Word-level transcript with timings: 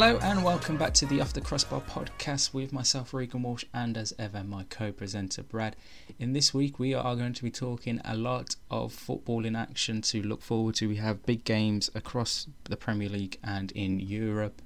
Hello 0.00 0.16
and 0.22 0.44
welcome 0.44 0.76
back 0.76 0.94
to 0.94 1.06
the 1.06 1.20
Off 1.20 1.32
the 1.32 1.40
Crossbar 1.40 1.80
podcast 1.80 2.54
with 2.54 2.72
myself, 2.72 3.12
Regan 3.12 3.42
Walsh, 3.42 3.64
and 3.74 3.96
as 3.96 4.14
ever, 4.16 4.44
my 4.44 4.62
co 4.70 4.92
presenter, 4.92 5.42
Brad. 5.42 5.74
In 6.20 6.34
this 6.34 6.54
week, 6.54 6.78
we 6.78 6.94
are 6.94 7.16
going 7.16 7.32
to 7.32 7.42
be 7.42 7.50
talking 7.50 8.00
a 8.04 8.16
lot 8.16 8.54
of 8.70 8.92
football 8.92 9.44
in 9.44 9.56
action 9.56 10.00
to 10.02 10.22
look 10.22 10.40
forward 10.40 10.76
to. 10.76 10.88
We 10.88 10.98
have 10.98 11.26
big 11.26 11.42
games 11.42 11.90
across 11.96 12.46
the 12.62 12.76
Premier 12.76 13.08
League 13.08 13.38
and 13.42 13.72
in 13.72 13.98
Europe. 13.98 14.62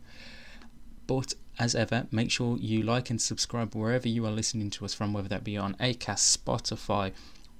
But 1.06 1.32
as 1.58 1.74
ever, 1.74 2.08
make 2.10 2.30
sure 2.30 2.58
you 2.58 2.82
like 2.82 3.08
and 3.08 3.18
subscribe 3.18 3.74
wherever 3.74 4.08
you 4.08 4.26
are 4.26 4.32
listening 4.32 4.68
to 4.72 4.84
us 4.84 4.92
from, 4.92 5.14
whether 5.14 5.30
that 5.30 5.44
be 5.44 5.56
on 5.56 5.76
Acast, 5.76 6.36
Spotify, 6.36 7.12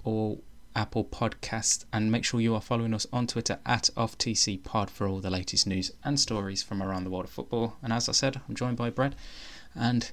or 0.05 0.41
Apple 0.75 1.05
Podcast, 1.05 1.85
and 1.93 2.11
make 2.11 2.25
sure 2.25 2.41
you 2.41 2.55
are 2.55 2.61
following 2.61 2.95
us 2.95 3.07
on 3.13 3.27
Twitter 3.27 3.59
at 3.67 3.91
OffTCPod 3.97 4.91
for 4.91 5.07
all 5.07 5.21
the 5.21 5.31
latest 5.31 5.67
news 5.67 5.93
and 6.05 6.19
stories 6.19 6.63
from 6.63 6.83
around 6.83 7.05
the 7.05 7.11
world 7.11 7.25
of 7.25 7.31
football. 7.31 7.77
And 7.83 7.93
as 7.93 8.09
I 8.09 8.13
said, 8.13 8.41
I'm 8.49 8.55
joined 8.55 8.77
by 8.77 8.91
Brad, 8.91 9.15
and 9.75 10.11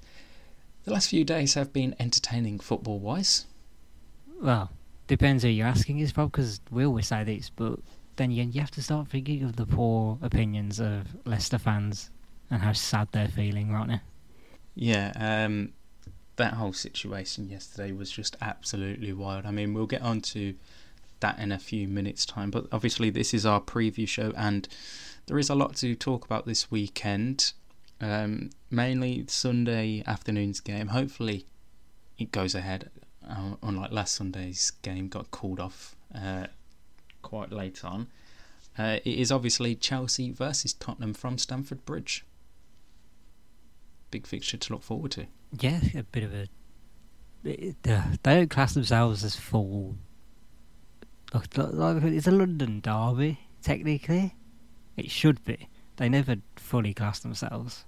the 0.83 0.93
last 0.93 1.09
few 1.09 1.23
days 1.23 1.53
have 1.53 1.73
been 1.73 1.95
entertaining 1.99 2.59
football 2.59 2.99
wise. 2.99 3.45
Well, 4.41 4.71
depends 5.07 5.43
who 5.43 5.49
you're 5.49 5.67
asking, 5.67 5.99
is 5.99 6.13
probably 6.13 6.31
because 6.31 6.61
we 6.71 6.85
always 6.85 7.07
say 7.07 7.23
this, 7.23 7.49
but 7.49 7.79
then 8.15 8.31
you, 8.31 8.43
you 8.43 8.59
have 8.61 8.71
to 8.71 8.83
start 8.83 9.07
thinking 9.07 9.43
of 9.43 9.55
the 9.55 9.65
poor 9.65 10.17
opinions 10.21 10.79
of 10.79 11.07
Leicester 11.25 11.57
fans 11.57 12.09
and 12.49 12.61
how 12.61 12.73
sad 12.73 13.07
they're 13.11 13.27
feeling 13.27 13.71
right 13.71 13.87
now. 13.87 14.01
Yeah, 14.75 15.11
um, 15.15 15.73
that 16.39 16.53
whole 16.53 16.73
situation 16.73 17.49
yesterday 17.49 17.91
was 17.91 18.09
just 18.09 18.35
absolutely 18.41 19.13
wild. 19.13 19.45
I 19.45 19.51
mean, 19.51 19.73
we'll 19.73 19.85
get 19.85 20.01
on 20.01 20.21
to 20.21 20.55
that 21.19 21.37
in 21.37 21.51
a 21.51 21.59
few 21.59 21.87
minutes' 21.87 22.25
time, 22.25 22.49
but 22.49 22.65
obviously, 22.71 23.09
this 23.11 23.33
is 23.33 23.45
our 23.45 23.61
preview 23.61 24.07
show, 24.07 24.33
and 24.35 24.67
there 25.27 25.37
is 25.37 25.49
a 25.49 25.55
lot 25.55 25.75
to 25.77 25.93
talk 25.95 26.25
about 26.25 26.47
this 26.47 26.71
weekend. 26.71 27.53
Um, 28.01 28.51
mainly 28.71 29.25
Sunday 29.27 30.03
afternoon's 30.07 30.61
game. 30.61 30.87
Hopefully, 30.87 31.45
it 32.17 32.31
goes 32.31 32.55
ahead. 32.55 32.89
Uh, 33.29 33.55
unlike 33.61 33.91
last 33.91 34.15
Sunday's 34.15 34.71
game, 34.81 35.09
got 35.09 35.29
called 35.29 35.59
off 35.59 35.95
uh, 36.15 36.47
quite 37.21 37.51
late 37.51 37.83
on. 37.83 38.07
Uh, 38.77 38.99
it 39.03 39.19
is 39.19 39.31
obviously 39.31 39.75
Chelsea 39.75 40.31
versus 40.31 40.73
Tottenham 40.73 41.13
from 41.13 41.37
Stamford 41.37 41.85
Bridge. 41.85 42.25
Big 44.09 44.25
fixture 44.25 44.57
to 44.57 44.73
look 44.73 44.83
forward 44.83 45.11
to 45.11 45.27
yeah, 45.57 45.79
a 45.95 46.03
bit 46.03 46.23
of 46.23 46.33
a. 46.33 46.47
It, 47.43 47.75
uh, 47.87 48.03
they 48.23 48.35
don't 48.35 48.49
class 48.49 48.73
themselves 48.73 49.23
as 49.23 49.35
full. 49.35 49.95
Like, 51.33 51.57
like, 51.57 52.03
it's 52.03 52.27
a 52.27 52.31
London 52.31 52.81
derby, 52.81 53.39
technically. 53.61 54.35
It 54.97 55.09
should 55.09 55.43
be. 55.45 55.69
They 55.97 56.09
never 56.09 56.37
fully 56.55 56.93
class 56.93 57.19
themselves 57.19 57.85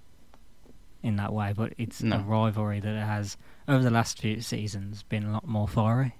in 1.04 1.16
that 1.18 1.34
way, 1.34 1.54
but 1.56 1.74
it's 1.78 2.02
no. 2.02 2.18
a 2.18 2.20
rivalry 2.20 2.80
that 2.80 3.06
has, 3.06 3.38
over 3.68 3.84
the 3.84 3.90
last 3.90 4.20
few 4.20 4.42
seasons, 4.42 5.04
been 5.04 5.26
a 5.26 5.32
lot 5.32 5.48
more 5.48 5.68
fiery. 5.68 6.16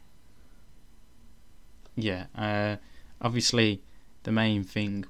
Yeah, 1.96 2.26
uh, 2.36 2.78
obviously, 3.22 3.84
the 4.24 4.32
main 4.32 4.64
thing 4.64 5.06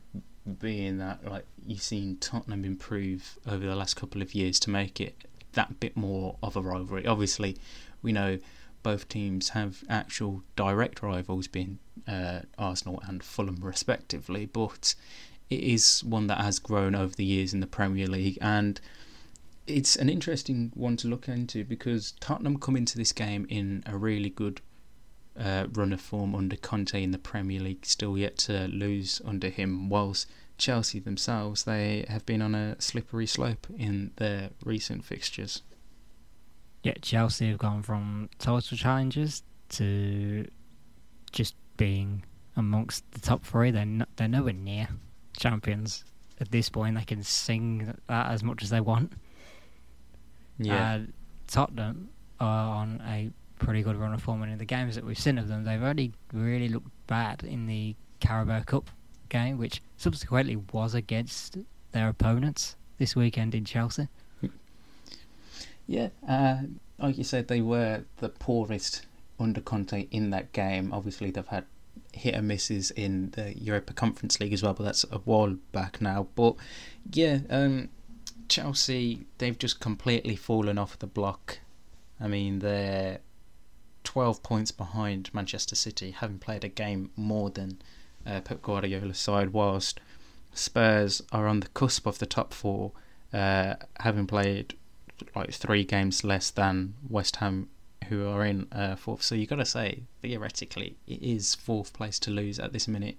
being 0.59 0.97
that 0.97 1.23
like 1.29 1.45
you've 1.65 1.81
seen 1.81 2.17
Tottenham 2.17 2.65
improve 2.65 3.37
over 3.47 3.65
the 3.65 3.75
last 3.75 3.95
couple 3.95 4.21
of 4.21 4.33
years 4.33 4.59
to 4.61 4.70
make 4.70 4.99
it 4.99 5.15
that 5.54 5.80
bit 5.80 5.95
more 5.98 6.38
of 6.42 6.56
a 6.56 6.62
rivalry. 6.62 7.06
Obviously, 7.06 7.58
we 8.02 8.12
know 8.12 8.39
both 8.84 9.08
teams 9.08 9.50
have 9.50 9.84
actual 9.89 10.44
direct 10.56 11.04
rivals, 11.04 11.48
being 11.48 11.78
uh, 12.08 12.42
Arsenal 12.58 13.02
and 13.08 13.23
Fulham, 13.23 13.60
respectively, 13.62 14.45
but 14.45 14.95
it 15.50 15.60
is 15.60 16.04
one 16.04 16.28
that 16.28 16.39
has 16.39 16.60
grown 16.60 16.95
over 16.95 17.14
the 17.14 17.26
years 17.26 17.54
in 17.54 17.60
the 17.60 17.67
Premier 17.67 18.08
League 18.08 18.38
and 18.42 18.80
it's 19.67 19.95
an 19.95 20.10
interesting 20.10 20.72
one 20.73 20.98
to 20.98 21.08
look 21.08 21.28
into 21.28 21.64
because 21.64 22.14
Tottenham 22.20 22.58
come 22.58 22.76
into 22.76 22.98
this 22.98 23.12
game 23.12 23.45
in 23.50 23.83
a 23.86 23.98
really 23.98 24.30
good 24.30 24.62
uh, 25.39 25.68
run 25.73 25.94
of 25.94 26.02
form 26.02 26.36
under 26.36 26.56
Conte 26.56 27.02
in 27.02 27.12
the 27.12 27.18
Premier 27.18 27.60
League, 27.60 27.86
still 27.86 28.18
yet 28.18 28.38
to 28.39 28.68
lose 28.68 29.22
under 29.23 29.50
him, 29.50 29.89
whilst 29.89 30.28
Chelsea 30.58 31.00
themselves, 31.00 31.64
they 31.64 32.06
have 32.08 32.26
been 32.26 32.42
on 32.42 32.54
a 32.54 32.80
slippery 32.80 33.26
slope 33.26 33.67
in 33.78 34.12
their 34.17 34.52
recent 34.64 35.04
fixtures. 35.04 35.64
Yeah, 36.84 36.94
Chelsea 37.02 37.50
have 37.50 37.60
gone 37.60 37.84
from 37.84 38.30
total 38.39 38.78
challenges 38.78 39.44
to 39.70 40.48
just 41.32 41.56
being 41.78 42.23
amongst 42.56 43.10
the 43.12 43.20
top 43.20 43.44
three. 43.44 43.72
They're 43.72 43.86
no, 43.86 44.06
they're 44.16 44.28
nowhere 44.28 44.54
near 44.54 44.88
champions 45.38 46.04
at 46.39 46.52
this 46.52 46.70
point. 46.70 46.95
They 46.95 47.04
can 47.04 47.23
sing 47.23 47.94
that 48.08 48.32
as 48.32 48.44
much 48.44 48.64
as 48.64 48.70
they 48.70 48.82
want. 48.82 49.14
Yeah, 50.58 50.95
uh, 50.95 51.00
Tottenham 51.48 52.10
are 52.39 52.76
on 52.76 53.02
a 53.08 53.32
pretty 53.64 53.83
good 53.83 53.95
run 53.95 54.14
of 54.14 54.22
form, 54.22 54.42
and 54.42 54.52
in 54.52 54.58
the 54.58 54.66
games 54.66 54.95
that 54.95 55.06
we've 55.06 55.20
seen 55.20 55.38
of 55.38 55.48
them, 55.48 55.64
they've 55.64 55.82
only 55.82 56.14
really 56.33 56.68
looked 56.68 56.89
bad 57.08 57.44
in 57.44 57.68
the 57.68 57.95
Carabao 58.20 58.64
Cup 58.64 58.89
game, 59.31 59.58
which 59.58 59.81
subsequently 59.97 60.58
was 60.71 60.93
against 60.93 61.58
their 61.93 62.08
opponents 62.08 62.75
this 62.99 63.15
weekend 63.15 63.55
in 63.55 63.65
Chelsea. 63.65 64.08
Yeah, 65.87 66.09
uh, 66.27 66.58
like 66.99 67.17
you 67.17 67.23
said, 67.23 67.47
they 67.47 67.61
were 67.61 68.03
the 68.17 68.30
poorest 68.30 69.05
under 69.39 69.59
Conte 69.59 70.08
in 70.11 70.30
that 70.30 70.53
game. 70.53 70.93
Obviously, 70.93 71.31
they've 71.31 71.47
had 71.47 71.65
hit 72.14 72.36
and 72.36 72.47
misses 72.47 72.91
in 72.91 73.31
the 73.31 73.58
Europa 73.58 73.93
Conference 73.93 74.39
League 74.39 74.53
as 74.53 74.61
well, 74.61 74.73
but 74.73 74.83
that's 74.83 75.05
a 75.11 75.17
while 75.20 75.58
back 75.71 75.99
now. 75.99 76.27
But 76.36 76.55
yeah, 77.11 77.39
um, 77.49 77.89
Chelsea, 78.47 79.25
they've 79.39 79.58
just 79.58 79.80
completely 79.80 80.36
fallen 80.36 80.77
off 80.77 80.99
the 80.99 81.08
block. 81.08 81.59
I 82.20 82.27
mean, 82.27 82.59
they're 82.59 83.20
12 84.03 84.43
points 84.43 84.71
behind 84.71 85.33
Manchester 85.33 85.75
City, 85.75 86.11
having 86.11 86.37
played 86.37 86.64
a 86.64 86.70
game 86.70 87.11
more 87.15 87.49
than 87.49 87.81
uh, 88.26 88.42
Pep 88.42 88.61
Guardiola's 88.61 89.17
side, 89.17 89.52
whilst 89.52 89.99
Spurs 90.54 91.21
are 91.32 91.48
on 91.48 91.61
the 91.61 91.67
cusp 91.70 92.05
of 92.05 92.20
the 92.20 92.26
top 92.26 92.54
four, 92.54 92.92
uh, 93.33 93.76
having 93.99 94.27
played 94.27 94.76
like 95.36 95.52
three 95.52 95.83
games 95.83 96.23
less 96.23 96.49
than 96.49 96.95
West 97.08 97.37
Ham, 97.37 97.70
who 98.09 98.27
are 98.27 98.45
in 98.45 98.67
uh, 98.71 98.95
fourth. 98.95 99.21
So 99.21 99.36
you've 99.36 99.49
got 99.49 99.58
to 99.58 99.65
say, 99.65 100.04
theoretically, 100.21 100.98
it 101.08 101.21
is 101.21 101.55
fourth 101.55 101.93
place 101.93 102.20
to 102.20 102.32
lose 102.32 102.59
at 102.59 102.73
this 102.73 102.87
minute 102.87 103.17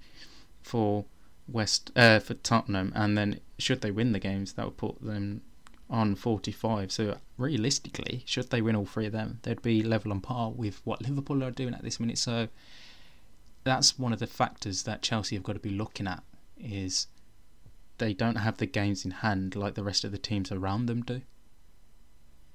for 0.62 1.04
West 1.48 1.90
uh, 1.96 2.18
for 2.18 2.34
Tottenham, 2.34 2.92
and 2.94 3.16
then 3.16 3.40
should 3.58 3.80
they 3.80 3.90
win 3.90 4.12
the 4.12 4.18
games, 4.18 4.54
that 4.54 4.64
would 4.64 4.76
put 4.76 5.02
them 5.02 5.42
on 5.90 6.14
45. 6.14 6.90
So 6.90 7.16
realistically, 7.36 8.22
should 8.26 8.50
they 8.50 8.62
win 8.62 8.76
all 8.76 8.86
three 8.86 9.06
of 9.06 9.12
them, 9.12 9.38
they'd 9.42 9.62
be 9.62 9.82
level 9.82 10.12
on 10.12 10.20
par 10.20 10.50
with 10.50 10.80
what 10.84 11.02
Liverpool 11.02 11.44
are 11.44 11.50
doing 11.50 11.74
at 11.74 11.82
this 11.82 12.00
minute. 12.00 12.18
So 12.18 12.48
that's 13.64 13.98
one 13.98 14.12
of 14.12 14.18
the 14.18 14.26
factors 14.26 14.82
that 14.84 15.02
Chelsea 15.02 15.36
have 15.36 15.42
got 15.42 15.54
to 15.54 15.58
be 15.58 15.70
looking 15.70 16.06
at 16.06 16.22
is 16.58 17.06
they 17.98 18.12
don't 18.12 18.36
have 18.36 18.58
the 18.58 18.66
games 18.66 19.04
in 19.04 19.10
hand 19.10 19.54
like 19.54 19.74
the 19.74 19.84
rest 19.84 20.04
of 20.04 20.12
the 20.12 20.18
teams 20.18 20.50
around 20.50 20.86
them 20.86 21.02
do. 21.02 21.22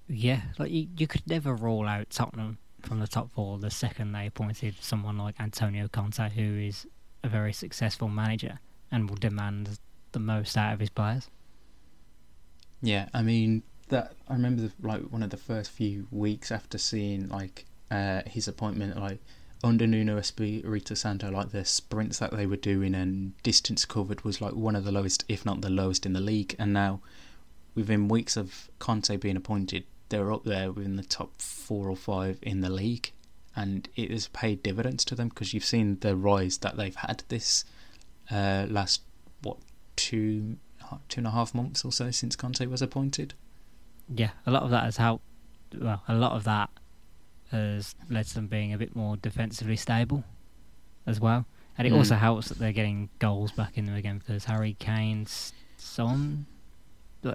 Yeah, 0.07 0.41
like 0.57 0.71
you, 0.71 0.87
you 0.97 1.07
could 1.07 1.27
never 1.27 1.53
rule 1.53 1.85
out 1.87 2.09
Tottenham 2.09 2.57
from 2.81 2.99
the 2.99 3.07
top 3.07 3.31
four 3.31 3.57
the 3.57 3.71
second 3.71 4.11
they 4.11 4.27
appointed 4.27 4.75
someone 4.79 5.17
like 5.17 5.39
Antonio 5.39 5.87
Conte, 5.87 6.29
who 6.29 6.59
is 6.59 6.87
a 7.23 7.29
very 7.29 7.53
successful 7.53 8.07
manager 8.07 8.59
and 8.91 9.09
will 9.09 9.17
demand 9.17 9.79
the 10.11 10.19
most 10.19 10.57
out 10.57 10.73
of 10.73 10.79
his 10.79 10.89
players. 10.89 11.29
Yeah, 12.81 13.09
I 13.13 13.21
mean 13.21 13.63
that 13.89 14.13
I 14.27 14.33
remember 14.33 14.63
the, 14.63 14.71
like 14.81 15.01
one 15.01 15.23
of 15.23 15.29
the 15.29 15.37
first 15.37 15.71
few 15.71 16.07
weeks 16.11 16.51
after 16.51 16.77
seeing 16.77 17.27
like 17.29 17.65
uh, 17.89 18.21
his 18.25 18.47
appointment, 18.47 18.99
like 18.99 19.19
under 19.63 19.87
Nuno 19.87 20.17
Espirito 20.17 20.93
Santo, 20.93 21.31
like 21.31 21.51
the 21.51 21.65
sprints 21.65 22.19
that 22.19 22.31
they 22.31 22.45
were 22.45 22.55
doing 22.57 22.93
and 22.93 23.41
distance 23.43 23.85
covered 23.85 24.23
was 24.23 24.41
like 24.41 24.53
one 24.53 24.75
of 24.75 24.83
the 24.83 24.91
lowest, 24.91 25.25
if 25.27 25.45
not 25.45 25.61
the 25.61 25.69
lowest, 25.69 26.05
in 26.05 26.13
the 26.13 26.19
league. 26.19 26.55
And 26.59 26.73
now, 26.73 27.01
within 27.75 28.07
weeks 28.07 28.37
of 28.37 28.69
Conte 28.79 29.15
being 29.17 29.37
appointed, 29.37 29.83
they're 30.09 30.31
up 30.31 30.43
there 30.43 30.71
within 30.71 30.95
the 30.95 31.03
top 31.03 31.41
four 31.41 31.89
or 31.89 31.95
five 31.95 32.39
in 32.41 32.61
the 32.61 32.69
league, 32.69 33.11
and 33.55 33.89
it 33.95 34.11
has 34.11 34.27
paid 34.29 34.63
dividends 34.63 35.03
to 35.05 35.15
them 35.15 35.29
because 35.29 35.53
you've 35.53 35.65
seen 35.65 35.97
the 35.99 36.15
rise 36.15 36.59
that 36.59 36.77
they've 36.77 36.95
had 36.95 37.23
this 37.27 37.65
uh, 38.31 38.65
last 38.69 39.01
what 39.41 39.57
two 39.95 40.57
two 41.09 41.19
and 41.19 41.27
a 41.27 41.31
half 41.31 41.53
months 41.53 41.83
or 41.83 41.91
so 41.91 42.11
since 42.11 42.35
Conte 42.35 42.65
was 42.65 42.81
appointed. 42.81 43.33
Yeah, 44.07 44.29
a 44.45 44.51
lot 44.51 44.63
of 44.63 44.69
that 44.69 44.83
has 44.83 44.97
helped. 44.97 45.25
Well, 45.77 46.01
a 46.07 46.15
lot 46.15 46.31
of 46.31 46.45
that 46.45 46.69
has 47.51 47.95
led 48.09 48.25
to 48.27 48.35
them 48.35 48.47
being 48.47 48.73
a 48.73 48.77
bit 48.77 48.95
more 48.95 49.17
defensively 49.17 49.75
stable 49.75 50.23
as 51.05 51.19
well. 51.19 51.45
And 51.77 51.87
it 51.87 51.91
mm. 51.93 51.97
also 51.97 52.15
helps 52.15 52.49
that 52.49 52.57
they're 52.57 52.71
getting 52.71 53.09
goals 53.19 53.51
back 53.51 53.77
in 53.77 53.85
them 53.85 53.95
again 53.95 54.19
because 54.19 54.45
Harry 54.45 54.75
Kane's 54.79 55.53
son 55.77 56.45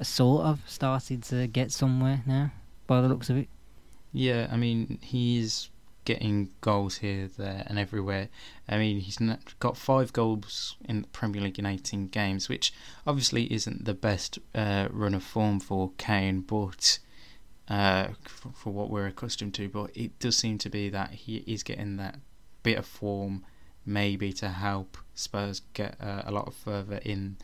sort 0.02 0.42
of 0.42 0.60
started 0.66 1.22
to 1.24 1.46
get 1.46 1.70
somewhere 1.70 2.22
now 2.26 2.50
by 2.86 3.00
the 3.00 3.08
looks 3.08 3.30
of 3.30 3.36
it. 3.36 3.48
Yeah, 4.12 4.48
I 4.50 4.56
mean 4.56 4.98
he's 5.00 5.70
getting 6.04 6.50
goals 6.60 6.98
here, 6.98 7.28
there, 7.38 7.64
and 7.66 7.78
everywhere. 7.78 8.28
I 8.68 8.78
mean, 8.78 9.00
he's 9.00 9.18
got 9.60 9.76
five 9.76 10.12
goals 10.12 10.76
in 10.84 11.02
the 11.02 11.08
Premier 11.08 11.42
League 11.42 11.58
in 11.58 11.66
18 11.66 12.08
games, 12.08 12.48
which 12.48 12.72
obviously 13.06 13.52
isn't 13.52 13.84
the 13.84 13.94
best 13.94 14.38
uh, 14.54 14.88
run 14.90 15.14
of 15.14 15.22
form 15.22 15.60
for 15.60 15.92
Kane, 15.98 16.40
but 16.40 16.98
uh, 17.72 18.08
for, 18.24 18.50
for, 18.54 18.70
what 18.70 18.90
we're 18.90 19.06
accustomed 19.06 19.54
to. 19.54 19.68
But 19.68 19.96
it 19.96 20.18
does 20.18 20.36
seem 20.36 20.58
to 20.58 20.68
be 20.68 20.90
that 20.90 21.10
he 21.12 21.36
is 21.46 21.62
getting 21.62 21.96
that 21.96 22.18
bit 22.62 22.76
of 22.76 22.84
form, 22.84 23.44
maybe 23.86 24.32
to 24.34 24.50
help 24.50 24.98
Spurs 25.14 25.62
get 25.72 25.96
uh, 26.00 26.22
a 26.26 26.30
lot 26.30 26.52
further 26.52 27.00
in. 27.04 27.38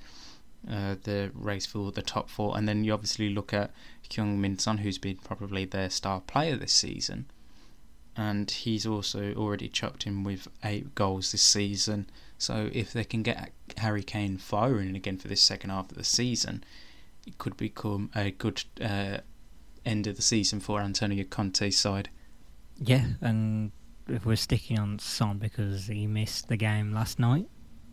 Uh, 0.68 0.96
the 1.04 1.30
race 1.34 1.66
for 1.66 1.92
the 1.92 2.02
top 2.02 2.28
four, 2.28 2.58
and 2.58 2.68
then 2.68 2.82
you 2.82 2.92
obviously 2.92 3.30
look 3.30 3.54
at 3.54 3.70
Heung 4.10 4.38
Min 4.38 4.58
Son, 4.58 4.78
who's 4.78 4.98
been 4.98 5.16
probably 5.16 5.64
their 5.64 5.88
star 5.88 6.20
player 6.20 6.56
this 6.56 6.72
season, 6.72 7.26
and 8.16 8.50
he's 8.50 8.84
also 8.84 9.32
already 9.34 9.68
chucked 9.68 10.04
in 10.04 10.24
with 10.24 10.48
eight 10.64 10.96
goals 10.96 11.30
this 11.30 11.44
season. 11.44 12.10
So 12.38 12.70
if 12.72 12.92
they 12.92 13.04
can 13.04 13.22
get 13.22 13.52
Harry 13.76 14.02
Kane 14.02 14.36
firing 14.36 14.96
again 14.96 15.16
for 15.16 15.28
this 15.28 15.40
second 15.40 15.70
half 15.70 15.92
of 15.92 15.96
the 15.96 16.02
season, 16.02 16.64
it 17.24 17.38
could 17.38 17.56
become 17.56 18.10
a 18.16 18.32
good 18.32 18.64
uh, 18.80 19.18
end 19.88 20.06
of 20.06 20.16
the 20.16 20.22
season 20.22 20.60
for 20.60 20.80
Antonio 20.80 21.24
Conte's 21.24 21.76
side. 21.76 22.10
Yeah, 22.80 23.04
and 23.20 23.72
if 24.08 24.24
we're 24.24 24.36
sticking 24.36 24.78
on 24.78 24.98
Son 24.98 25.38
because 25.38 25.86
he 25.86 26.06
missed 26.06 26.48
the 26.48 26.56
game 26.56 26.92
last 26.92 27.18
night, 27.18 27.46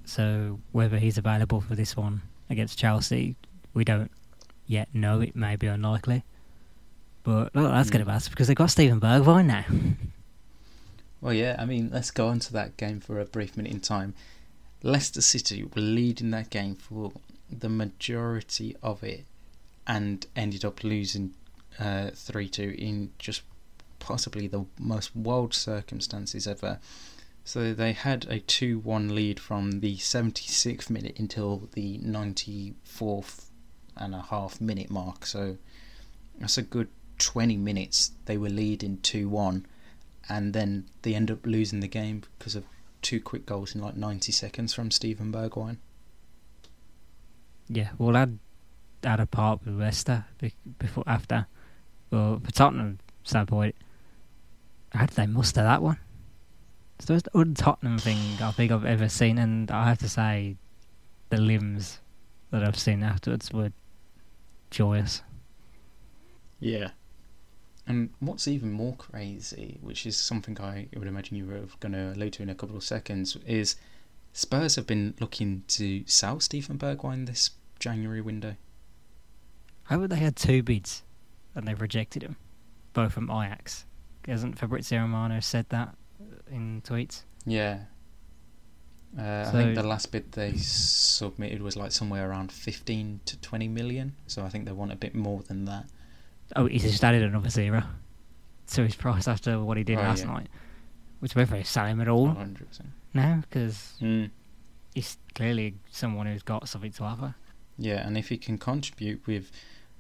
so 0.06 0.59
whether 0.71 0.97
he's 0.97 1.18
available 1.18 1.62
for 1.62 1.75
this 1.75 1.97
one 1.97 2.21
against 2.50 2.77
Chelsea, 2.77 3.36
we 3.74 3.83
don't 3.83 4.12
yet 4.68 4.89
know. 4.94 5.21
It 5.21 5.36
may 5.36 5.56
be 5.56 5.68
unlikely. 5.68 6.24
But 7.24 7.53
that's 7.53 7.89
mm. 7.89 7.92
good 7.92 8.01
of 8.01 8.09
us 8.09 8.30
because 8.30 8.48
they've 8.48 8.56
got 8.56 8.69
Steven 8.69 9.00
Bergwijn 9.00 9.45
now. 9.48 9.65
Well, 11.21 11.33
yeah, 11.33 11.56
I 11.57 11.65
mean, 11.65 11.89
let's 11.91 12.12
go 12.12 12.27
on 12.27 12.38
to 12.41 12.53
that 12.53 12.77
game 12.77 13.00
for 13.00 13.19
a 13.19 13.25
brief 13.25 13.57
minute 13.57 13.71
in 13.71 13.80
time. 13.80 14.13
Leicester 14.83 15.21
City 15.21 15.63
were 15.63 15.81
leading 15.81 16.30
that 16.31 16.51
game 16.51 16.75
for 16.75 17.13
the 17.50 17.69
majority 17.69 18.75
of 18.83 19.03
it 19.03 19.25
and 19.88 20.27
ended 20.36 20.63
up 20.63 20.83
losing 20.83 21.33
3 21.77 22.45
uh, 22.45 22.50
2 22.51 22.75
in 22.77 23.12
just 23.19 23.42
possibly 24.00 24.48
the 24.48 24.66
most 24.80 25.16
wild 25.16 25.54
circumstances 25.54 26.48
ever. 26.48 26.80
So 27.44 27.74
they 27.74 27.94
had 27.94 28.25
a 28.30 28.39
2 28.39 28.80
1 28.80 29.13
lead 29.13 29.39
from 29.39 29.80
the 29.80 29.98
76th 29.98 30.89
minute 30.89 31.19
until 31.19 31.69
the 31.74 32.00
94th 32.00 33.45
and 33.98 34.16
a 34.16 34.22
half 34.22 34.60
minute 34.60 34.89
mark. 34.89 35.25
So 35.25 35.57
that's 36.39 36.57
a 36.57 36.63
good 36.63 36.89
20 37.19 37.56
minutes 37.57 38.12
they 38.25 38.38
were 38.38 38.50
leading 38.50 38.98
2 38.98 39.30
1 39.30 39.66
and 40.27 40.54
then 40.54 40.86
they 41.04 41.13
end 41.13 41.31
up 41.31 41.45
losing 41.45 41.80
the 41.80 41.88
game 41.88 42.24
because 42.38 42.56
of 42.56 42.66
two 43.01 43.22
quick 43.22 43.45
goals 43.45 43.75
in 43.75 43.81
like 43.81 43.95
90 43.95 44.31
seconds 44.31 44.74
from 44.74 44.89
Steven 44.89 45.31
Bergwijn. 45.31 45.77
Yeah, 47.68 47.89
well, 47.98 48.16
I'd 48.16 48.39
add 49.04 49.19
a 49.19 49.25
part 49.25 49.63
with 49.63 49.75
Leicester 49.75 50.25
before 50.80 51.04
after. 51.07 51.48
But 52.15 52.45
for 52.45 52.51
Tottenham 52.53 53.00
standpoint, 53.23 53.75
how 54.94 55.06
did 55.06 55.17
they 55.17 55.27
muster 55.27 55.62
that 55.62 55.81
one? 55.81 56.00
It's 56.95 57.07
the 57.07 57.13
most 57.13 57.27
un-Tottenham 57.33 57.97
thing 57.97 58.17
I 58.41 58.51
think 58.51 58.71
I've 58.71 58.85
ever 58.85 59.09
seen, 59.09 59.38
and 59.38 59.69
I 59.69 59.89
have 59.89 59.97
to 59.97 60.07
say, 60.07 60.56
the 61.27 61.35
limbs 61.35 62.00
that 62.51 62.63
I've 62.63 62.79
seen 62.79 63.03
afterwards 63.03 63.51
were 63.51 63.73
joyous. 64.71 65.23
Yeah, 66.62 66.91
and 67.85 68.12
what's 68.21 68.47
even 68.47 68.71
more 68.71 68.95
crazy, 68.95 69.77
which 69.81 70.06
is 70.06 70.15
something 70.15 70.57
I 70.62 70.88
would 70.95 71.09
imagine 71.09 71.35
you 71.35 71.47
were 71.47 71.65
going 71.81 71.91
to 71.91 72.13
allude 72.13 72.31
to 72.33 72.44
in 72.44 72.50
a 72.50 72.56
couple 72.56 72.77
of 72.77 72.83
seconds, 72.85 73.35
is 73.45 73.75
Spurs 74.31 74.77
have 74.77 74.88
been 74.88 75.15
looking 75.19 75.65
to 75.67 76.06
sell 76.06 76.39
Steven 76.39 76.77
Bergwijn 76.77 77.25
this 77.25 77.50
January 77.77 78.21
window. 78.21 78.56
How 79.83 80.00
would 80.00 80.12
they 80.12 80.15
had 80.15 80.38
two 80.38 80.63
bids 80.63 81.03
and 81.56 81.68
they've 81.68 81.80
rejected 81.80 82.24
him, 82.24 82.36
both 82.94 83.13
from 83.13 83.30
Ajax? 83.30 83.86
Hasn't 84.28 84.57
Fabrizio 84.57 85.02
Romano 85.02 85.40
said 85.40 85.68
that 85.69 85.96
in 86.52 86.81
tweets? 86.81 87.24
Yeah. 87.46 87.80
Uh, 89.18 89.46
so, 89.46 89.50
I 89.50 89.52
think 89.52 89.75
the 89.75 89.84
last 89.84 90.12
bid 90.12 90.31
they 90.34 90.54
submitted 90.57 91.62
was 91.62 91.78
like 91.78 91.92
somewhere 91.92 92.30
around 92.30 92.52
15 92.52 93.22
to 93.25 93.38
20 93.40 93.68
million, 93.69 94.16
so 94.28 94.44
I 94.44 94.50
think 94.50 94.66
they 94.66 94.74
want 94.74 94.92
a 94.92 94.98
bit 94.98 95.16
more 95.16 95.42
than 95.44 95.66
that. 95.66 95.86
Oh, 96.56 96.66
he's 96.66 96.84
just 96.84 97.04
added 97.04 97.24
another 97.24 97.50
zero 97.50 97.84
to 98.72 98.84
his 98.84 98.96
price 98.96 99.28
after 99.28 99.60
what 99.60 99.78
he 99.78 99.84
did 99.84 100.00
oh, 100.00 100.01
last 100.01 100.25
yeah. 100.25 100.34
night, 100.34 100.48
which 101.19 101.36
we're 101.36 101.46
very 101.46 101.63
sell 101.63 101.86
him 101.86 102.01
at 102.01 102.10
all. 102.10 102.28
100%. 102.28 102.81
No, 103.13 103.42
because 103.42 103.94
mm. 104.01 104.30
he's 104.94 105.18
clearly 105.34 105.75
someone 105.92 106.28
who's 106.28 106.44
got 106.44 106.68
something 106.68 106.92
to 106.92 107.04
offer. 107.04 107.36
Yeah, 107.78 108.06
and 108.06 108.18
if 108.18 108.30
he 108.30 108.38
can 108.38 108.58
contribute 108.58 109.25
with 109.25 109.50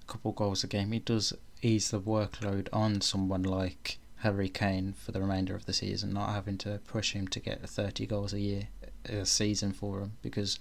a 0.01 0.11
couple 0.11 0.33
goals 0.33 0.63
a 0.63 0.67
game, 0.67 0.91
he 0.91 0.99
does 0.99 1.33
ease 1.65 1.89
the 1.89 1.99
workload 1.99 2.67
on 2.71 3.01
someone 3.01 3.43
like 3.43 3.97
Harry 4.17 4.49
Kane 4.49 4.93
for 4.93 5.11
the 5.11 5.21
remainder 5.21 5.55
of 5.55 5.65
the 5.65 5.73
season, 5.73 6.13
not 6.13 6.29
having 6.29 6.57
to 6.59 6.79
push 6.87 7.13
him 7.13 7.27
to 7.29 7.39
get 7.39 7.67
30 7.67 8.05
goals 8.05 8.33
a 8.33 8.39
year 8.39 8.67
a 9.09 9.25
season 9.25 9.71
for 9.71 9.99
him 9.99 10.13
because 10.21 10.59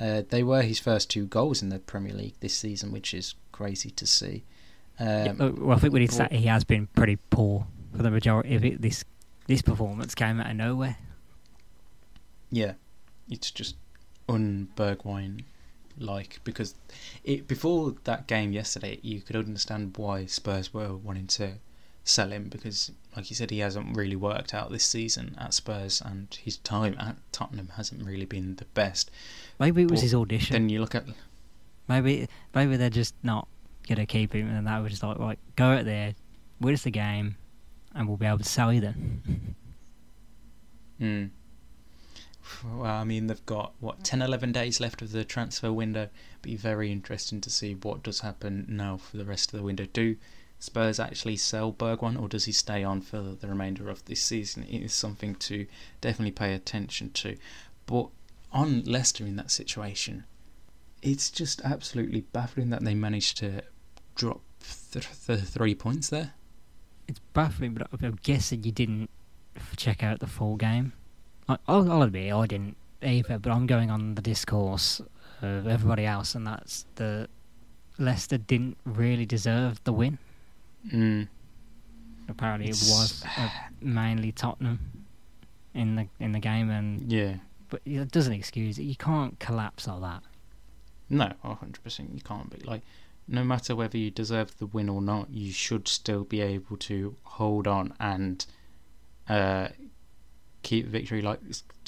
uh, 0.00 0.22
they 0.28 0.42
were 0.42 0.62
his 0.62 0.78
first 0.78 1.10
two 1.10 1.26
goals 1.26 1.62
in 1.62 1.68
the 1.68 1.78
Premier 1.78 2.14
League 2.14 2.34
this 2.40 2.54
season, 2.54 2.92
which 2.92 3.14
is 3.14 3.34
crazy 3.52 3.90
to 3.90 4.06
see. 4.06 4.44
Um, 4.98 5.08
yeah, 5.08 5.32
well, 5.32 5.76
I 5.76 5.80
think 5.80 5.92
we 5.92 6.00
need 6.00 6.10
to 6.10 6.16
say 6.16 6.28
he 6.30 6.46
has 6.46 6.64
been 6.64 6.86
pretty 6.88 7.16
poor 7.30 7.66
for 7.94 8.02
the 8.02 8.10
majority 8.10 8.54
of 8.54 8.64
it. 8.64 8.80
This 8.80 9.04
this 9.46 9.62
performance 9.62 10.14
came 10.14 10.40
out 10.40 10.50
of 10.50 10.56
nowhere. 10.56 10.96
Yeah, 12.50 12.74
it's 13.28 13.50
just 13.50 13.76
un 14.28 14.68
Bergwijn 14.76 15.42
like 15.98 16.40
because 16.44 16.74
it 17.24 17.48
before 17.48 17.94
that 18.04 18.26
game 18.26 18.52
yesterday 18.52 18.98
you 19.02 19.20
could 19.20 19.36
understand 19.36 19.96
why 19.96 20.26
Spurs 20.26 20.72
were 20.74 20.94
wanting 20.94 21.26
to 21.26 21.54
sell 22.04 22.30
him 22.30 22.48
because 22.48 22.92
like 23.16 23.30
you 23.30 23.36
said 23.36 23.50
he 23.50 23.58
hasn't 23.58 23.96
really 23.96 24.16
worked 24.16 24.54
out 24.54 24.70
this 24.70 24.84
season 24.84 25.34
at 25.38 25.54
Spurs 25.54 26.02
and 26.04 26.38
his 26.42 26.58
time 26.58 26.94
at 27.00 27.16
Tottenham 27.32 27.70
hasn't 27.76 28.04
really 28.04 28.26
been 28.26 28.56
the 28.56 28.64
best. 28.66 29.10
Maybe 29.58 29.82
it 29.82 29.90
was 29.90 30.00
but 30.00 30.04
his 30.04 30.14
audition. 30.14 30.52
Then 30.52 30.68
you 30.68 30.80
look 30.80 30.94
at 30.94 31.04
maybe 31.88 32.28
maybe 32.54 32.76
they're 32.76 32.90
just 32.90 33.14
not 33.22 33.48
gonna 33.88 34.06
keep 34.06 34.34
him, 34.34 34.48
and 34.48 34.66
that 34.66 34.82
was 34.82 34.90
just 34.90 35.02
like, 35.02 35.18
right, 35.18 35.38
go 35.56 35.66
out 35.72 35.84
there, 35.84 36.14
win 36.60 36.74
us 36.74 36.82
the 36.82 36.90
game, 36.90 37.36
and 37.94 38.08
we'll 38.08 38.16
be 38.16 38.26
able 38.26 38.38
to 38.38 38.44
sell 38.44 38.72
you 38.72 38.80
then. 38.80 39.56
Hmm. 40.98 41.26
Well, 42.64 42.84
I 42.84 43.04
mean, 43.04 43.26
they've 43.26 43.46
got 43.46 43.74
what 43.80 44.04
10, 44.04 44.22
11 44.22 44.52
days 44.52 44.80
left 44.80 45.02
of 45.02 45.12
the 45.12 45.24
transfer 45.24 45.72
window. 45.72 46.08
Be 46.42 46.56
very 46.56 46.92
interesting 46.92 47.40
to 47.42 47.50
see 47.50 47.74
what 47.74 48.02
does 48.02 48.20
happen 48.20 48.66
now 48.68 48.96
for 48.96 49.16
the 49.16 49.24
rest 49.24 49.52
of 49.52 49.58
the 49.58 49.64
window. 49.64 49.86
Do 49.92 50.16
Spurs 50.58 50.98
actually 50.98 51.36
sell 51.36 51.72
Bergwijn, 51.72 52.20
or 52.20 52.28
does 52.28 52.46
he 52.46 52.52
stay 52.52 52.82
on 52.82 53.00
for 53.00 53.20
the 53.20 53.48
remainder 53.48 53.90
of 53.90 54.04
this 54.04 54.22
season? 54.22 54.64
It 54.64 54.82
is 54.82 54.92
something 54.92 55.34
to 55.36 55.66
definitely 56.00 56.32
pay 56.32 56.54
attention 56.54 57.10
to. 57.14 57.36
But 57.86 58.08
on 58.52 58.82
Leicester 58.84 59.24
in 59.26 59.36
that 59.36 59.50
situation, 59.50 60.24
it's 61.02 61.30
just 61.30 61.60
absolutely 61.62 62.22
baffling 62.22 62.70
that 62.70 62.82
they 62.82 62.94
managed 62.94 63.36
to 63.38 63.62
drop 64.14 64.40
th- 64.92 65.08
the 65.26 65.36
three 65.36 65.74
points 65.74 66.08
there. 66.08 66.32
It's 67.06 67.20
baffling, 67.32 67.74
but 67.74 67.88
I'm 68.02 68.18
guessing 68.22 68.64
you 68.64 68.72
didn't 68.72 69.10
check 69.76 70.02
out 70.02 70.20
the 70.20 70.26
full 70.26 70.56
game. 70.56 70.92
I, 71.48 71.58
I'll, 71.68 71.90
I'll 71.90 72.02
admit 72.02 72.32
I 72.32 72.46
didn't 72.46 72.76
either, 73.02 73.38
but 73.38 73.52
I'm 73.52 73.66
going 73.66 73.90
on 73.90 74.14
the 74.14 74.22
discourse 74.22 75.00
of 75.42 75.66
everybody 75.66 76.04
else, 76.04 76.34
and 76.34 76.46
that's 76.46 76.86
the 76.96 77.28
Leicester 77.98 78.38
didn't 78.38 78.76
really 78.84 79.26
deserve 79.26 79.82
the 79.84 79.92
win. 79.92 80.18
Mm. 80.92 81.28
Apparently, 82.28 82.68
it's... 82.68 82.88
it 82.88 82.92
was 82.92 83.24
uh, 83.38 83.48
mainly 83.80 84.32
Tottenham 84.32 84.80
in 85.74 85.96
the 85.96 86.08
in 86.18 86.32
the 86.32 86.40
game, 86.40 86.70
and 86.70 87.10
yeah, 87.10 87.36
but 87.68 87.80
it 87.84 88.10
doesn't 88.10 88.32
excuse 88.32 88.78
it. 88.78 88.82
You 88.82 88.96
can't 88.96 89.38
collapse 89.38 89.86
all 89.86 90.00
that. 90.00 90.22
No, 91.08 91.32
hundred 91.42 91.82
percent, 91.84 92.10
you 92.14 92.20
can't. 92.20 92.50
But 92.50 92.64
like, 92.66 92.82
no 93.28 93.44
matter 93.44 93.76
whether 93.76 93.96
you 93.96 94.10
deserve 94.10 94.58
the 94.58 94.66
win 94.66 94.88
or 94.88 95.00
not, 95.00 95.30
you 95.30 95.52
should 95.52 95.86
still 95.86 96.24
be 96.24 96.40
able 96.40 96.76
to 96.78 97.16
hold 97.22 97.66
on 97.66 97.94
and 98.00 98.44
uh, 99.28 99.68
keep 100.66 100.86
victory. 100.86 101.22
Like 101.22 101.40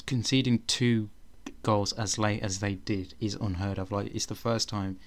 conceding 0.05 0.63
two 0.65 1.09
goals 1.63 1.91
as 1.93 2.17
late 2.17 2.41
as 2.41 2.59
they 2.59 2.75
did 2.75 3.13
is 3.19 3.35
unheard 3.35 3.77
of. 3.77 3.91
Like 3.91 4.15
it's 4.15 4.25
the 4.25 4.35
first 4.35 4.69
time, 4.69 4.97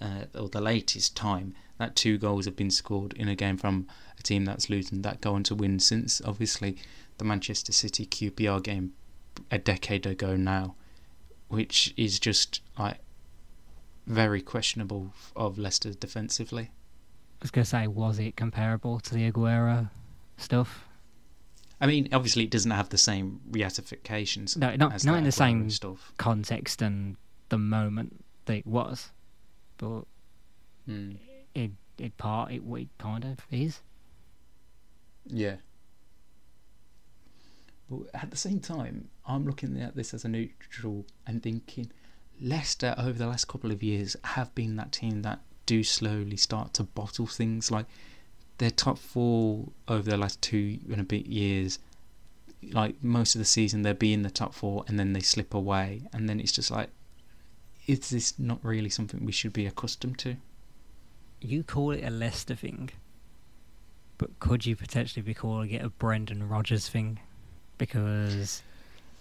uh, 0.00 0.24
or 0.34 0.48
the 0.48 0.60
latest 0.60 1.16
time 1.16 1.54
that 1.78 1.94
two 1.94 2.18
goals 2.18 2.44
have 2.46 2.56
been 2.56 2.70
scored 2.70 3.12
in 3.14 3.28
a 3.28 3.36
game 3.36 3.56
from 3.56 3.86
a 4.18 4.22
team 4.22 4.44
that's 4.44 4.68
losing 4.68 5.02
that 5.02 5.20
going 5.20 5.44
to 5.44 5.54
win 5.54 5.78
since 5.78 6.20
obviously 6.24 6.76
the 7.18 7.24
Manchester 7.24 7.72
City 7.72 8.04
QPR 8.06 8.62
game 8.62 8.92
a 9.50 9.58
decade 9.58 10.04
ago 10.04 10.34
now, 10.36 10.74
which 11.48 11.94
is 11.96 12.18
just 12.18 12.60
like 12.76 12.98
very 14.06 14.42
questionable 14.42 15.14
of 15.36 15.58
Leicester 15.58 15.94
defensively. 15.94 16.70
I 17.40 17.42
was 17.42 17.50
going 17.52 17.64
to 17.64 17.70
say, 17.70 17.86
was 17.86 18.18
it 18.18 18.36
comparable 18.36 18.98
to 19.00 19.14
the 19.14 19.30
Aguero 19.30 19.90
stuff? 20.36 20.86
I 21.82 21.86
mean, 21.86 22.08
obviously, 22.12 22.44
it 22.44 22.50
doesn't 22.50 22.70
have 22.70 22.88
the 22.90 22.96
same 22.98 23.40
reatifications. 23.50 24.56
No, 24.56 24.74
not 24.76 25.04
not 25.04 25.18
in 25.18 25.24
the 25.24 25.32
same 25.32 25.68
stuff. 25.68 26.12
context 26.16 26.80
and 26.80 27.16
the 27.48 27.58
moment 27.58 28.24
that 28.46 28.56
it 28.58 28.66
was, 28.66 29.10
but 29.78 30.04
Mm. 30.88 31.16
in 31.54 31.76
in 31.98 32.10
part 32.12 32.50
it, 32.52 32.62
it 32.64 32.88
kind 32.98 33.24
of 33.24 33.38
is. 33.50 33.80
Yeah. 35.26 35.56
But 37.90 38.00
at 38.14 38.30
the 38.30 38.36
same 38.36 38.60
time, 38.60 39.08
I'm 39.26 39.44
looking 39.44 39.80
at 39.80 39.94
this 39.96 40.14
as 40.14 40.24
a 40.24 40.28
neutral 40.28 41.06
and 41.26 41.42
thinking 41.42 41.90
Leicester 42.40 42.94
over 42.98 43.18
the 43.18 43.26
last 43.26 43.46
couple 43.48 43.70
of 43.70 43.82
years 43.82 44.16
have 44.24 44.54
been 44.54 44.76
that 44.76 44.92
team 44.92 45.22
that 45.22 45.40
do 45.66 45.84
slowly 45.84 46.36
start 46.36 46.74
to 46.74 46.82
bottle 46.84 47.26
things 47.26 47.70
like 47.70 47.86
their 48.62 48.70
top 48.70 48.98
four 48.98 49.68
over 49.88 50.08
the 50.08 50.16
last 50.16 50.40
two 50.40 50.78
and 50.90 51.00
a 51.00 51.04
bit 51.04 51.26
years 51.26 51.78
like 52.70 52.94
most 53.02 53.34
of 53.34 53.40
the 53.40 53.44
season 53.44 53.82
they'll 53.82 53.92
be 53.94 54.12
in 54.12 54.22
the 54.22 54.30
top 54.30 54.54
four 54.54 54.84
and 54.86 54.98
then 54.98 55.12
they 55.12 55.20
slip 55.20 55.52
away 55.52 56.02
and 56.12 56.28
then 56.28 56.38
it's 56.38 56.52
just 56.52 56.70
like 56.70 56.88
is 57.86 58.10
this 58.10 58.38
not 58.38 58.58
really 58.62 58.88
something 58.88 59.24
we 59.24 59.32
should 59.32 59.52
be 59.52 59.66
accustomed 59.66 60.18
to 60.18 60.36
You 61.40 61.64
call 61.64 61.90
it 61.90 62.04
a 62.04 62.10
Leicester 62.10 62.54
thing, 62.54 62.90
but 64.16 64.38
could 64.38 64.64
you 64.64 64.76
potentially 64.76 65.22
be 65.22 65.34
calling 65.34 65.70
it 65.70 65.82
a 65.82 65.88
Brendan 65.88 66.48
Rodgers 66.48 66.88
thing? 66.88 67.18
Because 67.78 68.62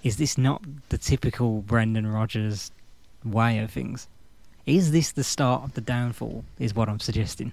is 0.03 0.17
this 0.17 0.37
not 0.37 0.61
the 0.89 0.99
typical 0.99 1.61
Brendan 1.63 2.05
Rodgers 2.05 2.71
way 3.25 3.57
of 3.57 3.71
things? 3.71 4.07
Is 4.67 4.91
this 4.91 5.11
the 5.11 5.23
start 5.23 5.63
of 5.63 5.73
the 5.73 5.81
downfall? 5.81 6.45
Is 6.59 6.75
what 6.75 6.89
I'm 6.89 6.99
suggesting. 6.99 7.51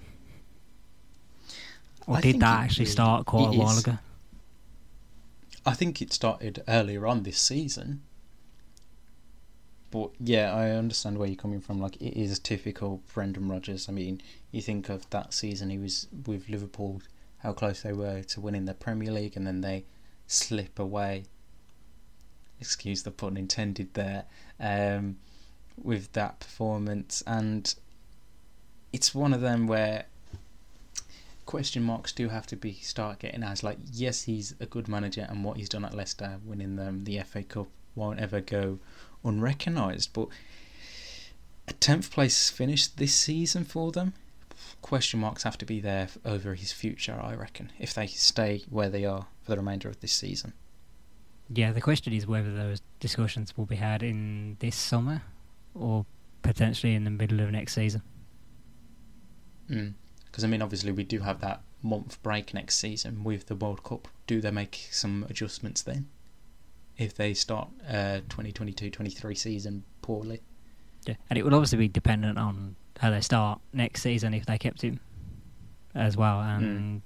Or 2.08 2.16
I 2.16 2.20
did 2.22 2.40
that 2.40 2.60
actually 2.64 2.84
really- 2.84 2.92
start 2.92 3.26
quite 3.26 3.52
it 3.52 3.56
a 3.56 3.58
while 3.58 3.76
is. 3.76 3.80
ago? 3.84 3.98
I 5.66 5.74
think 5.74 6.00
it 6.00 6.12
started 6.12 6.64
earlier 6.66 7.06
on 7.06 7.22
this 7.24 7.38
season. 7.38 8.02
But 9.90 10.10
yeah, 10.18 10.54
I 10.54 10.70
understand 10.70 11.18
where 11.18 11.28
you're 11.28 11.36
coming 11.36 11.60
from. 11.60 11.78
Like 11.80 11.96
it 11.96 12.18
is 12.18 12.38
typical 12.38 13.02
Brendan 13.12 13.48
Rodgers. 13.48 13.88
I 13.88 13.92
mean, 13.92 14.22
you 14.50 14.62
think 14.62 14.88
of 14.88 15.08
that 15.10 15.34
season 15.34 15.68
he 15.68 15.78
was 15.78 16.08
with 16.26 16.48
Liverpool, 16.48 17.02
how 17.38 17.52
close 17.52 17.82
they 17.82 17.92
were 17.92 18.22
to 18.22 18.40
winning 18.40 18.64
the 18.64 18.74
Premier 18.74 19.12
League, 19.12 19.36
and 19.36 19.46
then 19.46 19.60
they 19.60 19.84
slip 20.26 20.78
away. 20.78 21.24
Excuse 22.60 23.02
the 23.02 23.10
pun 23.10 23.36
intended 23.36 23.92
there. 23.94 24.24
Um, 24.58 25.18
with 25.82 26.12
that 26.14 26.40
performance, 26.40 27.22
and 27.26 27.74
it's 28.92 29.14
one 29.14 29.32
of 29.34 29.42
them 29.42 29.66
where 29.66 30.06
question 31.48 31.82
marks 31.82 32.12
do 32.12 32.28
have 32.28 32.46
to 32.46 32.56
be 32.56 32.74
start 32.74 33.20
getting 33.20 33.42
as 33.42 33.62
Like, 33.62 33.78
yes, 33.90 34.24
he's 34.24 34.54
a 34.60 34.66
good 34.66 34.86
manager, 34.86 35.26
and 35.30 35.42
what 35.42 35.56
he's 35.56 35.70
done 35.70 35.82
at 35.82 35.94
Leicester, 35.94 36.38
winning 36.44 36.76
them 36.76 37.04
the 37.04 37.18
FA 37.20 37.42
Cup, 37.42 37.68
won't 37.94 38.20
ever 38.20 38.42
go 38.42 38.80
unrecognised. 39.24 40.12
But 40.12 40.28
a 41.66 41.72
tenth 41.72 42.10
place 42.10 42.50
finish 42.50 42.86
this 42.86 43.14
season 43.14 43.64
for 43.64 43.90
them. 43.92 44.12
Question 44.82 45.20
marks 45.20 45.44
have 45.44 45.56
to 45.56 45.64
be 45.64 45.80
there 45.80 46.08
over 46.22 46.54
his 46.54 46.70
future, 46.70 47.18
I 47.18 47.34
reckon, 47.34 47.72
if 47.78 47.94
they 47.94 48.06
stay 48.08 48.64
where 48.68 48.90
they 48.90 49.06
are 49.06 49.28
for 49.40 49.52
the 49.52 49.56
remainder 49.56 49.88
of 49.88 50.00
this 50.00 50.12
season. 50.12 50.52
Yeah, 51.48 51.72
the 51.72 51.80
question 51.80 52.12
is 52.12 52.26
whether 52.26 52.54
those 52.54 52.82
discussions 53.00 53.56
will 53.56 53.64
be 53.64 53.76
had 53.76 54.02
in 54.02 54.58
this 54.60 54.76
summer 54.76 55.22
or 55.74 56.04
potentially 56.42 56.94
in 56.94 57.04
the 57.04 57.10
middle 57.10 57.40
of 57.40 57.50
next 57.50 57.72
season. 57.72 58.02
Hmm. 59.68 59.88
Because 60.38 60.44
I 60.44 60.50
mean, 60.52 60.62
obviously, 60.62 60.92
we 60.92 61.02
do 61.02 61.18
have 61.18 61.40
that 61.40 61.62
month 61.82 62.22
break 62.22 62.54
next 62.54 62.78
season 62.78 63.24
with 63.24 63.46
the 63.46 63.56
World 63.56 63.82
Cup. 63.82 64.06
Do 64.28 64.40
they 64.40 64.52
make 64.52 64.86
some 64.92 65.26
adjustments 65.28 65.82
then? 65.82 66.06
If 66.96 67.16
they 67.16 67.34
start 67.34 67.70
uh, 67.88 68.20
2022-23 68.28 69.36
season 69.36 69.82
poorly. 70.00 70.42
Yeah, 71.06 71.16
and 71.28 71.40
it 71.40 71.44
will 71.44 71.56
obviously 71.56 71.78
be 71.78 71.88
dependent 71.88 72.38
on 72.38 72.76
how 73.00 73.10
they 73.10 73.20
start 73.20 73.58
next 73.72 74.02
season 74.02 74.32
if 74.32 74.46
they 74.46 74.58
kept 74.58 74.82
him 74.82 75.00
as 75.96 76.16
well. 76.16 76.40
And 76.40 77.02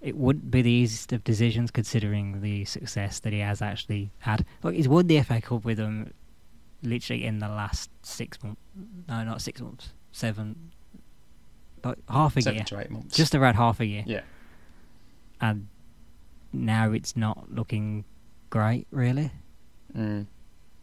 it 0.00 0.16
wouldn't 0.16 0.50
be 0.50 0.62
the 0.62 0.70
easiest 0.70 1.12
of 1.12 1.24
decisions 1.24 1.70
considering 1.70 2.40
the 2.40 2.64
success 2.64 3.20
that 3.20 3.34
he 3.34 3.40
has 3.40 3.60
actually 3.60 4.12
had. 4.20 4.46
Look, 4.62 4.72
he's 4.72 4.88
won 4.88 5.08
the 5.08 5.20
FA 5.20 5.42
Cup 5.42 5.66
with 5.66 5.76
them 5.76 6.14
literally 6.82 7.26
in 7.26 7.40
the 7.40 7.48
last 7.48 7.90
six 8.00 8.42
months. 8.42 8.62
No, 9.10 9.24
not 9.24 9.42
six 9.42 9.60
months. 9.60 9.92
Seven. 10.10 10.72
But 11.84 11.98
half 12.08 12.36
a 12.36 12.42
Seven 12.42 12.56
year. 12.56 12.64
to 12.64 12.80
eight 12.80 12.90
months. 12.90 13.14
Just 13.14 13.34
around 13.34 13.54
half 13.56 13.78
a 13.78 13.84
year. 13.86 14.04
yeah. 14.06 14.22
And 15.40 15.68
now 16.52 16.92
it's 16.92 17.14
not 17.16 17.52
looking 17.52 18.04
great, 18.48 18.86
really. 18.90 19.30
Mm. 19.94 20.26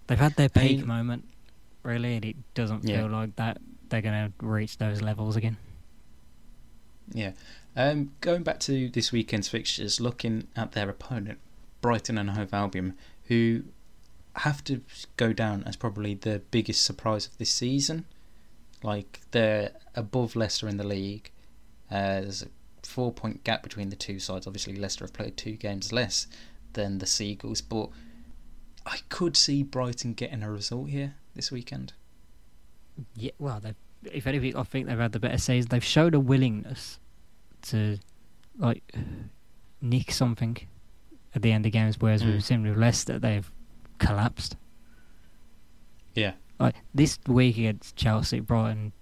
They've 0.05 0.19
had 0.19 0.35
their 0.35 0.49
I 0.55 0.59
peak 0.59 0.77
mean- 0.77 0.87
moment, 0.87 1.25
really, 1.81 2.15
and 2.17 2.23
it 2.25 2.35
doesn't 2.53 2.87
Yeah. 2.87 2.99
feel 3.01 3.07
like 3.09 3.35
that 3.37 3.57
they're 3.89 4.01
going 4.03 4.31
to 4.31 4.45
reach 4.45 4.77
those 4.77 5.01
levels 5.01 5.35
again. 5.35 5.57
Yeah. 7.13 7.31
Um, 7.75 8.11
going 8.21 8.43
back 8.43 8.59
to 8.61 8.89
this 8.89 9.11
weekend's 9.11 9.47
fixtures, 9.47 9.99
looking 9.99 10.47
at 10.55 10.73
their 10.73 10.87
opponent, 10.89 11.39
Brighton 11.81 12.17
and 12.17 12.29
Hove 12.31 12.53
Albion, 12.53 12.93
who 13.25 13.63
have 14.35 14.63
to 14.65 14.81
go 15.17 15.33
down 15.33 15.63
as 15.63 15.75
probably 15.75 16.13
the 16.13 16.41
biggest 16.51 16.83
surprise 16.83 17.25
of 17.25 17.37
this 17.37 17.49
season. 17.49 18.05
Like 18.83 19.19
they're 19.31 19.71
above 19.95 20.35
Leicester 20.35 20.67
in 20.67 20.77
the 20.77 20.83
league. 20.85 21.29
Uh, 21.89 22.21
there's 22.21 22.41
a 22.43 22.47
four 22.83 23.11
point 23.11 23.43
gap 23.43 23.63
between 23.63 23.89
the 23.89 23.95
two 23.95 24.19
sides. 24.19 24.47
Obviously, 24.47 24.75
Leicester 24.75 25.03
have 25.05 25.13
played 25.13 25.37
two 25.37 25.53
games 25.53 25.91
less 25.91 26.27
than 26.73 26.97
the 26.99 27.05
Seagulls, 27.05 27.61
but 27.61 27.89
I 28.85 28.99
could 29.09 29.35
see 29.37 29.61
Brighton 29.63 30.13
getting 30.13 30.41
a 30.41 30.49
result 30.51 30.89
here 30.89 31.15
this 31.35 31.51
weekend. 31.51 31.93
Yeah, 33.15 33.31
well, 33.39 33.59
they 33.59 33.73
if 34.11 34.25
anything, 34.25 34.55
I 34.55 34.63
think 34.63 34.87
they've 34.87 34.97
had 34.97 35.11
the 35.11 35.19
better 35.19 35.37
season. 35.37 35.69
They've 35.69 35.83
showed 35.83 36.15
a 36.15 36.19
willingness 36.19 36.97
to 37.63 37.99
like 38.57 38.83
nick 39.79 40.11
something 40.11 40.57
at 41.35 41.41
the 41.43 41.51
end 41.51 41.65
of 41.65 41.71
games, 41.71 41.99
whereas 41.99 42.23
Mm. 42.23 42.31
we've 42.31 42.43
seen 42.43 42.63
with 42.67 42.77
Leicester, 42.77 43.19
they've 43.19 43.49
collapsed. 43.99 44.55
Yeah. 46.15 46.33
Like 46.61 46.75
this 46.93 47.17
week 47.27 47.57
against 47.57 47.95
Chelsea, 47.95 48.39
Brighton 48.39 48.93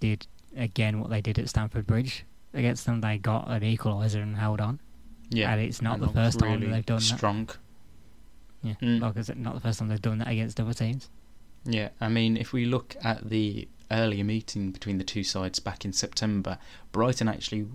did 0.00 0.26
again 0.56 1.00
what 1.00 1.10
they 1.10 1.20
did 1.20 1.38
at 1.38 1.48
Stamford 1.48 1.86
Bridge 1.86 2.24
against 2.54 2.86
them. 2.86 3.00
They 3.00 3.18
got 3.18 3.48
an 3.48 3.60
equaliser 3.60 4.22
and 4.22 4.36
held 4.36 4.60
on. 4.60 4.80
Yeah, 5.30 5.52
And 5.52 5.60
it's 5.60 5.82
not 5.82 5.94
and 5.98 6.04
the 6.04 6.08
first 6.12 6.38
time 6.38 6.60
they've 6.70 6.86
done 6.86 6.96
that. 6.98 7.02
strong. 7.02 7.50
Yeah, 8.62 8.74
Mm. 8.80 9.00
like 9.00 9.16
I 9.16 9.22
said, 9.22 9.36
not 9.38 9.54
the 9.54 9.60
first 9.60 9.78
time 9.78 9.88
they've 9.88 10.00
done 10.00 10.18
that 10.18 10.28
against 10.28 10.58
other 10.60 10.72
teams. 10.72 11.10
Yeah, 11.64 11.90
I 12.00 12.08
mean, 12.08 12.36
if 12.36 12.52
we 12.52 12.64
look 12.64 12.96
at 13.02 13.28
the 13.28 13.68
earlier 13.90 14.24
meeting 14.24 14.70
between 14.72 14.98
the 14.98 15.04
two 15.04 15.22
sides 15.24 15.58
back 15.58 15.84
in 15.84 15.92
September, 15.92 16.58
Brighton 16.92 17.28
actually 17.28 17.66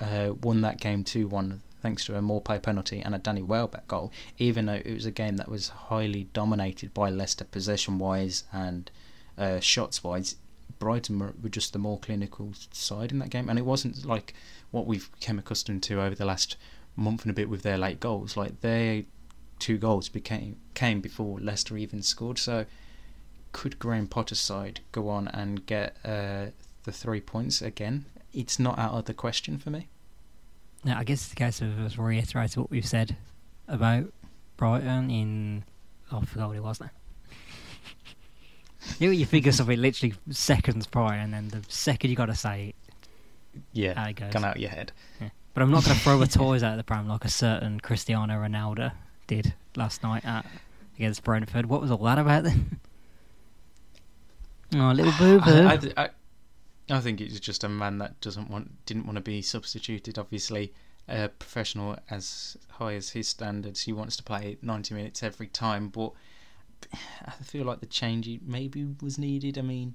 uh, 0.00 0.34
won 0.42 0.60
that 0.60 0.78
game 0.80 1.02
2 1.02 1.26
1 1.26 1.62
thanks 1.80 2.04
to 2.06 2.16
a 2.16 2.20
Maupay 2.20 2.62
penalty 2.62 3.00
and 3.00 3.14
a 3.14 3.18
Danny 3.18 3.42
Welbeck 3.42 3.86
goal, 3.88 4.12
even 4.38 4.66
though 4.66 4.80
it 4.84 4.94
was 4.94 5.06
a 5.06 5.10
game 5.10 5.36
that 5.36 5.48
was 5.48 5.68
highly 5.68 6.24
dominated 6.32 6.92
by 6.92 7.10
Leicester 7.10 7.44
possession 7.44 7.98
wise 7.98 8.44
and 8.52 8.90
uh, 9.36 9.60
shots 9.60 10.02
wise. 10.02 10.36
Brighton 10.78 11.18
were, 11.18 11.34
were 11.42 11.48
just 11.48 11.72
the 11.72 11.78
more 11.78 11.98
clinical 11.98 12.52
side 12.72 13.10
in 13.10 13.18
that 13.18 13.30
game, 13.30 13.48
and 13.48 13.58
it 13.58 13.64
wasn't 13.64 14.04
like 14.04 14.34
what 14.70 14.86
we've 14.86 15.10
come 15.20 15.38
accustomed 15.38 15.82
to 15.84 16.00
over 16.00 16.14
the 16.14 16.24
last 16.24 16.56
month 16.94 17.22
and 17.22 17.30
a 17.30 17.34
bit 17.34 17.48
with 17.48 17.62
their 17.62 17.78
late 17.78 18.00
goals. 18.00 18.36
Like 18.36 18.60
their 18.60 19.04
two 19.58 19.78
goals 19.78 20.08
became 20.08 20.56
came 20.74 21.00
before 21.00 21.40
Leicester 21.40 21.76
even 21.76 22.02
scored, 22.02 22.38
so 22.38 22.64
could 23.52 23.78
Graham 23.78 24.06
Potter's 24.06 24.40
side 24.40 24.80
go 24.92 25.08
on 25.08 25.28
and 25.28 25.66
get 25.66 25.96
uh, 26.04 26.46
the 26.84 26.92
three 26.92 27.20
points 27.20 27.62
again? 27.62 28.04
It's 28.32 28.58
not 28.58 28.78
out 28.78 28.92
of 28.92 29.04
the 29.06 29.14
question 29.14 29.58
for 29.58 29.70
me. 29.70 29.88
Now, 30.84 30.98
I 30.98 31.04
guess 31.04 31.20
it's 31.22 31.28
the 31.30 31.36
case 31.36 31.60
of 31.60 31.78
us 31.80 31.98
reiterating 31.98 32.62
what 32.62 32.70
we've 32.70 32.86
said 32.86 33.16
about 33.66 34.12
Brighton 34.56 35.10
in. 35.10 35.64
Oh, 36.12 36.18
I 36.18 36.24
forgot 36.24 36.48
what 36.48 36.56
it 36.56 36.62
was 36.62 36.80
now. 36.80 36.90
you 38.98 39.08
know, 39.08 39.12
you 39.12 39.26
figure 39.26 39.52
something 39.52 39.80
literally 39.80 40.14
seconds 40.30 40.86
prior, 40.86 41.18
and 41.18 41.32
then 41.34 41.48
the 41.48 41.62
second 41.68 42.10
you 42.10 42.16
got 42.16 42.26
to 42.26 42.34
say 42.34 42.68
it, 43.54 43.62
Yeah, 43.72 44.08
it 44.08 44.14
goes. 44.16 44.32
gone 44.32 44.44
out 44.44 44.56
of 44.56 44.62
your 44.62 44.70
head. 44.70 44.92
Yeah. 45.20 45.30
But 45.52 45.62
I'm 45.62 45.70
not 45.70 45.84
going 45.84 45.96
to 45.96 46.02
throw 46.02 46.18
the 46.18 46.26
toys 46.26 46.62
out 46.62 46.72
of 46.72 46.76
the 46.78 46.84
pram 46.84 47.08
like 47.08 47.24
a 47.24 47.28
certain 47.28 47.80
Cristiano 47.80 48.34
Ronaldo 48.34 48.92
did 49.26 49.54
last 49.76 50.02
night 50.04 50.24
at, 50.24 50.46
against 50.96 51.24
Brentford. 51.24 51.66
What 51.66 51.80
was 51.80 51.90
all 51.90 51.98
that 52.04 52.18
about 52.18 52.44
then? 52.44 52.78
oh, 54.76 54.92
little 54.92 55.12
boo 55.18 55.40
boo. 55.40 55.92
I, 56.90 57.00
think 57.00 57.20
it's 57.20 57.40
just 57.40 57.64
a 57.64 57.68
man 57.68 57.98
that 57.98 58.20
doesn't 58.20 58.50
want, 58.50 58.84
didn't 58.86 59.06
want 59.06 59.16
to 59.16 59.22
be 59.22 59.42
substituted. 59.42 60.18
Obviously, 60.18 60.72
a 61.08 61.28
professional 61.28 61.96
as 62.10 62.56
high 62.70 62.94
as 62.94 63.10
his 63.10 63.28
standards, 63.28 63.82
he 63.82 63.92
wants 63.92 64.16
to 64.16 64.22
play 64.22 64.58
90 64.62 64.94
minutes 64.94 65.22
every 65.22 65.46
time. 65.46 65.88
But 65.88 66.12
I 67.26 67.42
feel 67.42 67.64
like 67.64 67.80
the 67.80 67.86
change 67.86 68.28
maybe 68.44 68.86
was 69.02 69.18
needed. 69.18 69.58
I 69.58 69.62
mean, 69.62 69.94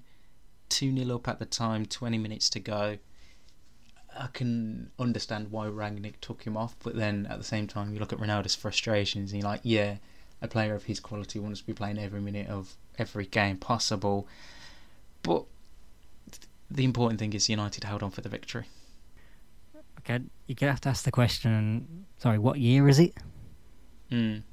two 0.69 0.95
0 0.95 1.15
up 1.15 1.27
at 1.27 1.39
the 1.39 1.45
time, 1.45 1.85
20 1.85 2.17
minutes 2.17 2.49
to 2.51 2.59
go. 2.59 2.97
I 4.17 4.27
can 4.27 4.91
understand 4.99 5.51
why 5.51 5.67
Rangnick 5.67 6.15
took 6.21 6.43
him 6.43 6.55
off, 6.55 6.75
but 6.83 6.95
then 6.95 7.25
at 7.29 7.39
the 7.39 7.43
same 7.43 7.67
time, 7.67 7.93
you 7.93 7.99
look 7.99 8.13
at 8.13 8.19
Ronaldo's 8.19 8.55
frustrations, 8.55 9.31
and 9.31 9.41
you're 9.41 9.49
like, 9.49 9.61
yeah, 9.63 9.97
a 10.41 10.47
player 10.47 10.75
of 10.75 10.83
his 10.83 10.99
quality 10.99 11.39
wants 11.39 11.61
to 11.61 11.65
be 11.65 11.73
playing 11.73 11.97
every 11.97 12.21
minute 12.21 12.47
of 12.47 12.75
every 12.99 13.25
game 13.25 13.57
possible. 13.57 14.27
But 15.23 15.45
the 16.71 16.83
important 16.83 17.19
thing 17.19 17.33
is 17.33 17.49
United 17.49 17.83
held 17.83 18.03
on 18.03 18.11
for 18.11 18.21
the 18.21 18.29
victory. 18.29 18.65
Okay, 19.99 20.19
you're 20.47 20.55
gonna 20.55 20.71
have 20.71 20.81
to 20.81 20.89
ask 20.89 21.05
the 21.05 21.11
question. 21.11 22.05
Sorry, 22.17 22.37
what 22.37 22.59
year 22.59 22.87
is 22.89 22.99
it? 22.99 23.13
Mm. 24.11 24.43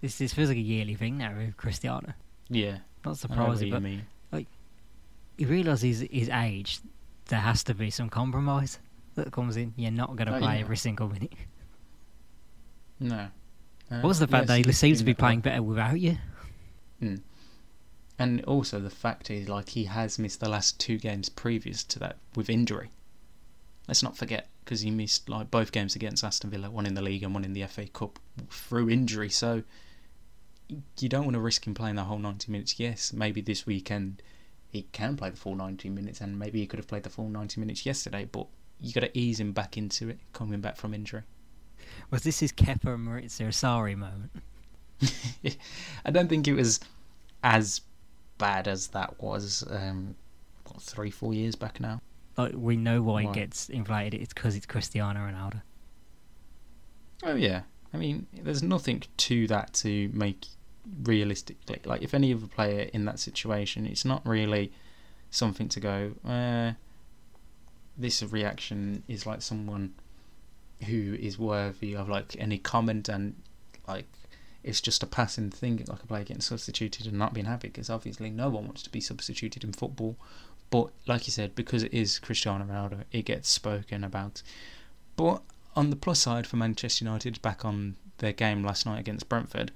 This 0.00 0.18
this 0.18 0.34
feels 0.34 0.48
like 0.48 0.58
a 0.58 0.60
yearly 0.60 0.94
thing 0.94 1.18
now 1.18 1.34
with 1.36 1.56
Cristiano. 1.56 2.12
Yeah, 2.48 2.78
Not 3.04 3.10
what 3.12 3.18
surprising, 3.18 3.70
but 3.70 3.82
mean. 3.82 4.04
you 5.38 5.46
realise 5.46 5.80
his 5.80 6.06
his 6.10 6.28
age. 6.28 6.80
There 7.26 7.40
has 7.40 7.64
to 7.64 7.74
be 7.74 7.88
some 7.90 8.10
compromise 8.10 8.78
that 9.14 9.32
comes 9.32 9.56
in. 9.56 9.72
You're 9.76 9.90
not 9.90 10.16
going 10.16 10.26
to 10.26 10.36
Oh, 10.36 10.38
play 10.38 10.56
yeah. 10.56 10.60
every 10.60 10.76
single 10.76 11.08
minute. 11.08 11.32
No. 13.00 13.28
Uh, 13.90 14.00
What's 14.00 14.18
the 14.18 14.26
fact 14.26 14.48
yes, 14.48 14.58
that 14.58 14.66
he 14.66 14.72
seems 14.72 14.98
to 14.98 15.04
be 15.04 15.14
playing 15.14 15.40
better 15.40 15.62
without 15.62 15.98
you? 15.98 16.18
Mm. 17.00 17.20
And 18.22 18.44
also 18.44 18.78
the 18.78 18.88
fact 18.88 19.32
is, 19.32 19.48
like, 19.48 19.70
he 19.70 19.86
has 19.86 20.16
missed 20.16 20.38
the 20.38 20.48
last 20.48 20.78
two 20.78 20.96
games 20.96 21.28
previous 21.28 21.82
to 21.82 21.98
that 21.98 22.18
with 22.36 22.48
injury. 22.48 22.90
Let's 23.88 24.04
not 24.04 24.16
forget, 24.16 24.48
because 24.64 24.82
he 24.82 24.92
missed 24.92 25.28
like 25.28 25.50
both 25.50 25.72
games 25.72 25.96
against 25.96 26.22
Aston 26.22 26.50
Villa, 26.50 26.70
one 26.70 26.86
in 26.86 26.94
the 26.94 27.02
league 27.02 27.24
and 27.24 27.34
one 27.34 27.44
in 27.44 27.52
the 27.52 27.66
FA 27.66 27.88
Cup 27.88 28.20
through 28.48 28.90
injury. 28.90 29.28
So 29.28 29.64
you 31.00 31.08
don't 31.08 31.24
want 31.24 31.34
to 31.34 31.40
risk 31.40 31.66
him 31.66 31.74
playing 31.74 31.96
the 31.96 32.04
whole 32.04 32.20
90 32.20 32.52
minutes. 32.52 32.78
Yes, 32.78 33.12
maybe 33.12 33.40
this 33.40 33.66
weekend 33.66 34.22
he 34.70 34.82
can 34.92 35.16
play 35.16 35.30
the 35.30 35.36
full 35.36 35.56
90 35.56 35.88
minutes, 35.88 36.20
and 36.20 36.38
maybe 36.38 36.60
he 36.60 36.66
could 36.68 36.78
have 36.78 36.86
played 36.86 37.02
the 37.02 37.10
full 37.10 37.28
90 37.28 37.58
minutes 37.58 37.84
yesterday. 37.84 38.28
But 38.30 38.46
you 38.80 38.92
got 38.92 39.00
to 39.00 39.18
ease 39.18 39.40
him 39.40 39.50
back 39.50 39.76
into 39.76 40.08
it, 40.10 40.20
coming 40.32 40.60
back 40.60 40.76
from 40.76 40.94
injury. 40.94 41.22
Was 42.12 42.22
this 42.22 42.38
his 42.38 42.52
Kepa 42.52 42.94
and 42.94 43.08
Maurizio 43.08 43.48
Sarri 43.48 43.96
moment? 43.96 44.30
I 46.04 46.12
don't 46.12 46.28
think 46.28 46.46
it 46.46 46.54
was 46.54 46.78
as 47.42 47.80
bad 48.42 48.66
as 48.66 48.88
that 48.88 49.22
was. 49.22 49.64
Um, 49.70 50.16
what 50.66 50.82
three, 50.82 51.10
four 51.10 51.32
years 51.32 51.54
back 51.54 51.78
now. 51.78 52.00
Like 52.36 52.54
we 52.56 52.76
know 52.76 53.02
why 53.02 53.24
Why? 53.24 53.30
it 53.30 53.34
gets 53.34 53.68
inflated. 53.68 54.20
It's 54.20 54.34
because 54.34 54.56
it's 54.56 54.66
Cristiano 54.66 55.20
Ronaldo. 55.20 55.62
Oh 57.22 57.36
yeah, 57.36 57.62
I 57.94 57.98
mean, 57.98 58.26
there's 58.32 58.62
nothing 58.62 59.04
to 59.28 59.46
that 59.46 59.72
to 59.74 60.10
make 60.12 60.46
realistically. 61.04 61.80
Like, 61.84 62.02
if 62.02 62.14
any 62.14 62.34
other 62.34 62.48
player 62.48 62.90
in 62.92 63.04
that 63.04 63.20
situation, 63.20 63.86
it's 63.86 64.04
not 64.04 64.26
really 64.26 64.72
something 65.30 65.68
to 65.68 65.80
go. 65.80 66.12
Uh, 66.26 66.72
this 67.96 68.22
reaction 68.24 69.04
is 69.06 69.24
like 69.24 69.40
someone 69.40 69.94
who 70.86 71.16
is 71.20 71.38
worthy 71.38 71.94
of 71.94 72.08
like 72.08 72.34
any 72.40 72.58
comment, 72.58 73.08
and 73.08 73.36
like 73.86 74.08
it's 74.64 74.80
just 74.80 75.02
a 75.02 75.06
passing 75.06 75.50
thing. 75.50 75.84
Like 75.88 76.02
a 76.02 76.06
player 76.06 76.24
getting 76.24 76.40
substituted 76.40 77.06
and 77.06 77.18
not 77.18 77.34
being 77.34 77.46
happy, 77.46 77.68
because 77.68 77.90
obviously 77.90 78.30
no 78.30 78.48
one 78.48 78.64
wants 78.64 78.82
to 78.82 78.90
be 78.90 79.00
substituted 79.00 79.64
in 79.64 79.72
football. 79.72 80.16
But 80.70 80.90
like 81.06 81.26
you 81.26 81.32
said, 81.32 81.54
because 81.54 81.82
it 81.82 81.92
is 81.92 82.18
Cristiano 82.18 82.64
Ronaldo, 82.64 83.04
it 83.12 83.26
gets 83.26 83.48
spoken 83.48 84.04
about. 84.04 84.42
But 85.16 85.42
on 85.76 85.90
the 85.90 85.96
plus 85.96 86.20
side 86.20 86.46
for 86.46 86.56
Manchester 86.56 87.04
United, 87.04 87.42
back 87.42 87.64
on 87.64 87.96
their 88.18 88.32
game 88.32 88.62
last 88.64 88.86
night 88.86 89.00
against 89.00 89.28
Brentford, 89.28 89.70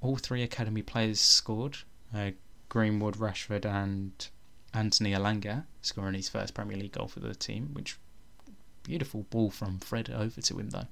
all 0.00 0.16
three 0.16 0.42
academy 0.42 0.82
players 0.82 1.20
scored. 1.20 1.78
Uh, 2.14 2.30
Greenwood, 2.68 3.16
Rashford, 3.16 3.66
and 3.66 4.28
Anthony 4.72 5.12
Elanga 5.12 5.64
scoring 5.82 6.14
his 6.14 6.28
first 6.28 6.54
Premier 6.54 6.78
League 6.78 6.92
goal 6.92 7.08
for 7.08 7.20
the 7.20 7.34
team. 7.34 7.70
Which 7.72 7.98
beautiful 8.82 9.26
ball 9.30 9.50
from 9.50 9.78
Fred 9.78 10.10
over 10.10 10.40
to 10.40 10.58
him 10.58 10.70
though. 10.70 10.86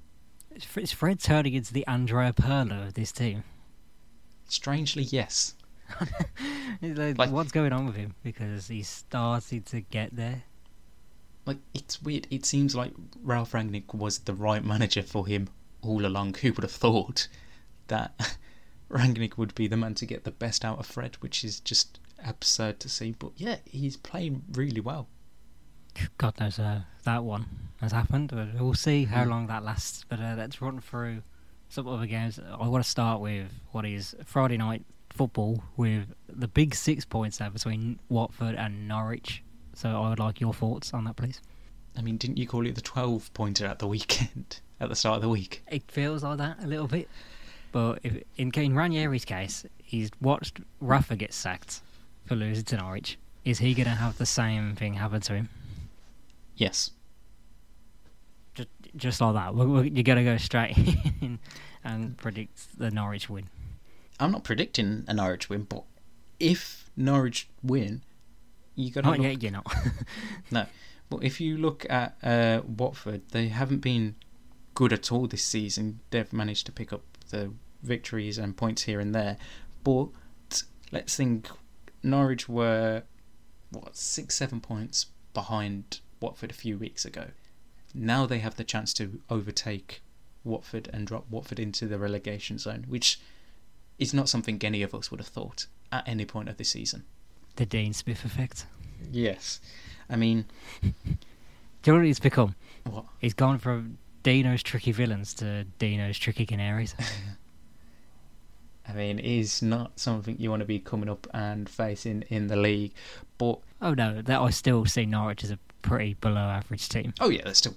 Is 0.55 0.93
Fred 0.93 1.21
turning 1.21 1.55
into 1.55 1.73
the 1.73 1.87
Andrea 1.87 2.33
Pirlo 2.33 2.89
of 2.89 2.95
this 2.95 3.13
team? 3.13 3.45
Strangely, 4.49 5.05
yes. 5.05 5.55
Like, 6.83 7.19
Like- 7.19 7.31
what's 7.31 7.53
going 7.53 7.73
on 7.73 7.87
with 7.87 7.97
him? 7.97 8.15
Because 8.23 8.69
he's 8.69 8.89
started 8.89 9.67
to 9.67 9.81
get 9.81 10.15
there. 10.17 10.45
Like 11.47 11.59
it's 11.75 12.01
weird. 12.03 12.27
It 12.31 12.45
seems 12.47 12.75
like 12.77 12.93
Ralf 13.23 13.53
Rangnick 13.53 13.93
was 13.95 14.19
the 14.21 14.35
right 14.35 14.65
manager 14.65 15.03
for 15.03 15.27
him 15.27 15.49
all 15.83 16.07
along. 16.07 16.35
Who 16.35 16.53
would 16.53 16.63
have 16.63 16.71
thought 16.73 17.29
that 17.89 18.37
Rangnick 18.91 19.37
would 19.37 19.55
be 19.55 19.67
the 19.67 19.77
man 19.77 19.95
to 19.97 20.07
get 20.07 20.25
the 20.25 20.31
best 20.31 20.65
out 20.65 20.79
of 20.79 20.87
Fred? 20.87 21.17
Which 21.17 21.43
is 21.45 21.59
just 21.61 21.99
absurd 22.25 22.79
to 22.81 22.89
see. 22.89 23.13
But 23.19 23.33
yeah, 23.37 23.57
he's 23.65 23.97
playing 23.97 24.43
really 24.53 24.81
well. 24.81 25.09
God 26.19 26.39
knows 26.41 26.59
uh, 26.59 26.83
that 27.05 27.25
one 27.25 27.47
has 27.81 27.93
happened. 27.93 28.31
But 28.35 28.55
we'll 28.55 28.75
see 28.75 29.05
how 29.05 29.25
Mm. 29.25 29.29
long 29.31 29.47
that 29.49 29.65
lasts. 29.65 30.05
But 30.09 30.21
uh, 30.21 30.35
let's 30.37 30.61
run 30.61 30.81
through 30.81 31.23
some 31.69 31.87
other 31.89 32.07
games. 32.07 32.39
I 32.39 32.67
want 32.69 32.85
to 32.85 32.91
start 32.91 33.21
with 33.21 33.49
what 33.73 33.85
is 33.85 34.15
Friday 34.25 34.57
night 34.57 34.85
football 35.11 35.63
with 35.77 36.15
the 36.29 36.49
big 36.49 36.75
six 36.75 37.05
points 37.05 37.39
there 37.39 37.51
between 37.51 37.99
Watford 38.09 38.55
and 38.55 38.87
Norwich. 38.89 39.43
So 39.75 39.89
I 40.03 40.09
would 40.09 40.19
like 40.19 40.41
your 40.41 40.53
thoughts 40.55 40.93
on 40.95 41.05
that, 41.05 41.17
please. 41.17 41.41
I 41.97 42.03
mean, 42.03 42.17
didn't 42.17 42.39
you 42.39 42.47
call 42.47 42.67
it 42.67 42.75
the 42.75 42.81
12 42.81 43.33
pointer 43.35 43.67
at 43.67 43.79
the 43.79 43.87
weekend? 43.87 44.61
At 44.83 44.89
the 44.89 44.97
start 44.97 45.17
of 45.17 45.21
the 45.23 45.29
week? 45.29 45.63
It 45.71 45.83
feels 45.91 46.23
like 46.23 46.39
that 46.39 46.65
a 46.65 46.67
little 46.67 46.87
bit. 46.87 47.07
But 47.71 47.99
if, 48.03 48.15
in, 48.39 48.51
in 48.51 48.73
Ranieri's 48.73 49.27
case, 49.27 49.67
he's 49.83 50.11
watched 50.23 50.59
Rafa 50.81 51.17
get 51.17 51.35
sacked 51.35 51.83
for 52.25 52.35
losing 52.35 52.65
to 52.65 52.79
Norwich. 52.79 53.19
Is 53.45 53.59
he 53.59 53.75
going 53.75 53.85
to 53.85 53.91
have 53.95 54.17
the 54.17 54.25
same 54.25 54.75
thing 54.77 54.95
happen 54.95 55.21
to 55.21 55.35
him? 55.35 55.49
Yes. 56.61 56.91
Just, 58.55 58.69
just 58.95 59.21
like 59.23 59.33
that. 59.33 59.55
we 59.55 59.65
we 59.65 59.91
you're 59.91 60.03
going 60.03 60.19
to 60.19 60.25
go 60.25 60.37
straight 60.37 60.77
in 61.23 61.39
and 61.83 62.19
predict 62.19 62.79
the 62.79 62.91
Norwich 62.91 63.31
win. 63.31 63.49
I'm 64.21 64.31
not 64.31 64.45
predicting 64.45 65.05
a 65.09 65.15
Norwich 65.15 65.49
win, 65.49 65.63
but 65.63 65.85
if 66.39 66.91
Norwich 66.99 67.49
win, 67.63 68.03
you 68.75 68.91
got 68.91 69.05
to 69.05 69.07
Not 69.07 69.19
look 69.21 69.27
yet, 69.27 69.43
you're 69.43 69.53
not. 69.53 69.75
No, 70.51 70.67
but 71.09 71.25
if 71.25 71.41
you 71.41 71.57
look 71.57 71.87
at 71.89 72.19
uh, 72.23 72.61
Watford, 72.67 73.23
they 73.31 73.49
haven't 73.49 73.81
been 73.81 74.17
good 74.75 74.93
at 74.93 75.11
all 75.11 75.27
this 75.27 75.43
season. 75.43 76.01
They've 76.11 76.31
managed 76.31 76.67
to 76.67 76.73
pick 76.73 76.93
up 76.93 77.05
the 77.31 77.55
victories 77.83 78.37
and 78.37 78.55
points 78.55 78.83
here 78.83 79.01
and 79.01 79.15
there, 79.15 79.39
but 79.83 80.09
let's 80.93 81.17
think 81.17 81.49
Norwich 82.03 82.51
were 82.51 83.05
what 83.71 83.97
six, 83.97 84.35
seven 84.37 84.61
points 84.61 85.07
behind 85.33 86.01
Watford 86.21 86.51
a 86.51 86.55
few 86.55 86.79
weeks 86.79 87.05
ago. 87.05 87.29
Now 87.95 88.27
they 88.27 88.39
have 88.39 88.57
the 88.57 88.65
chance 88.65 88.93
to 88.95 89.21
overtake 89.29 90.03
Watford 90.45 90.89
and 90.93 91.07
drop 91.07 91.27
Watford 91.31 91.59
into 91.59 91.87
the 91.87 91.99
relegation 91.99 92.59
zone, 92.59 92.85
which 92.89 93.21
is 93.99 94.15
not 94.15 94.29
something 94.29 94.59
any 94.63 94.83
of 94.83 94.95
us 94.95 95.11
would 95.11 95.21
have 95.21 95.27
thought 95.29 95.67
at 95.93 96.09
any 96.09 96.25
point 96.25 96.49
of 96.49 96.57
the 96.57 96.65
season. 96.65 97.05
the 97.57 97.67
Dean 97.67 97.93
Smith 97.93 98.25
effect. 98.25 98.67
Yes, 99.11 99.61
I 100.09 100.17
mean, 100.17 100.45
Do 100.83 100.91
you 101.87 101.93
know 101.93 101.99
what 102.01 102.07
he's 102.07 102.21
become? 102.21 102.55
what? 102.85 103.05
He's 103.19 103.35
gone 103.35 103.59
from 103.59 103.99
Dino's 104.23 104.63
tricky 104.63 104.93
villains 104.93 105.33
to 105.35 105.65
Dino's 105.79 106.19
tricky 106.19 106.45
canaries. 106.47 106.95
I 108.89 108.93
mean, 108.93 109.19
it 109.19 109.25
is 109.25 109.63
not 109.63 109.99
something 110.01 110.37
you 110.39 110.51
want 110.51 110.61
to 110.61 110.67
be 110.67 110.79
coming 110.81 111.09
up 111.09 111.27
and 111.33 111.69
facing 111.69 112.23
in 112.29 112.49
the 112.49 112.57
league. 112.57 112.93
But 113.39 113.61
oh 113.81 113.95
no, 113.95 114.21
that 114.23 114.41
I 114.41 114.51
still 114.51 114.85
see 114.85 115.07
Norwich 115.07 115.45
as 115.45 115.51
a 115.51 115.59
pretty 115.83 116.15
below 116.15 116.41
average 116.41 116.89
team. 116.89 117.13
oh 117.21 117.29
yeah, 117.31 117.43
they're 117.45 117.55
still 117.55 117.77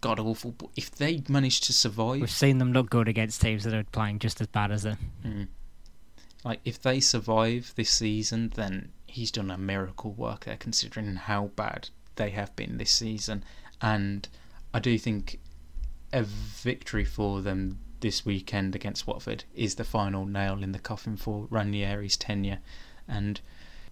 god 0.00 0.20
awful. 0.20 0.52
But 0.52 0.70
if 0.76 0.90
they 0.90 1.22
manage 1.28 1.60
to 1.62 1.72
survive, 1.72 2.20
We've 2.20 2.30
seen 2.30 2.58
them 2.58 2.72
look 2.72 2.90
good 2.90 3.08
against 3.08 3.40
teams 3.40 3.64
that 3.64 3.74
are 3.74 3.84
playing 3.84 4.18
just 4.18 4.40
as 4.40 4.46
bad 4.46 4.70
as 4.70 4.82
them. 4.82 4.98
Mm. 5.24 5.48
like 6.44 6.60
if 6.64 6.80
they 6.80 7.00
survive 7.00 7.72
this 7.76 7.90
season, 7.90 8.52
then 8.54 8.92
he's 9.06 9.30
done 9.30 9.50
a 9.50 9.58
miracle 9.58 10.12
work 10.12 10.44
there, 10.44 10.56
considering 10.56 11.14
how 11.16 11.46
bad 11.56 11.88
they 12.16 12.30
have 12.30 12.54
been 12.56 12.78
this 12.78 12.90
season. 12.90 13.42
And 13.80 14.28
I 14.74 14.78
do 14.80 14.98
think 14.98 15.40
a 16.12 16.22
victory 16.22 17.04
for 17.04 17.40
them 17.40 17.78
this 18.00 18.24
weekend 18.24 18.74
against 18.74 19.06
Watford 19.06 19.44
is 19.54 19.74
the 19.74 19.84
final 19.84 20.24
nail 20.26 20.62
in 20.62 20.72
the 20.72 20.78
coffin 20.78 21.16
for 21.16 21.46
Ranieri's 21.50 22.16
tenure, 22.16 22.58
and 23.08 23.40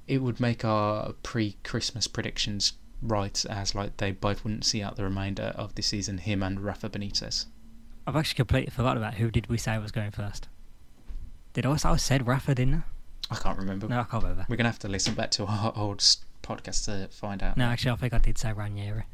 it 0.07 0.23
would 0.23 0.41
make 0.41 0.65
our 0.65 1.13
pre-Christmas 1.23 2.07
predictions 2.07 2.73
right, 3.03 3.45
as 3.47 3.75
like 3.75 3.97
they 3.97 4.13
both 4.13 4.45
wouldn't 4.45 4.65
see 4.65 4.83
out 4.83 4.97
the 4.97 5.05
remainder 5.05 5.53
of 5.57 5.75
the 5.75 5.83
season. 5.83 6.19
Him 6.19 6.43
and 6.43 6.61
Rafa 6.61 6.89
Benitez. 6.89 7.47
I've 8.07 8.17
actually 8.17 8.37
completely 8.37 8.71
forgot 8.71 8.97
about 8.97 9.15
who 9.15 9.31
did 9.31 9.49
we 9.49 9.59
say 9.59 9.77
was 9.79 9.93
going 9.93 10.11
first. 10.11 10.49
Did 11.53 11.67
I? 11.67 11.73
I 11.73 11.97
said 11.97 12.27
Rafa, 12.27 12.55
didn't 12.55 12.85
I 13.31 13.35
I 13.35 13.39
can't 13.39 13.59
remember. 13.59 13.89
No, 13.89 14.01
I 14.01 14.05
can't 14.05 14.23
remember. 14.23 14.47
We're 14.49 14.57
gonna 14.57 14.71
have 14.71 14.79
to 14.81 14.89
listen 14.89 15.15
back 15.15 15.31
to 15.33 15.45
our 15.45 15.73
old 15.77 15.99
podcast 16.43 16.87
to 16.87 17.09
find 17.15 17.43
out. 17.43 17.57
No, 17.57 17.67
actually, 17.67 17.93
I 17.93 17.97
think 17.97 18.15
I 18.15 18.19
did 18.19 18.39
say 18.39 18.53
Ranieri. 18.53 19.05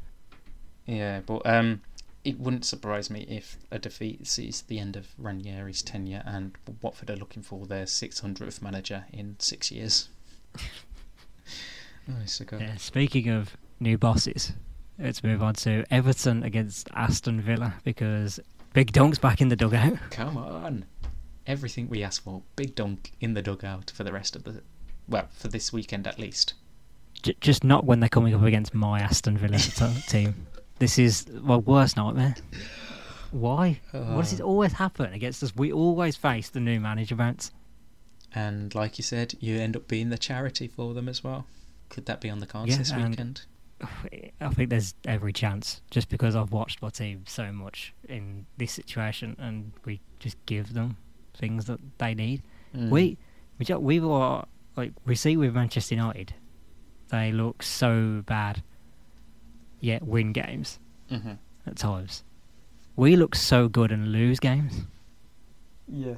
Yeah, 0.87 1.21
but 1.25 1.47
um, 1.47 1.81
it 2.25 2.39
wouldn't 2.39 2.65
surprise 2.65 3.11
me 3.11 3.27
if 3.29 3.57
a 3.71 3.79
defeat 3.79 4.27
sees 4.27 4.63
the 4.63 4.79
end 4.79 4.97
of 4.97 5.09
Ranieri's 5.19 5.83
tenure 5.83 6.23
and 6.25 6.53
Watford 6.83 7.11
are 7.11 7.17
looking 7.17 7.43
for 7.43 7.67
their 7.67 7.85
600th 7.85 8.63
manager 8.63 9.07
in 9.13 9.37
six 9.39 9.71
years. 9.71 10.09
oh, 10.59 12.15
so 12.27 12.45
good. 12.45 12.61
Yeah, 12.61 12.77
speaking 12.77 13.29
of 13.29 13.57
new 13.85 13.97
bosses, 13.99 14.53
let's 14.99 15.23
move 15.23 15.43
on 15.43 15.55
to 15.55 15.85
Everton 15.91 16.43
against 16.43 16.89
Aston 16.95 17.41
Villa 17.41 17.75
because 17.85 18.41
Big 18.73 18.91
Dunk's 18.93 19.19
back 19.19 19.41
in 19.41 19.49
the 19.49 19.57
dugout. 19.57 19.99
Come 20.11 20.37
on. 20.37 20.85
Everything 21.47 21.89
we 21.89 22.03
asked 22.03 22.25
for. 22.25 22.43
Big 22.57 22.75
dunk 22.75 23.13
in 23.21 23.35
the 23.35 23.43
dugout 23.43 23.93
for 23.95 24.03
the 24.03 24.13
rest 24.13 24.35
of 24.35 24.43
the. 24.45 24.63
Well, 25.09 25.29
for 25.31 25.49
this 25.49 25.73
weekend 25.73 26.07
at 26.07 26.19
least. 26.19 26.55
J- 27.23 27.37
just 27.41 27.63
not 27.63 27.85
when 27.85 28.01
they're 28.01 28.09
coming 28.09 28.35
up 28.35 28.43
against 28.43 28.75
my 28.75 28.99
Aston 29.01 29.37
Villa 29.39 29.59
t- 29.59 30.01
team. 30.09 30.47
This 30.79 30.99
is 30.99 31.27
my 31.29 31.57
worst 31.57 31.97
nightmare. 31.97 32.35
Why? 33.31 33.81
Why 33.93 34.17
does 34.17 34.33
it 34.33 34.41
Uh. 34.41 34.45
always 34.45 34.73
happen 34.73 35.13
against 35.13 35.43
us? 35.43 35.55
We 35.55 35.73
always 35.73 36.17
face 36.17 36.49
the 36.49 36.61
new 36.61 36.81
manager 36.81 37.15
bounce. 37.15 37.51
And 38.35 38.75
like 38.75 38.99
you 38.99 39.05
said, 39.05 39.35
you 39.41 39.59
end 39.59 39.77
up 39.77 39.87
being 39.87 40.09
the 40.11 40.19
charity 40.19 40.67
for 40.67 40.95
them 40.95 41.09
as 41.09 41.23
well. 41.23 41.47
Could 41.91 42.07
that 42.07 42.21
be 42.21 42.31
on 42.31 42.39
the 42.41 42.47
cards 42.47 42.71
Yeah, 42.73 42.79
this 42.79 42.93
weekend? 42.93 43.43
I 44.41 44.49
think 44.51 44.71
there's 44.71 44.95
every 45.05 45.33
chance 45.33 45.81
just 45.91 46.09
because 46.09 46.37
I've 46.37 46.53
watched 46.53 46.81
my 46.81 46.91
team 46.91 47.25
so 47.27 47.53
much 47.53 47.93
in 48.09 48.47
this 48.57 48.73
situation 48.73 49.37
and 49.39 49.73
we 49.85 50.01
just 50.21 50.37
give 50.47 50.73
them 50.75 50.97
things 51.37 51.67
that 51.67 51.81
they 51.99 52.15
need. 52.15 52.43
Mm. 52.75 52.91
We 52.91 53.19
we 53.59 53.65
ju- 53.67 53.79
we 53.79 54.01
were 54.01 54.45
like 54.77 54.93
we 55.05 55.15
see 55.15 55.37
with 55.37 55.55
Manchester 55.55 55.95
United, 55.97 56.35
they 57.09 57.33
look 57.33 57.63
so 57.63 58.23
bad, 58.27 58.63
yet 59.81 60.03
win 60.03 60.33
games 60.33 60.79
Mhm. 61.11 61.39
at 61.67 61.77
times. 61.77 62.23
We 62.97 63.17
look 63.17 63.35
so 63.35 63.69
good 63.69 63.91
and 63.93 64.13
lose 64.13 64.39
games. 64.41 64.85
Yeah. 65.89 66.15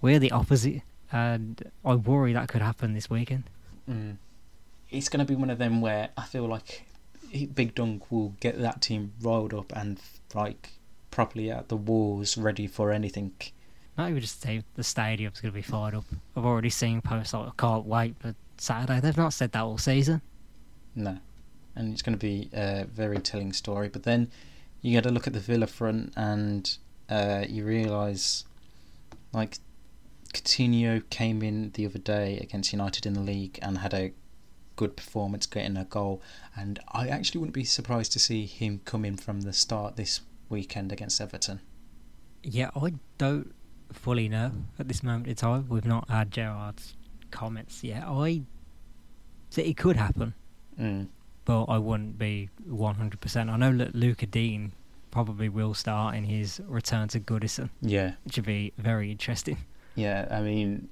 We're 0.00 0.18
the 0.18 0.32
opposite, 0.32 0.82
and 1.12 1.62
I 1.84 1.94
worry 1.94 2.32
that 2.34 2.48
could 2.48 2.62
happen 2.62 2.92
this 2.94 3.08
weekend. 3.08 3.44
Mm. 3.88 4.16
It's 4.90 5.08
going 5.08 5.24
to 5.24 5.30
be 5.30 5.36
one 5.36 5.50
of 5.50 5.58
them 5.58 5.80
where 5.80 6.10
I 6.16 6.24
feel 6.24 6.46
like 6.46 6.86
he- 7.30 7.46
Big 7.46 7.74
Dunk 7.74 8.10
will 8.10 8.34
get 8.40 8.58
that 8.60 8.82
team 8.82 9.12
rolled 9.20 9.54
up 9.54 9.72
and 9.76 10.00
like 10.34 10.70
properly 11.10 11.50
at 11.50 11.68
the 11.68 11.76
walls, 11.76 12.36
ready 12.36 12.66
for 12.66 12.92
anything. 12.92 13.32
Not 13.96 14.10
even 14.10 14.20
just 14.20 14.40
say 14.40 14.62
the 14.74 14.84
stadium's 14.84 15.40
going 15.40 15.52
to 15.52 15.56
be 15.56 15.62
fired 15.62 15.94
up. 15.94 16.04
I've 16.36 16.44
already 16.44 16.70
seen 16.70 17.00
posts 17.00 17.34
like, 17.34 17.48
I 17.48 17.52
can't 17.56 17.84
wait 17.84 18.14
for 18.20 18.34
Saturday. 18.56 19.00
They've 19.00 19.16
not 19.16 19.32
said 19.32 19.52
that 19.52 19.62
all 19.62 19.78
season. 19.78 20.22
No, 20.94 21.18
and 21.74 21.92
it's 21.92 22.02
going 22.02 22.16
to 22.16 22.24
be 22.24 22.48
a 22.52 22.84
very 22.84 23.18
telling 23.18 23.52
story. 23.52 23.88
But 23.88 24.04
then 24.04 24.30
you 24.82 24.92
get 24.92 25.02
to 25.02 25.10
look 25.10 25.26
at 25.26 25.32
the 25.32 25.40
Villa 25.40 25.66
front, 25.66 26.12
and 26.16 26.76
uh, 27.08 27.44
you 27.48 27.64
realise, 27.64 28.44
like, 29.32 29.58
Coutinho 30.32 31.08
came 31.10 31.42
in 31.42 31.72
the 31.72 31.86
other 31.86 31.98
day 31.98 32.38
against 32.38 32.72
United 32.72 33.06
in 33.06 33.14
the 33.14 33.20
league 33.20 33.58
and 33.62 33.78
had 33.78 33.94
a 33.94 34.12
good 34.78 34.96
performance, 34.96 35.44
getting 35.46 35.76
a 35.76 35.84
goal. 35.84 36.22
And 36.56 36.78
I 36.92 37.08
actually 37.08 37.40
wouldn't 37.40 37.54
be 37.54 37.64
surprised 37.64 38.12
to 38.12 38.18
see 38.18 38.46
him 38.46 38.80
come 38.86 39.04
in 39.04 39.16
from 39.16 39.42
the 39.42 39.52
start 39.52 39.96
this 39.96 40.20
weekend 40.48 40.92
against 40.92 41.20
Everton. 41.20 41.60
Yeah, 42.42 42.70
I 42.74 42.94
don't 43.18 43.52
fully 43.92 44.28
know 44.28 44.52
at 44.78 44.86
this 44.88 45.02
moment 45.02 45.26
in 45.26 45.34
time. 45.34 45.66
We've 45.68 45.84
not 45.84 46.08
had 46.08 46.30
Gerrard's 46.30 46.94
comments 47.30 47.82
yet. 47.84 48.04
I 48.06 48.42
so 49.50 49.60
it 49.62 49.76
could 49.76 49.96
happen, 49.96 50.34
Mm. 50.80 51.08
but 51.44 51.64
I 51.64 51.78
wouldn't 51.78 52.18
be 52.18 52.48
one 52.64 52.94
hundred 52.94 53.20
percent. 53.20 53.50
I 53.50 53.56
know 53.56 53.76
that 53.78 53.94
Luca 53.94 54.26
Digne 54.26 54.70
probably 55.10 55.48
will 55.48 55.74
start 55.74 56.14
in 56.14 56.24
his 56.24 56.60
return 56.66 57.08
to 57.08 57.18
Goodison, 57.20 57.70
Yeah, 57.80 58.12
which 58.24 58.36
would 58.36 58.44
be 58.46 58.72
very 58.78 59.10
interesting. 59.10 59.58
yeah. 59.96 60.28
I 60.30 60.40
mean, 60.42 60.88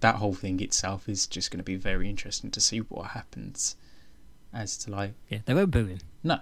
that 0.00 0.16
whole 0.16 0.34
thing 0.34 0.60
itself 0.60 1.08
is 1.08 1.26
just 1.26 1.50
going 1.50 1.58
to 1.58 1.64
be 1.64 1.76
very 1.76 2.08
interesting 2.10 2.50
to 2.52 2.60
see 2.60 2.78
what 2.78 3.08
happens. 3.08 3.76
As 4.52 4.76
to 4.78 4.90
like, 4.90 5.14
Yeah, 5.28 5.38
they 5.44 5.54
won't 5.54 5.70
boo 5.70 5.86
him. 5.86 5.98
no, 6.22 6.38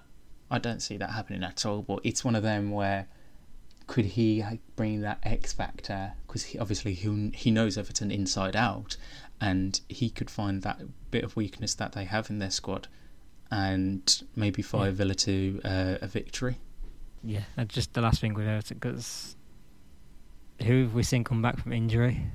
I 0.50 0.58
don't 0.58 0.80
see 0.80 0.96
that 0.98 1.10
happening 1.10 1.42
at 1.42 1.64
all. 1.66 1.82
But 1.82 2.00
it's 2.04 2.24
one 2.24 2.36
of 2.36 2.42
them 2.42 2.70
where 2.70 3.06
could 3.86 4.04
he 4.04 4.42
bring 4.76 5.00
that 5.00 5.18
X 5.22 5.52
factor? 5.52 6.12
Because 6.26 6.44
he, 6.44 6.58
obviously 6.58 6.94
he 6.94 7.30
he 7.34 7.50
knows 7.50 7.76
Everton 7.78 8.10
inside 8.10 8.54
out, 8.56 8.96
and 9.40 9.80
he 9.88 10.10
could 10.10 10.30
find 10.30 10.62
that 10.62 10.80
bit 11.10 11.24
of 11.24 11.34
weakness 11.36 11.74
that 11.74 11.92
they 11.92 12.04
have 12.04 12.30
in 12.30 12.38
their 12.38 12.50
squad, 12.50 12.86
and 13.50 14.22
maybe 14.36 14.62
fire 14.62 14.86
Yeah. 14.90 14.94
Villa 14.94 15.14
to 15.14 15.60
uh, 15.64 15.98
a 16.00 16.06
victory. 16.06 16.58
Yeah, 17.22 17.44
and 17.56 17.68
just 17.68 17.94
the 17.94 18.00
last 18.02 18.20
thing 18.20 18.34
with 18.34 18.46
Everton 18.46 18.76
because 18.78 19.34
who 20.62 20.82
have 20.82 20.94
we 20.94 21.02
seen 21.02 21.24
come 21.24 21.42
back 21.42 21.58
from 21.58 21.72
injury 21.72 22.26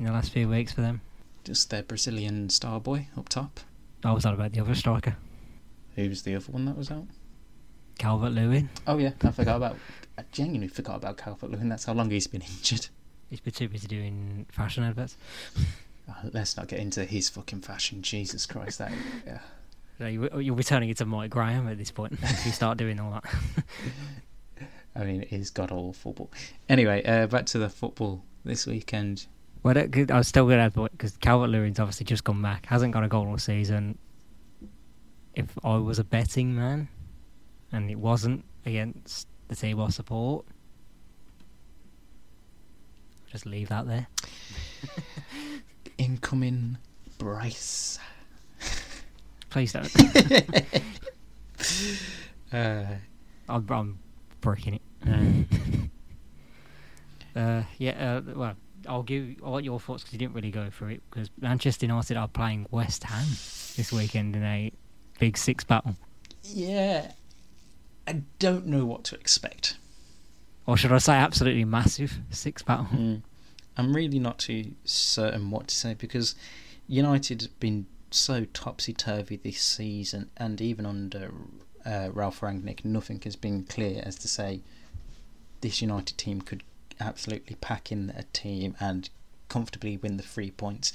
in 0.00 0.06
the 0.06 0.12
last 0.12 0.32
few 0.32 0.48
weeks 0.48 0.72
for 0.72 0.80
them? 0.80 1.02
Just 1.44 1.70
their 1.70 1.82
Brazilian 1.82 2.48
star 2.50 2.80
boy 2.80 3.06
up 3.16 3.28
top. 3.28 3.60
I 4.02 4.12
was 4.12 4.24
on 4.24 4.34
about 4.34 4.52
the 4.52 4.60
other 4.60 4.74
striker, 4.74 5.16
Who's 5.94 6.22
the 6.22 6.34
other 6.36 6.50
one 6.50 6.64
that 6.64 6.76
was 6.76 6.90
out? 6.90 7.04
Calvert 7.98 8.32
Lewin. 8.32 8.70
Oh 8.86 8.96
yeah, 8.96 9.12
I 9.22 9.30
forgot 9.30 9.56
about. 9.56 9.76
I 10.16 10.24
genuinely 10.32 10.68
forgot 10.68 10.96
about 10.96 11.18
Calvert 11.18 11.50
Lewin. 11.50 11.68
That's 11.68 11.84
how 11.84 11.92
long 11.92 12.10
he's 12.10 12.26
been 12.26 12.40
injured. 12.42 12.88
He's 13.28 13.40
been 13.40 13.52
too 13.52 13.68
busy 13.68 13.86
doing 13.86 14.46
fashion 14.50 14.82
adverts. 14.84 15.16
Oh, 16.08 16.28
let's 16.32 16.56
not 16.56 16.66
get 16.66 16.80
into 16.80 17.04
his 17.04 17.28
fucking 17.28 17.60
fashion. 17.60 18.02
Jesus 18.02 18.44
Christ, 18.44 18.78
that 18.78 18.90
yeah. 19.24 19.38
So 19.98 20.06
you, 20.06 20.28
you'll 20.40 20.56
be 20.56 20.64
turning 20.64 20.88
into 20.88 21.06
Mike 21.06 21.30
Graham 21.30 21.68
at 21.68 21.78
this 21.78 21.92
point 21.92 22.14
if 22.20 22.44
you 22.46 22.50
start 22.50 22.78
doing 22.78 22.98
all 22.98 23.12
that. 23.12 23.24
I 24.96 25.04
mean, 25.04 25.22
it 25.22 25.32
is 25.32 25.50
god 25.50 25.70
awful. 25.70 25.92
football. 25.92 26.30
anyway, 26.68 27.04
uh, 27.04 27.28
back 27.28 27.46
to 27.46 27.58
the 27.58 27.68
football 27.68 28.24
this 28.44 28.66
weekend. 28.66 29.26
Well, 29.62 29.76
I 29.76 30.16
was 30.16 30.28
still 30.28 30.46
going 30.46 30.58
to 30.58 30.82
add 30.82 30.90
because 30.92 31.16
Calvert 31.18 31.50
Lewin's 31.50 31.78
obviously 31.78 32.06
just 32.06 32.24
come 32.24 32.40
back, 32.40 32.66
hasn't 32.66 32.92
got 32.92 33.04
a 33.04 33.08
goal 33.08 33.28
all 33.28 33.38
season. 33.38 33.98
If 35.34 35.46
I 35.62 35.76
was 35.76 35.98
a 35.98 36.04
betting 36.04 36.54
man, 36.54 36.88
and 37.72 37.90
it 37.90 37.98
wasn't 37.98 38.44
against 38.64 39.28
the 39.48 39.68
I 39.68 39.88
support, 39.90 40.46
just 43.30 43.46
leave 43.46 43.68
that 43.68 43.86
there. 43.86 44.06
Incoming 45.98 46.78
Bryce. 47.18 47.98
Please 49.50 49.72
don't. 49.72 49.92
Uh, 52.52 52.84
I'm, 53.48 53.64
I'm 53.70 53.98
breaking 54.40 54.74
it. 54.74 54.82
uh, 57.36 57.62
yeah, 57.78 58.16
uh, 58.16 58.22
well, 58.34 58.56
I'll 58.88 59.02
give. 59.02 59.36
I 59.44 59.48
want 59.48 59.64
your 59.64 59.80
thoughts 59.80 60.02
because 60.02 60.12
you 60.14 60.18
didn't 60.18 60.34
really 60.34 60.50
go 60.50 60.70
through 60.70 60.88
it. 60.88 61.02
Because 61.10 61.30
Manchester 61.40 61.86
United 61.86 62.16
are 62.16 62.28
playing 62.28 62.66
West 62.70 63.04
Ham 63.04 63.26
this 63.76 63.92
weekend 63.92 64.36
in 64.36 64.42
a 64.42 64.72
big 65.18 65.36
six 65.36 65.64
battle. 65.64 65.96
yeah, 66.42 67.12
I 68.06 68.22
don't 68.38 68.66
know 68.66 68.84
what 68.84 69.04
to 69.04 69.14
expect. 69.14 69.76
Or 70.66 70.76
should 70.76 70.92
I 70.92 70.98
say, 70.98 71.14
absolutely 71.14 71.64
massive 71.64 72.18
six 72.30 72.62
battle? 72.62 72.86
Mm. 72.86 73.22
I'm 73.76 73.94
really 73.94 74.18
not 74.18 74.38
too 74.38 74.72
certain 74.84 75.50
what 75.50 75.68
to 75.68 75.74
say 75.74 75.94
because 75.94 76.34
United 76.86 77.42
have 77.42 77.60
been 77.60 77.86
so 78.10 78.44
topsy 78.52 78.92
turvy 78.92 79.36
this 79.36 79.62
season, 79.62 80.30
and 80.36 80.60
even 80.60 80.84
under 80.86 81.32
uh, 81.86 82.10
Ralf 82.12 82.40
Rangnick, 82.40 82.84
nothing 82.84 83.20
has 83.22 83.36
been 83.36 83.64
clear 83.64 84.02
as 84.04 84.16
to 84.16 84.28
say 84.28 84.62
this 85.60 85.80
United 85.80 86.18
team 86.18 86.40
could 86.40 86.62
absolutely 87.00 87.56
pack 87.56 87.90
in 87.90 88.12
a 88.16 88.24
team 88.32 88.76
and 88.80 89.08
comfortably 89.48 89.96
win 89.96 90.16
the 90.16 90.22
three 90.22 90.50
points. 90.50 90.92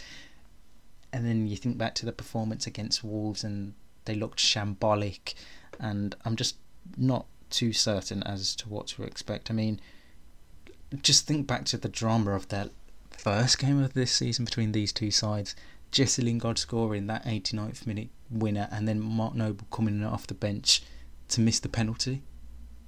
And 1.11 1.25
then 1.25 1.47
you 1.47 1.55
think 1.55 1.77
back 1.77 1.95
to 1.95 2.05
the 2.05 2.11
performance 2.11 2.67
against 2.67 3.03
Wolves, 3.03 3.43
and 3.43 3.73
they 4.05 4.15
looked 4.15 4.39
shambolic, 4.39 5.33
and 5.79 6.15
I'm 6.25 6.35
just 6.35 6.57
not 6.97 7.25
too 7.49 7.73
certain 7.73 8.23
as 8.23 8.55
to 8.57 8.69
what 8.69 8.87
to 8.87 9.03
expect. 9.03 9.49
I 9.49 9.53
mean, 9.53 9.79
just 11.01 11.27
think 11.27 11.47
back 11.47 11.65
to 11.65 11.77
the 11.77 11.89
drama 11.89 12.31
of 12.31 12.49
that 12.49 12.71
first 13.11 13.59
game 13.59 13.81
of 13.81 13.93
this 13.93 14.11
season 14.11 14.45
between 14.45 14.71
these 14.71 14.91
two 14.91 15.11
sides. 15.11 15.55
Jesse 15.91 16.21
Lingard 16.21 16.57
scoring 16.57 17.07
that 17.07 17.25
89th 17.25 17.87
minute 17.87 18.09
winner, 18.29 18.67
and 18.71 18.87
then 18.87 18.99
Mark 18.99 19.35
Noble 19.35 19.67
coming 19.71 19.95
in 19.95 20.03
off 20.03 20.27
the 20.27 20.33
bench 20.33 20.83
to 21.29 21.41
miss 21.41 21.59
the 21.59 21.69
penalty, 21.69 22.23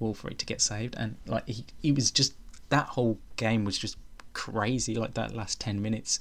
it 0.00 0.38
to 0.38 0.46
get 0.46 0.60
saved. 0.60 0.94
And 0.98 1.16
like 1.26 1.48
he, 1.48 1.64
he 1.80 1.92
was 1.92 2.10
just 2.10 2.34
that 2.70 2.88
whole 2.88 3.18
game 3.36 3.64
was 3.64 3.78
just 3.78 3.96
crazy. 4.32 4.94
Like 4.94 5.14
that 5.14 5.34
last 5.34 5.60
10 5.60 5.80
minutes, 5.80 6.20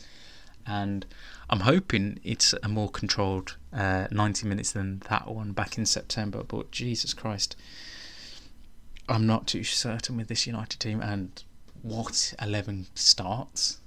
and 0.66 1.06
I'm 1.50 1.62
hoping 1.62 2.20
it's 2.24 2.54
a 2.62 2.68
more 2.68 2.90
controlled 2.90 3.56
uh, 3.74 4.08
90 4.12 4.48
minutes 4.48 4.72
than 4.72 5.00
that 5.10 5.28
one 5.28 5.54
back 5.54 5.78
in 5.78 5.86
September. 5.86 6.44
But 6.44 6.72
Jesus 6.72 7.14
Christ, 7.14 7.56
I'm 9.08 9.26
not 9.26 9.48
too 9.48 9.64
certain 9.64 10.18
with 10.18 10.28
this 10.28 10.46
United 10.46 10.80
team 10.80 11.02
and 11.02 11.42
what 11.82 12.34
11 12.42 12.88
starts. 12.96 13.80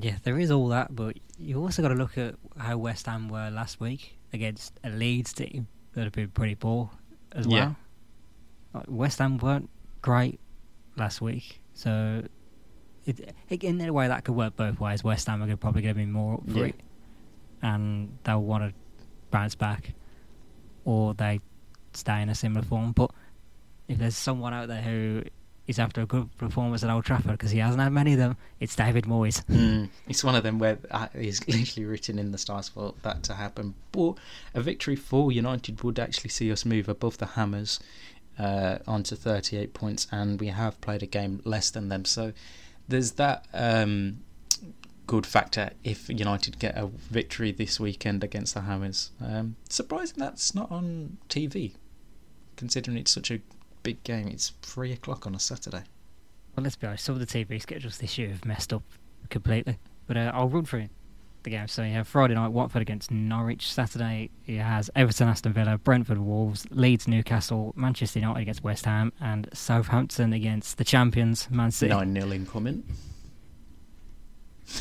Yeah, 0.00 0.16
there 0.24 0.38
is 0.38 0.50
all 0.50 0.68
that, 0.68 0.96
but 0.96 1.16
you 1.38 1.60
also 1.60 1.82
got 1.82 1.88
to 1.88 1.94
look 1.94 2.18
at 2.18 2.34
how 2.58 2.78
West 2.78 3.06
Ham 3.06 3.28
were 3.28 3.50
last 3.50 3.78
week 3.78 4.16
against 4.32 4.72
a 4.82 4.90
Leeds 4.90 5.32
team 5.32 5.68
that 5.92 6.04
have 6.04 6.12
been 6.12 6.30
pretty 6.30 6.54
poor 6.56 6.90
as 7.32 7.46
well. 7.46 7.56
Yeah. 7.56 7.72
Like, 8.72 8.86
West 8.88 9.18
Ham 9.18 9.38
weren't 9.38 9.70
great 10.02 10.40
last 10.96 11.20
week, 11.20 11.60
so 11.74 12.22
it, 13.06 13.34
in 13.50 13.80
a 13.80 13.92
way 13.92 14.08
that 14.08 14.24
could 14.24 14.34
work 14.34 14.56
both 14.56 14.80
ways. 14.80 15.04
West 15.04 15.26
Ham 15.26 15.42
are 15.42 15.56
probably 15.56 15.82
going 15.82 15.94
to 15.94 15.98
be 15.98 16.06
more 16.06 16.34
up 16.34 16.50
for 16.50 16.58
Yeah. 16.58 16.64
it, 16.66 16.80
and 17.62 18.16
they'll 18.24 18.42
want 18.42 18.64
to 18.64 18.74
bounce 19.30 19.54
back, 19.54 19.92
or 20.84 21.14
they 21.14 21.40
stay 21.92 22.22
in 22.22 22.28
a 22.28 22.34
similar 22.34 22.64
form. 22.64 22.92
But 22.92 23.10
if 23.88 23.98
there's 23.98 24.16
someone 24.16 24.54
out 24.54 24.68
there 24.68 24.82
who 24.82 25.22
is 25.66 25.78
after 25.78 26.02
a 26.02 26.06
good 26.06 26.28
performance 26.36 26.84
at 26.84 26.90
Old 26.90 27.06
Trafford 27.06 27.32
because 27.32 27.50
he 27.50 27.58
hasn't 27.58 27.82
had 27.82 27.90
many 27.90 28.12
of 28.12 28.18
them, 28.18 28.36
it's 28.60 28.76
David 28.76 29.04
Moyes. 29.04 29.42
Mm, 29.46 29.88
it's 30.06 30.22
one 30.22 30.34
of 30.34 30.42
them 30.42 30.58
where 30.58 30.78
uh, 30.90 31.08
it's 31.14 31.46
literally 31.48 31.86
written 31.86 32.18
in 32.18 32.32
the 32.32 32.38
stars 32.38 32.68
for 32.68 32.94
that 33.02 33.22
to 33.24 33.34
happen. 33.34 33.74
But 33.92 34.14
a 34.54 34.60
victory 34.60 34.96
for 34.96 35.32
United 35.32 35.82
would 35.82 35.98
actually 35.98 36.30
see 36.30 36.52
us 36.52 36.64
move 36.66 36.88
above 36.88 37.16
the 37.18 37.26
Hammers 37.26 37.80
uh, 38.38 38.78
onto 38.86 39.16
38 39.16 39.74
points, 39.74 40.06
and 40.10 40.40
we 40.40 40.48
have 40.48 40.80
played 40.80 41.02
a 41.02 41.06
game 41.06 41.40
less 41.44 41.70
than 41.70 41.88
them. 41.88 42.04
So 42.04 42.32
there's 42.88 43.12
that 43.12 43.46
um, 43.52 44.20
good 45.06 45.26
factor 45.26 45.70
if 45.82 46.08
United 46.08 46.58
get 46.58 46.76
a 46.76 46.86
victory 46.86 47.52
this 47.52 47.78
weekend 47.78 48.24
against 48.24 48.54
the 48.54 48.62
Hammers. 48.62 49.10
Um, 49.24 49.56
surprising 49.68 50.16
that's 50.18 50.54
not 50.54 50.70
on 50.70 51.18
TV, 51.28 51.74
considering 52.56 52.96
it's 52.96 53.12
such 53.12 53.30
a 53.30 53.40
big 53.82 54.02
game. 54.02 54.28
It's 54.28 54.52
three 54.62 54.92
o'clock 54.92 55.26
on 55.26 55.34
a 55.34 55.40
Saturday. 55.40 55.84
Well, 56.56 56.62
let's 56.64 56.76
be 56.76 56.86
honest. 56.86 57.04
Some 57.04 57.16
of 57.16 57.20
the 57.20 57.26
TV 57.26 57.60
schedules 57.60 57.98
this 57.98 58.16
year 58.16 58.28
have 58.30 58.44
messed 58.44 58.72
up 58.72 58.82
completely. 59.28 59.78
But 60.06 60.16
uh, 60.16 60.32
I'll 60.34 60.48
run 60.48 60.64
through 60.64 60.88
the 61.44 61.50
game. 61.50 61.68
So 61.68 61.82
you 61.82 61.92
have 61.92 62.08
Friday 62.08 62.34
night 62.34 62.48
Watford 62.48 62.82
against 62.82 63.10
Norwich. 63.10 63.72
Saturday 63.72 64.30
it 64.46 64.58
has 64.58 64.90
Everton, 64.96 65.28
Aston 65.28 65.52
Villa, 65.52 65.78
Brentford, 65.78 66.18
Wolves, 66.18 66.66
Leeds, 66.70 67.06
Newcastle, 67.06 67.72
Manchester 67.76 68.18
United 68.18 68.40
against 68.40 68.64
West 68.64 68.84
Ham, 68.86 69.12
and 69.20 69.48
Southampton 69.52 70.32
against 70.32 70.78
the 70.78 70.84
champions 70.84 71.48
Man 71.50 71.70
City. 71.70 71.90
Nine 71.94 72.12
0 72.14 72.32
incoming. 72.32 72.82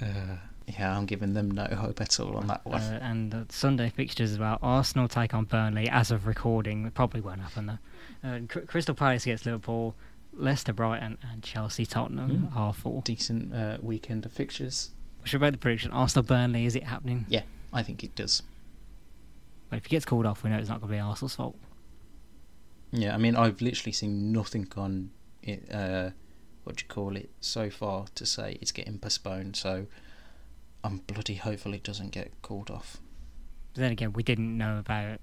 uh, 0.00 0.36
yeah, 0.78 0.96
I'm 0.96 1.06
giving 1.06 1.34
them 1.34 1.50
no 1.50 1.64
hope 1.64 2.00
at 2.00 2.18
all 2.20 2.36
on 2.36 2.46
that 2.46 2.64
one. 2.64 2.80
Uh, 2.80 2.98
and 3.02 3.30
the 3.30 3.46
Sunday 3.50 3.90
fixtures 3.90 4.32
as 4.32 4.38
well. 4.38 4.58
Arsenal 4.62 5.08
take 5.08 5.34
on 5.34 5.44
Burnley 5.44 5.88
as 5.88 6.10
of 6.10 6.26
recording. 6.26 6.86
It 6.86 6.94
probably 6.94 7.20
won't 7.20 7.40
happen 7.40 7.66
though. 7.66 7.78
Uh, 8.28 8.38
C- 8.52 8.66
Crystal 8.66 8.94
Palace 8.94 9.24
against 9.24 9.44
Liverpool. 9.46 9.94
Leicester, 10.34 10.72
Brighton, 10.72 11.18
and 11.30 11.42
Chelsea, 11.42 11.84
Tottenham 11.86 12.48
Mm. 12.52 12.56
are 12.56 12.72
four. 12.72 13.02
Decent 13.02 13.54
uh, 13.54 13.78
weekend 13.82 14.24
of 14.26 14.32
fixtures. 14.32 14.90
Should 15.24 15.40
we 15.40 15.46
make 15.46 15.52
the 15.52 15.58
prediction? 15.58 15.90
Arsenal, 15.92 16.24
Burnley, 16.24 16.64
is 16.66 16.74
it 16.74 16.84
happening? 16.84 17.26
Yeah, 17.28 17.42
I 17.72 17.82
think 17.82 18.02
it 18.02 18.14
does. 18.14 18.42
But 19.70 19.76
if 19.78 19.84
he 19.86 19.90
gets 19.90 20.04
called 20.04 20.26
off, 20.26 20.42
we 20.42 20.50
know 20.50 20.56
it's 20.58 20.68
not 20.68 20.80
going 20.80 20.90
to 20.90 20.96
be 20.96 21.00
Arsenal's 21.00 21.34
fault. 21.36 21.56
Yeah, 22.90 23.14
I 23.14 23.18
mean, 23.18 23.36
I've 23.36 23.60
literally 23.62 23.92
seen 23.92 24.32
nothing 24.32 24.68
on 24.76 25.10
it. 25.42 25.70
Uh, 25.72 26.10
what 26.64 26.76
do 26.76 26.82
you 26.84 26.88
call 26.88 27.16
it? 27.16 27.30
So 27.40 27.70
far 27.70 28.06
to 28.14 28.26
say 28.26 28.58
it's 28.60 28.72
getting 28.72 28.98
postponed. 28.98 29.56
So 29.56 29.86
I'm 30.84 30.98
bloody 31.06 31.36
hopeful 31.36 31.72
it 31.74 31.82
doesn't 31.84 32.10
get 32.10 32.32
called 32.42 32.70
off. 32.70 32.98
But 33.74 33.80
then 33.80 33.92
again, 33.92 34.12
we 34.12 34.22
didn't 34.22 34.56
know 34.58 34.78
about 34.78 35.20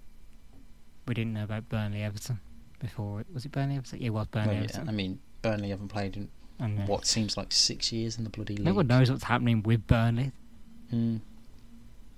we 1.07 1.13
didn't 1.13 1.33
know 1.33 1.43
about 1.43 1.69
Burnley 1.69 2.01
Everton 2.03 2.39
before. 2.79 3.21
It 3.21 3.27
was 3.33 3.45
it 3.45 3.51
Burnley 3.51 3.75
Everton? 3.77 3.99
Yeah, 4.01 4.07
it 4.07 4.13
was 4.13 4.27
Burnley 4.27 4.67
yeah, 4.71 4.83
I 4.87 4.91
mean, 4.91 5.19
Burnley 5.41 5.69
haven't 5.69 5.89
played 5.89 6.15
in 6.15 6.29
what 6.85 7.05
seems 7.05 7.37
like 7.37 7.51
six 7.51 7.91
years 7.91 8.17
in 8.17 8.23
the 8.25 8.29
bloody 8.29 8.55
league. 8.55 8.65
No 8.65 8.73
one 8.73 8.87
knows 8.87 9.09
what's 9.09 9.23
happening 9.23 9.63
with 9.63 9.87
Burnley. 9.87 10.31
Mm. 10.93 11.21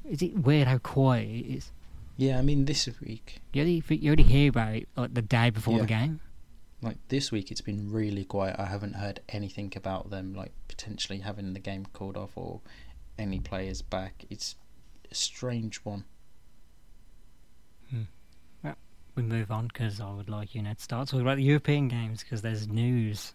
Is 0.10 0.22
it 0.22 0.36
weird 0.38 0.68
how 0.68 0.80
quiet 0.80 1.28
it 1.30 1.46
is? 1.58 1.72
Yeah, 2.18 2.40
I 2.40 2.42
mean, 2.42 2.66
this 2.66 2.90
week, 3.00 3.42
You 3.54 3.62
only, 3.62 3.84
you 3.90 4.12
only 4.12 4.24
hear 4.24 4.50
about 4.50 4.76
it 4.76 4.88
like 4.96 5.14
the 5.14 5.22
day 5.22 5.50
before 5.50 5.80
the 5.80 5.86
game. 5.86 6.20
like 6.82 6.98
this 7.10 7.32
week, 7.32 7.52
it's 7.52 7.62
been 7.62 7.92
really 7.92 8.26
quiet. 8.26 8.56
I 8.60 8.66
haven't 8.66 8.94
heard 8.94 9.22
anything 9.30 9.72
about 9.76 10.10
them, 10.10 10.34
like 10.34 10.52
potentially 10.68 11.20
having 11.20 11.54
the 11.54 11.60
game 11.60 11.86
called 11.94 12.18
off 12.18 12.32
or 12.36 12.62
any 13.18 13.40
players 13.40 13.82
back. 13.82 14.26
It's 14.30 14.56
a 15.10 15.16
strange 15.16 15.78
one. 15.78 16.06
We 19.16 19.24
move 19.24 19.52
on 19.52 19.68
because 19.68 20.00
I 20.00 20.12
would 20.12 20.30
like 20.30 20.56
you 20.56 20.62
now 20.62 20.74
to 20.74 20.82
start 20.82 21.08
talking 21.08 21.22
about 21.22 21.38
the 21.38 21.44
European 21.44 21.90
games 21.90 22.24
because 22.24 22.42
there's 22.42 22.68
news 22.68 23.34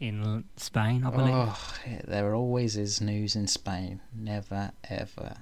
in 0.00 0.44
Spain, 0.56 1.04
I 1.04 1.10
believe. 1.10 1.34
Oh, 1.34 1.74
there 2.04 2.34
always 2.34 2.76
is 2.76 3.00
news 3.00 3.36
in 3.36 3.46
Spain. 3.46 4.00
Never 4.14 4.72
ever 4.88 5.36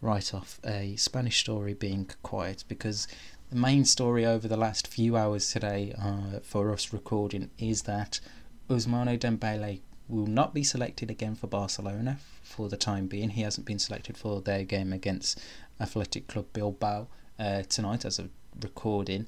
write 0.00 0.34
off 0.34 0.60
a 0.64 0.94
Spanish 0.96 1.40
story 1.40 1.74
being 1.74 2.10
quiet 2.22 2.62
because 2.68 3.08
the 3.50 3.56
main 3.56 3.84
story 3.84 4.24
over 4.24 4.46
the 4.46 4.56
last 4.56 4.86
few 4.86 5.16
hours 5.16 5.50
today 5.50 5.94
uh, 5.98 6.40
for 6.42 6.72
us 6.72 6.92
recording 6.92 7.50
is 7.58 7.82
that 7.82 8.20
Ousmane 8.68 9.18
Dembele 9.18 9.80
will 10.08 10.26
not 10.26 10.54
be 10.54 10.62
selected 10.62 11.10
again 11.10 11.34
for 11.34 11.46
Barcelona 11.46 12.18
for 12.42 12.68
the 12.68 12.76
time 12.76 13.06
being. 13.06 13.30
He 13.30 13.42
hasn't 13.42 13.66
been 13.66 13.78
selected 13.78 14.16
for 14.16 14.40
their 14.42 14.64
game 14.64 14.92
against 14.92 15.40
Athletic 15.80 16.28
Club 16.28 16.46
Bilbao 16.52 17.08
uh, 17.38 17.62
tonight 17.62 18.04
as 18.04 18.18
of 18.18 18.28
recording 18.62 19.26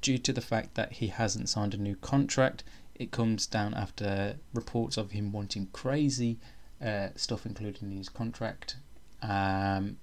due 0.00 0.18
to 0.18 0.32
the 0.32 0.40
fact 0.40 0.74
that 0.74 0.92
he 0.94 1.06
hasn't 1.08 1.48
signed 1.48 1.74
a 1.74 1.78
new 1.78 1.96
contract 1.96 2.62
it 2.94 3.10
comes 3.10 3.46
down 3.46 3.74
after 3.74 4.36
reports 4.52 4.96
of 4.96 5.10
him 5.10 5.32
wanting 5.32 5.66
crazy 5.72 6.38
uh, 6.84 7.08
stuff 7.16 7.44
included 7.44 7.82
in 7.82 7.90
his 7.96 8.08
contract. 8.08 8.76
Um, 9.20 9.96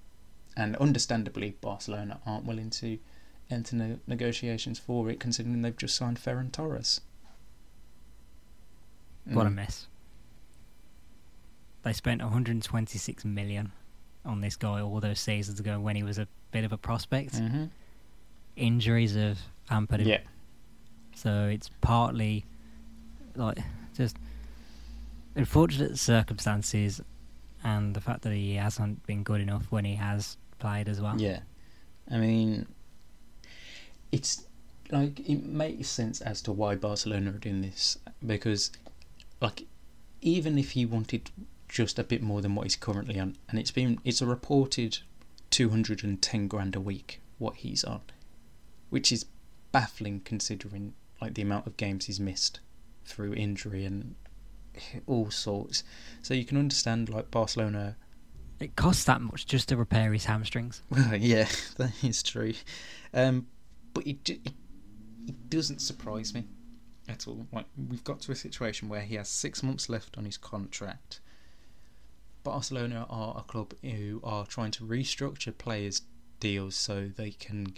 and 0.56 0.76
understandably, 0.76 1.56
Barcelona 1.62 2.20
aren't 2.26 2.44
willing 2.44 2.68
to 2.70 2.98
enter 3.48 3.76
ne- 3.76 3.98
negotiations 4.06 4.78
for 4.78 5.08
it, 5.08 5.18
considering 5.20 5.62
they've 5.62 5.74
just 5.76 5.96
signed 5.96 6.18
Ferran 6.18 6.52
Torres. 6.52 7.00
What 9.24 9.46
a 9.46 9.50
Mm. 9.50 9.54
mess. 9.54 9.86
They 11.82 11.92
spent 11.94 12.20
126 12.22 13.24
million 13.24 13.72
on 14.24 14.40
this 14.40 14.56
guy 14.56 14.80
all 14.80 15.00
those 15.00 15.20
seasons 15.20 15.58
ago 15.60 15.80
when 15.80 15.96
he 15.96 16.02
was 16.02 16.18
a 16.18 16.28
bit 16.50 16.64
of 16.64 16.72
a 16.72 16.78
prospect. 16.78 17.34
Mhm. 17.34 17.70
Injuries 18.56 19.14
have 19.14 19.38
hampered 19.68 20.00
him. 20.00 20.08
Yeah, 20.08 20.20
So 21.14 21.46
it's 21.46 21.70
partly 21.80 22.44
like 23.34 23.58
just 23.96 24.16
unfortunate 25.34 25.98
circumstances 25.98 27.00
and 27.64 27.94
the 27.94 28.00
fact 28.00 28.22
that 28.22 28.32
he 28.32 28.54
hasn't 28.54 29.06
been 29.06 29.22
good 29.22 29.40
enough 29.40 29.66
when 29.70 29.84
he 29.84 29.94
has 29.94 30.36
played 30.58 30.88
as 30.88 31.00
well. 31.00 31.20
yeah. 31.20 31.40
I 32.10 32.18
mean, 32.18 32.66
it's 34.10 34.44
like 34.90 35.20
it 35.20 35.44
makes 35.44 35.88
sense 35.88 36.20
as 36.20 36.42
to 36.42 36.52
why 36.52 36.74
Barcelona 36.74 37.30
are 37.30 37.38
doing 37.38 37.62
this 37.62 37.96
because, 38.26 38.72
like, 39.40 39.64
even 40.20 40.58
if 40.58 40.72
he 40.72 40.84
wanted 40.84 41.30
just 41.68 41.98
a 41.98 42.04
bit 42.04 42.20
more 42.22 42.42
than 42.42 42.54
what 42.54 42.64
he's 42.64 42.76
currently 42.76 43.18
on, 43.18 43.36
and 43.48 43.58
it's 43.58 43.70
been 43.70 43.98
it's 44.04 44.20
a 44.20 44.26
reported 44.26 44.98
two 45.50 45.70
hundred 45.70 46.02
and 46.04 46.20
ten 46.20 46.48
grand 46.48 46.74
a 46.76 46.80
week 46.80 47.20
what 47.38 47.56
he's 47.56 47.84
on, 47.84 48.00
which 48.92 49.10
is 49.10 49.24
baffling 49.72 50.20
considering 50.22 50.92
like 51.18 51.32
the 51.32 51.40
amount 51.40 51.66
of 51.66 51.78
games 51.78 52.04
he's 52.04 52.20
missed 52.20 52.60
through 53.06 53.32
injury 53.32 53.86
and 53.86 54.14
all 55.06 55.30
sorts. 55.30 55.82
So 56.20 56.34
you 56.34 56.44
can 56.44 56.58
understand 56.58 57.08
like 57.08 57.30
Barcelona 57.30 57.96
It 58.60 58.76
costs 58.76 59.04
that 59.04 59.22
much 59.22 59.46
just 59.46 59.70
to 59.70 59.78
repair 59.78 60.12
his 60.12 60.26
hamstrings. 60.26 60.82
well, 60.90 61.16
yeah, 61.16 61.48
that 61.78 62.04
is 62.04 62.22
true. 62.22 62.52
Um, 63.14 63.46
but 63.94 64.06
it, 64.06 64.28
it 64.28 64.52
it 65.26 65.48
doesn't 65.48 65.80
surprise 65.80 66.34
me 66.34 66.44
at 67.08 67.26
all. 67.26 67.46
Like 67.50 67.64
we've 67.88 68.04
got 68.04 68.20
to 68.20 68.32
a 68.32 68.36
situation 68.36 68.90
where 68.90 69.00
he 69.00 69.14
has 69.14 69.30
six 69.30 69.62
months 69.62 69.88
left 69.88 70.18
on 70.18 70.26
his 70.26 70.36
contract. 70.36 71.20
Barcelona 72.44 73.06
are 73.08 73.38
a 73.38 73.42
club 73.42 73.72
who 73.80 74.20
are 74.22 74.44
trying 74.44 74.72
to 74.72 74.84
restructure 74.84 75.56
players' 75.56 76.02
deals 76.40 76.74
so 76.74 77.08
they 77.08 77.30
can 77.30 77.72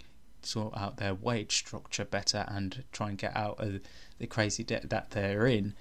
sort 0.45 0.77
out 0.77 0.97
their 0.97 1.13
wage 1.13 1.55
structure 1.55 2.05
better 2.05 2.45
and 2.47 2.83
try 2.91 3.09
and 3.09 3.17
get 3.17 3.35
out 3.35 3.59
of 3.59 3.81
the 4.19 4.27
crazy 4.27 4.63
debt 4.63 4.89
that 4.89 5.11
they're 5.11 5.47
in. 5.47 5.73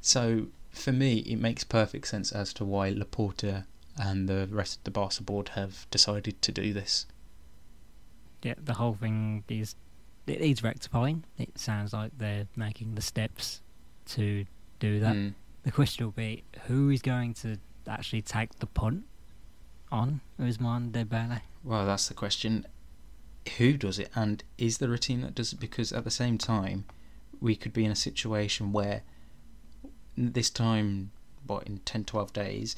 So 0.00 0.48
for 0.70 0.92
me, 0.92 1.18
it 1.18 1.36
makes 1.36 1.64
perfect 1.64 2.06
sense 2.06 2.32
as 2.32 2.52
to 2.54 2.64
why 2.64 2.92
Laporta 2.92 3.64
and 3.96 4.28
the 4.28 4.48
rest 4.50 4.78
of 4.78 4.84
the 4.84 4.90
Barca 4.90 5.22
board 5.22 5.50
have 5.50 5.86
decided 5.90 6.40
to 6.42 6.52
do 6.52 6.72
this. 6.72 7.06
Yeah, 8.42 8.54
the 8.62 8.74
whole 8.74 8.94
thing 8.94 9.44
is 9.48 9.74
it 10.26 10.40
needs 10.40 10.62
rectifying. 10.62 11.24
It 11.38 11.58
sounds 11.58 11.92
like 11.92 12.12
they're 12.16 12.46
making 12.56 12.94
the 12.94 13.02
steps 13.02 13.60
to 14.10 14.46
do 14.78 15.00
that. 15.00 15.14
Mm. 15.14 15.34
The 15.64 15.72
question 15.72 16.06
will 16.06 16.12
be 16.12 16.44
who 16.66 16.88
is 16.88 17.02
going 17.02 17.34
to 17.34 17.58
actually 17.86 18.22
take 18.22 18.58
the 18.60 18.66
punt 18.66 19.04
on 19.92 20.20
Ousmane 20.40 20.92
Dembele? 20.92 21.40
Well, 21.64 21.84
that's 21.84 22.08
the 22.08 22.14
question. 22.14 22.66
Who 23.58 23.76
does 23.76 23.98
it, 23.98 24.10
and 24.14 24.44
is 24.58 24.78
there 24.78 24.92
a 24.92 24.98
team 24.98 25.22
that 25.22 25.34
does 25.34 25.52
it? 25.52 25.60
Because 25.60 25.92
at 25.92 26.04
the 26.04 26.10
same 26.10 26.38
time, 26.38 26.84
we 27.40 27.56
could 27.56 27.72
be 27.72 27.84
in 27.84 27.90
a 27.90 27.96
situation 27.96 28.72
where 28.72 29.02
this 30.16 30.50
time, 30.50 31.10
what, 31.46 31.66
in 31.66 31.78
10, 31.78 32.04
12 32.04 32.32
days, 32.32 32.76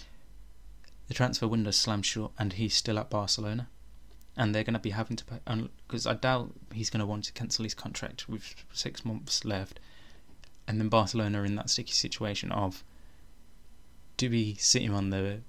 the 1.09 1.14
transfer 1.14 1.48
window 1.48 1.70
slams 1.70 2.07
shut 2.07 2.31
and 2.38 2.55
he's 2.55 2.75
still 2.75 2.98
at 2.98 3.11
Barcelona. 3.11 3.68
And 4.37 4.55
they're 4.55 4.64
going 4.64 4.75
to 4.75 4.81
be 4.81 4.90
having 4.90 5.16
to 5.18 5.25
pay. 5.25 5.40
Because 5.87 6.07
I 6.07 6.14
doubt 6.14 6.53
he's 6.72 6.88
going 6.88 7.01
to 7.01 7.07
want 7.07 7.25
to 7.25 7.33
cancel 7.33 7.64
his 7.64 7.75
contract 7.75 8.29
with 8.29 8.55
six 8.72 9.05
months 9.05 9.44
left. 9.44 9.79
And 10.66 10.81
then 10.81 10.88
Barcelona 10.88 11.42
are 11.42 11.44
in 11.44 11.57
that 11.57 11.68
sticky 11.68 11.92
situation 11.92 12.51
of 12.51 12.83
do 14.16 14.31
we 14.31 14.55
sit 14.55 14.83
him 14.83 14.94
on 14.94 15.11
the 15.11 15.40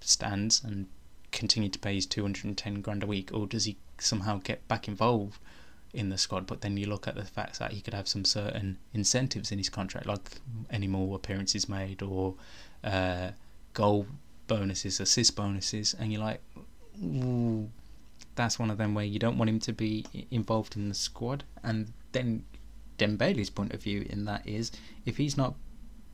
stands 0.00 0.64
and 0.64 0.86
continue 1.30 1.68
to 1.68 1.78
pay 1.78 1.94
his 1.94 2.06
210 2.06 2.80
grand 2.80 3.02
a 3.02 3.06
week, 3.06 3.30
or 3.32 3.46
does 3.46 3.66
he 3.66 3.76
somehow 3.98 4.40
get 4.42 4.66
back 4.68 4.88
involved 4.88 5.38
in 5.92 6.08
the 6.08 6.18
squad? 6.18 6.46
But 6.46 6.60
then 6.60 6.76
you 6.76 6.86
look 6.86 7.06
at 7.06 7.14
the 7.14 7.24
fact 7.24 7.58
that 7.58 7.72
he 7.72 7.80
could 7.80 7.94
have 7.94 8.08
some 8.08 8.24
certain 8.24 8.78
incentives 8.92 9.52
in 9.52 9.58
his 9.58 9.68
contract, 9.68 10.06
like 10.06 10.38
any 10.70 10.86
more 10.86 11.16
appearances 11.16 11.68
made 11.68 12.02
or 12.02 12.34
uh, 12.82 13.30
goal 13.72 14.06
bonuses, 14.46 15.00
assist 15.00 15.36
bonuses, 15.36 15.94
and 15.98 16.12
you're 16.12 16.22
like, 16.22 16.40
ooh, 17.02 17.68
that's 18.34 18.58
one 18.58 18.70
of 18.70 18.78
them 18.78 18.94
where 18.94 19.04
you 19.04 19.18
don't 19.18 19.38
want 19.38 19.48
him 19.48 19.60
to 19.60 19.72
be 19.72 20.04
involved 20.30 20.76
in 20.76 20.88
the 20.88 20.94
squad. 20.94 21.44
And 21.62 21.92
then 22.12 22.44
Dembele's 22.98 23.50
point 23.50 23.72
of 23.72 23.82
view 23.82 24.06
in 24.08 24.24
that 24.24 24.46
is 24.46 24.72
if 25.06 25.16
he's 25.16 25.36
not 25.36 25.54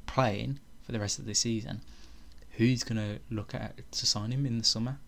playing 0.07 0.61
for 0.83 0.93
the 0.93 1.01
rest 1.01 1.19
of 1.19 1.27
the 1.27 1.35
season, 1.35 1.81
who's 2.53 2.83
going 2.85 2.97
to 2.97 3.21
look 3.35 3.55
at 3.55 3.90
to 3.93 4.07
sign 4.07 4.33
him 4.33 4.47
in 4.47 4.59
the 4.59 4.64
summer? 4.64 4.99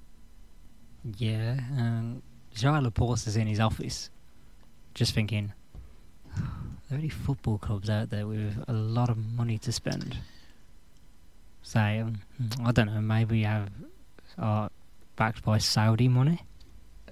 Yeah, 1.16 1.58
um, 1.76 2.22
Joan 2.54 2.84
Laporta 2.84 3.26
is 3.26 3.36
in 3.36 3.46
his 3.46 3.60
office, 3.60 4.10
just 4.94 5.14
thinking, 5.14 5.52
there 6.36 6.98
are 6.98 6.98
any 6.98 7.08
football 7.08 7.58
clubs 7.58 7.88
out 7.88 8.10
there 8.10 8.26
with 8.26 8.62
a 8.68 8.72
lot 8.72 9.08
of 9.08 9.16
money 9.16 9.58
to 9.58 9.72
spend. 9.72 10.18
Say, 11.62 12.00
um, 12.00 12.20
I 12.64 12.72
don't 12.72 12.86
know, 12.86 13.00
maybe 13.00 13.42
have 13.42 13.70
are 14.38 14.70
backed 15.16 15.44
by 15.44 15.58
Saudi 15.58 16.08
money. 16.08 16.42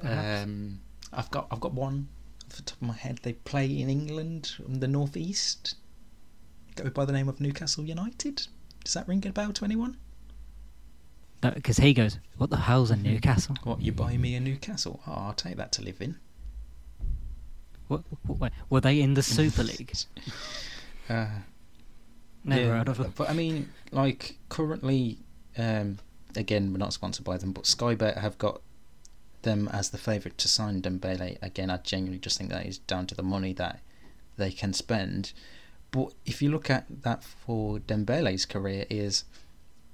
Um, 0.03 0.81
I've 1.13 1.31
got 1.31 1.47
I've 1.51 1.61
got 1.61 1.75
one 1.75 2.09
off 2.47 2.57
the 2.57 2.63
top 2.63 2.81
of 2.81 2.89
my 2.89 2.95
head. 2.95 3.21
They 3.23 3.35
play 3.35 3.67
in 3.67 3.91
England, 3.91 4.55
in 4.67 4.81
the 4.81 4.89
northeast. 4.89 5.77
Go 6.77 6.89
by 6.91 7.05
the 7.05 7.13
name 7.13 7.29
of 7.29 7.41
Newcastle 7.41 7.85
United. 7.85 8.47
Does 8.85 8.95
that 8.95 9.07
ring 9.07 9.27
a 9.27 9.33
bell 9.33 9.53
to 9.53 9.65
anyone? 9.65 9.97
Because 11.41 11.79
he 11.79 11.95
goes, 11.95 12.19
"What 12.37 12.51
the 12.51 12.59
hell's 12.59 12.91
a 12.91 12.97
Newcastle? 12.97 13.57
What 13.65 13.81
you 13.81 13.93
buy 13.93 14.17
me 14.17 14.35
a 14.35 14.41
Newcastle? 14.41 15.01
Oh, 15.07 15.13
I'll 15.13 15.33
take 15.33 15.57
that 15.57 15.73
to 15.73 15.83
live 15.83 16.01
in. 16.01 16.17
What, 17.89 18.03
what, 18.27 18.53
were 18.69 18.81
they 18.81 19.01
in 19.01 19.15
the 19.15 19.23
Super 19.23 19.63
League? 19.71 19.93
Uh, 21.09 21.27
Never 22.45 22.61
yeah, 22.61 22.69
heard 22.69 22.89
of 22.89 22.99
them. 22.99 23.13
But 23.17 23.31
I 23.31 23.33
mean, 23.33 23.71
like 23.91 24.37
currently, 24.49 25.19
um, 25.59 25.99
again, 26.37 26.73
we're 26.73 26.79
not 26.79 26.93
sponsored 26.93 27.25
by 27.25 27.37
them, 27.37 27.53
but 27.53 27.65
Skybet 27.65 28.19
have 28.19 28.39
got 28.39 28.61
them 29.43 29.69
as 29.73 29.91
the 29.91 29.99
favourite 29.99 30.39
to 30.39 30.49
sign 30.49 30.83
Dembele. 30.83 31.39
Again, 31.43 31.71
I 31.71 31.79
genuinely 31.79 32.19
just 32.19 32.39
think 32.39 32.51
that 32.51 32.67
is 32.67 32.79
down 32.79 33.07
to 33.09 33.15
the 33.15 33.23
money 33.23 33.53
that 33.55 33.81
they 34.37 34.51
can 34.51 34.73
spend. 34.73 35.33
But 35.91 36.13
if 36.25 36.41
you 36.41 36.51
look 36.51 36.71
at 36.71 37.03
that 37.03 37.25
for 37.25 37.79
Dembele's 37.79 38.47
career, 38.47 38.87
is 38.89 39.25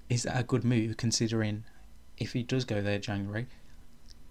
is 0.09 0.23
that 0.25 0.39
a 0.39 0.43
good 0.43 0.65
move 0.65 0.97
considering 0.97 1.65
if 2.19 2.33
he 2.33 2.43
does 2.43 2.65
go 2.65 2.81
there 2.81 2.99
January, 2.99 3.47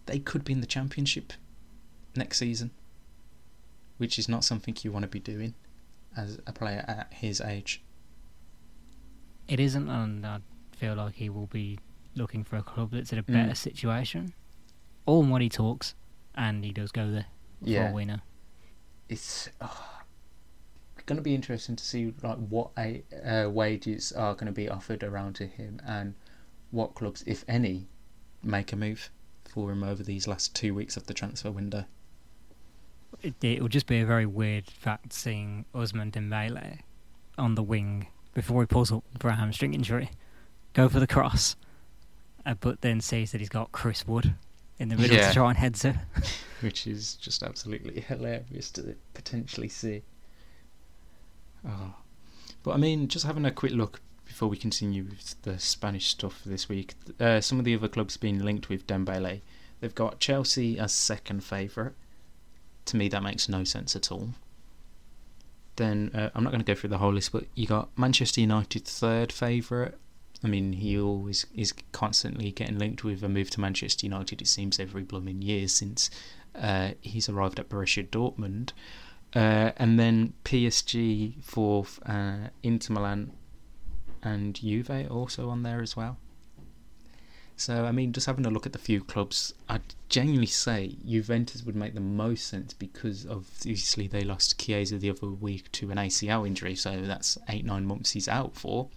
they 0.06 0.20
could 0.20 0.44
be 0.44 0.54
in 0.54 0.62
the 0.62 0.68
championship 0.68 1.34
next 2.16 2.38
season, 2.40 2.72
which 3.98 4.18
is 4.18 4.30
not 4.30 4.44
something 4.44 4.76
you 4.82 4.92
want 4.92 5.04
to 5.04 5.08
be 5.10 5.20
doing 5.20 5.54
as 6.16 6.40
a 6.48 6.54
player 6.54 6.84
at 6.88 7.12
his 7.14 7.42
age. 7.42 7.82
It 9.48 9.60
isn't, 9.60 9.90
and 9.90 10.26
I 10.26 10.40
feel 10.76 10.96
like 10.96 11.16
he 11.16 11.30
will 11.30 11.48
be 11.48 11.80
looking 12.16 12.44
for 12.44 12.56
a 12.56 12.64
club 12.64 12.92
that's 12.92 13.12
in 13.12 13.20
a 13.20 13.24
Mm. 13.24 13.34
better 13.34 13.56
situation. 13.56 14.34
All 15.06 15.24
money 15.24 15.50
talks, 15.50 15.94
and 16.34 16.64
he 16.66 16.72
does 16.72 16.92
go 16.92 17.12
there. 17.12 17.28
For 17.62 17.70
Yeah. 17.70 17.92
we 17.92 18.06
know. 18.06 18.20
it's 19.08 19.50
going 21.06 21.18
to 21.18 21.22
be 21.24 21.36
interesting 21.36 21.76
to 21.76 21.84
see 21.84 22.14
like 22.24 22.38
what 22.38 22.72
a, 22.78 23.04
uh, 23.24 23.50
wages 23.50 24.12
are 24.12 24.34
going 24.34 24.48
to 24.48 24.52
be 24.52 24.70
offered 24.70 25.04
around 25.04 25.36
to 25.36 25.46
him 25.46 25.80
and 25.86 26.16
what 26.72 26.96
clubs, 26.96 27.24
if 27.28 27.44
any, 27.48 27.88
make 28.44 28.74
a 28.74 28.76
move 28.76 29.10
for 29.48 29.72
him 29.72 29.84
over 29.84 30.04
these 30.04 30.28
last 30.28 30.56
two 30.56 30.74
weeks 30.74 30.98
of 30.98 31.08
the 31.08 31.14
transfer 31.14 31.52
window. 31.52 31.86
It, 33.22 33.36
it 33.42 33.62
will 33.62 33.70
just 33.70 33.88
be 33.88 34.02
a 34.02 34.06
very 34.06 34.26
weird 34.26 34.66
fact 34.66 35.14
seeing 35.14 35.66
Ousmane 35.74 36.12
Dembele 36.12 36.80
on 37.38 37.56
the 37.56 37.64
wing 37.64 38.08
before 38.34 38.62
he 38.62 38.68
pulls 38.68 38.92
up 38.92 39.04
for 39.20 39.30
a 39.30 39.36
hamstring 39.36 39.74
injury, 39.74 40.12
go 40.74 40.90
for 40.90 41.00
the 41.00 41.08
cross, 41.08 41.56
uh, 42.46 42.56
but 42.60 42.82
then 42.82 43.00
sees 43.00 43.32
that 43.32 43.40
he's 43.40 43.50
got 43.50 43.72
Chris 43.72 44.06
Wood 44.06 44.36
in 44.78 44.90
the 44.90 44.96
middle 44.98 45.16
Yeah. 45.16 45.30
to 45.30 45.34
try 45.34 45.50
and 45.50 45.58
heads 45.58 45.86
it. 45.86 45.96
which 46.62 46.88
is 46.88 47.14
just 47.16 47.44
absolutely 47.44 48.02
hilarious 48.02 48.72
to 48.72 48.96
potentially 49.14 49.70
see. 49.70 50.02
Oh. 51.68 51.96
But 52.64 52.72
I 52.72 52.78
mean, 52.78 53.08
just 53.08 53.26
having 53.26 53.46
a 53.46 53.52
quick 53.52 53.74
look 53.74 54.02
before 54.26 54.50
we 54.50 54.58
continue 54.58 55.04
with 55.04 55.42
the 55.44 55.60
Spanish 55.60 56.08
stuff 56.08 56.42
for 56.42 56.50
this 56.50 56.68
week. 56.68 56.96
Uh, 57.20 57.40
some 57.42 57.60
of 57.60 57.66
the 57.66 57.76
other 57.76 57.88
clubs 57.88 58.18
being 58.18 58.40
linked 58.40 58.70
with 58.70 58.88
Dembele, 58.88 59.42
they've 59.80 59.96
got 59.96 60.20
Chelsea 60.20 60.78
as 60.80 60.94
second 60.94 61.44
favourite. 61.44 61.94
To 62.86 62.98
me, 62.98 63.08
that 63.10 63.24
makes 63.24 63.50
no 63.50 63.64
sense 63.64 63.96
at 63.96 64.12
all. 64.12 64.30
Then 65.76 66.12
uh, 66.14 66.30
I'm 66.34 66.44
not 66.44 66.52
going 66.52 66.64
to 66.64 66.66
go 66.66 66.76
through 66.80 66.90
the 66.90 67.00
whole 67.00 67.14
list, 67.14 67.32
but 67.32 67.46
you 67.56 67.68
got 67.68 67.90
Manchester 67.98 68.42
United 68.42 68.86
third 68.86 69.32
favourite. 69.32 69.94
I 70.44 70.48
mean, 70.48 70.74
he 70.74 71.00
always 71.00 71.46
is 71.56 71.74
constantly 71.92 72.52
getting 72.52 72.78
linked 72.78 73.04
with 73.04 73.24
a 73.24 73.30
move 73.30 73.50
to 73.52 73.60
Manchester 73.60 74.06
United. 74.06 74.42
It 74.42 74.48
seems 74.48 74.80
every 74.80 75.04
blooming 75.04 75.42
year 75.42 75.68
since 75.68 76.10
uh, 76.54 76.92
he's 77.02 77.30
arrived 77.30 77.60
at 77.60 77.70
Borussia 77.70 78.08
Dortmund. 78.08 78.72
Uh, 79.36 79.72
and 79.78 80.00
then 80.00 80.34
PSG 80.46 81.44
fourth, 81.44 82.00
uh, 82.06 82.50
Inter 82.64 82.94
Milan 82.94 83.32
and 84.24 84.56
Juve 84.56 85.08
also 85.12 85.50
on 85.50 85.64
there 85.64 85.82
as 85.82 85.96
well. 85.98 86.18
So, 87.58 87.86
I 87.86 87.92
mean, 87.92 88.12
just 88.12 88.28
having 88.28 88.46
a 88.46 88.50
look 88.50 88.66
at 88.66 88.74
the 88.74 88.80
few 88.80 89.02
clubs, 89.04 89.54
I'd 89.70 89.94
genuinely 90.10 90.48
say 90.48 90.98
Juventus 91.06 91.64
would 91.64 91.76
make 91.76 91.94
the 91.94 92.02
most 92.02 92.48
sense 92.48 92.74
because 92.74 93.26
obviously 93.26 94.08
they 94.08 94.24
lost 94.24 94.60
Chiesa 94.60 94.98
the 94.98 95.10
other 95.10 95.28
week 95.30 95.72
to 95.74 95.90
an 95.92 95.98
ACL 95.98 96.46
injury, 96.46 96.76
so 96.76 97.02
that's 97.02 97.38
eight, 97.48 97.64
nine 97.66 97.86
months 97.86 98.12
he's 98.12 98.28
out 98.28 98.56
for. 98.56 98.90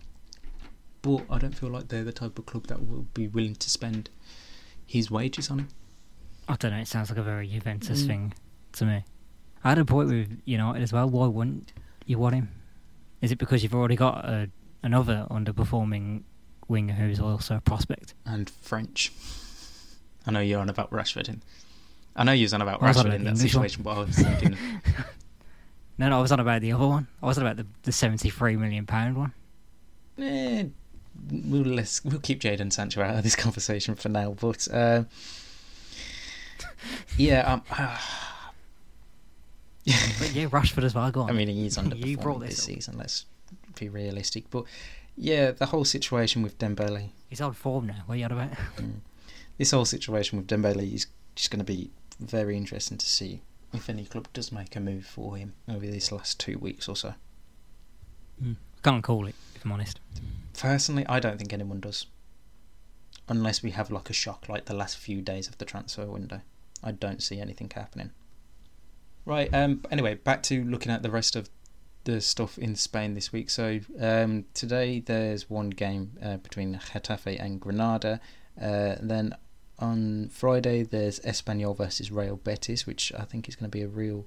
But 1.02 1.24
I 1.30 1.38
don't 1.38 1.56
feel 1.56 1.68
like 1.70 1.88
they're 1.88 2.02
the 2.02 2.12
type 2.12 2.36
of 2.38 2.46
club 2.46 2.66
that 2.66 2.84
will 2.84 3.06
be 3.14 3.28
willing 3.28 3.54
to 3.56 3.70
spend 3.70 4.10
his 4.84 5.08
wages 5.10 5.50
on 5.50 5.60
him. 5.60 5.68
I 6.48 6.56
don't 6.56 6.72
know. 6.72 6.78
It 6.78 6.88
sounds 6.88 7.10
like 7.10 7.18
a 7.18 7.22
very 7.22 7.46
Juventus 7.46 8.02
Mm. 8.02 8.06
thing 8.06 8.34
to 8.72 8.84
me. 8.86 9.04
I 9.68 9.72
had 9.72 9.78
a 9.80 9.84
point 9.84 10.08
with 10.08 10.40
United 10.46 10.82
as 10.82 10.94
well. 10.94 11.10
Why 11.10 11.26
wouldn't 11.26 11.74
you 12.06 12.18
want 12.18 12.34
him? 12.34 12.48
Is 13.20 13.32
it 13.32 13.36
because 13.36 13.62
you've 13.62 13.74
already 13.74 13.96
got 13.96 14.24
a, 14.24 14.48
another 14.82 15.26
underperforming 15.30 16.22
winger 16.68 16.94
who's 16.94 17.20
also 17.20 17.56
a 17.56 17.60
prospect? 17.60 18.14
and 18.24 18.48
French. 18.48 19.12
I 20.26 20.30
know 20.30 20.40
you're 20.40 20.60
on 20.60 20.70
about 20.70 20.90
Rashford. 20.90 21.28
In, 21.28 21.42
I 22.16 22.24
know 22.24 22.32
you're 22.32 22.48
on 22.54 22.62
about 22.62 22.80
was 22.80 22.96
on 22.96 23.04
Rashford 23.04 23.08
about 23.08 23.16
in 23.16 23.24
that 23.24 23.30
English 23.32 23.54
one. 23.54 23.68
situation, 23.68 23.82
but 23.82 23.90
I 23.90 23.98
was 23.98 24.16
thinking, 24.40 24.56
No, 25.98 26.08
no, 26.08 26.18
I 26.18 26.22
was 26.22 26.32
on 26.32 26.40
about 26.40 26.62
the 26.62 26.72
other 26.72 26.86
one. 26.86 27.06
I 27.22 27.26
wasn't 27.26 27.46
about 27.46 27.58
the, 27.58 27.66
the 27.82 27.92
seventy-three 27.92 28.56
million 28.56 28.86
pound 28.86 29.18
one. 29.18 29.34
eh, 30.18 30.64
we'll 31.30 31.60
let's, 31.62 32.02
we'll 32.06 32.20
keep 32.20 32.40
Jadon 32.40 32.72
Sancho 32.72 33.02
out 33.02 33.16
of 33.16 33.22
this 33.22 33.36
conversation 33.44 33.96
for 33.96 34.08
now. 34.08 34.30
But 34.40 34.66
uh, 34.72 35.04
yeah, 37.18 37.52
um, 37.52 37.62
But 40.18 40.32
yeah, 40.32 40.46
Rashford 40.46 40.84
as 40.84 40.94
well. 40.94 41.10
Go 41.10 41.22
on. 41.22 41.30
I 41.30 41.32
mean 41.32 41.48
he's 41.48 41.76
You 41.96 42.16
brought 42.16 42.38
underperforming 42.38 42.40
this 42.40 42.56
this 42.56 42.64
season. 42.64 42.98
Let's 42.98 43.26
be 43.78 43.88
realistic. 43.88 44.50
But 44.50 44.64
yeah, 45.16 45.52
the 45.52 45.66
whole 45.66 45.84
situation 45.84 46.42
with 46.42 46.58
Dembele, 46.58 47.10
he's 47.28 47.40
on 47.40 47.52
form 47.52 47.86
now. 47.86 48.02
What 48.06 48.14
are 48.14 48.18
you 48.18 48.24
on 48.24 48.32
about? 48.32 48.50
mm, 48.76 49.00
this 49.56 49.70
whole 49.70 49.84
situation 49.84 50.38
with 50.38 50.46
Dembele 50.46 50.92
is 50.92 51.06
just 51.34 51.50
going 51.50 51.58
to 51.58 51.64
be 51.64 51.90
very 52.20 52.56
interesting 52.56 52.98
to 52.98 53.06
see 53.06 53.42
if 53.72 53.88
any 53.88 54.04
club 54.04 54.28
does 54.32 54.50
make 54.50 54.74
a 54.76 54.80
move 54.80 55.06
for 55.06 55.36
him 55.36 55.54
over 55.68 55.86
these 55.86 56.10
last 56.10 56.40
two 56.40 56.58
weeks 56.58 56.88
or 56.88 56.96
so. 56.96 57.14
I 58.42 58.54
can't 58.82 59.02
call 59.02 59.26
it 59.26 59.34
if 59.54 59.64
I'm 59.64 59.72
honest. 59.72 60.00
Personally, 60.56 61.04
I 61.08 61.20
don't 61.20 61.38
think 61.38 61.52
anyone 61.52 61.80
does. 61.80 62.06
Unless 63.28 63.62
we 63.62 63.72
have 63.72 63.90
like 63.90 64.08
a 64.08 64.14
shock 64.14 64.48
like 64.48 64.64
the 64.64 64.74
last 64.74 64.96
few 64.96 65.20
days 65.20 65.48
of 65.48 65.58
the 65.58 65.64
transfer 65.64 66.06
window. 66.06 66.40
I 66.82 66.92
don't 66.92 67.22
see 67.22 67.40
anything 67.40 67.70
happening. 67.74 68.12
Right, 69.28 69.52
um 69.52 69.82
anyway, 69.90 70.14
back 70.14 70.42
to 70.44 70.64
looking 70.64 70.90
at 70.90 71.02
the 71.02 71.10
rest 71.10 71.36
of 71.36 71.50
the 72.04 72.22
stuff 72.22 72.56
in 72.56 72.74
Spain 72.76 73.12
this 73.12 73.30
week. 73.30 73.50
So 73.50 73.80
um 74.00 74.46
today 74.54 75.00
there's 75.00 75.50
one 75.50 75.68
game 75.68 76.12
uh, 76.22 76.38
between 76.38 76.76
Getafe 76.76 77.38
and 77.38 77.60
Granada. 77.60 78.20
Uh, 78.58 78.94
then 79.02 79.36
on 79.78 80.30
Friday 80.30 80.82
there's 80.82 81.20
Espanyol 81.20 81.76
versus 81.76 82.10
Real 82.10 82.36
Betis, 82.36 82.86
which 82.86 83.12
I 83.18 83.24
think 83.24 83.50
is 83.50 83.54
going 83.54 83.70
to 83.70 83.76
be 83.76 83.82
a 83.82 83.88
real 83.88 84.24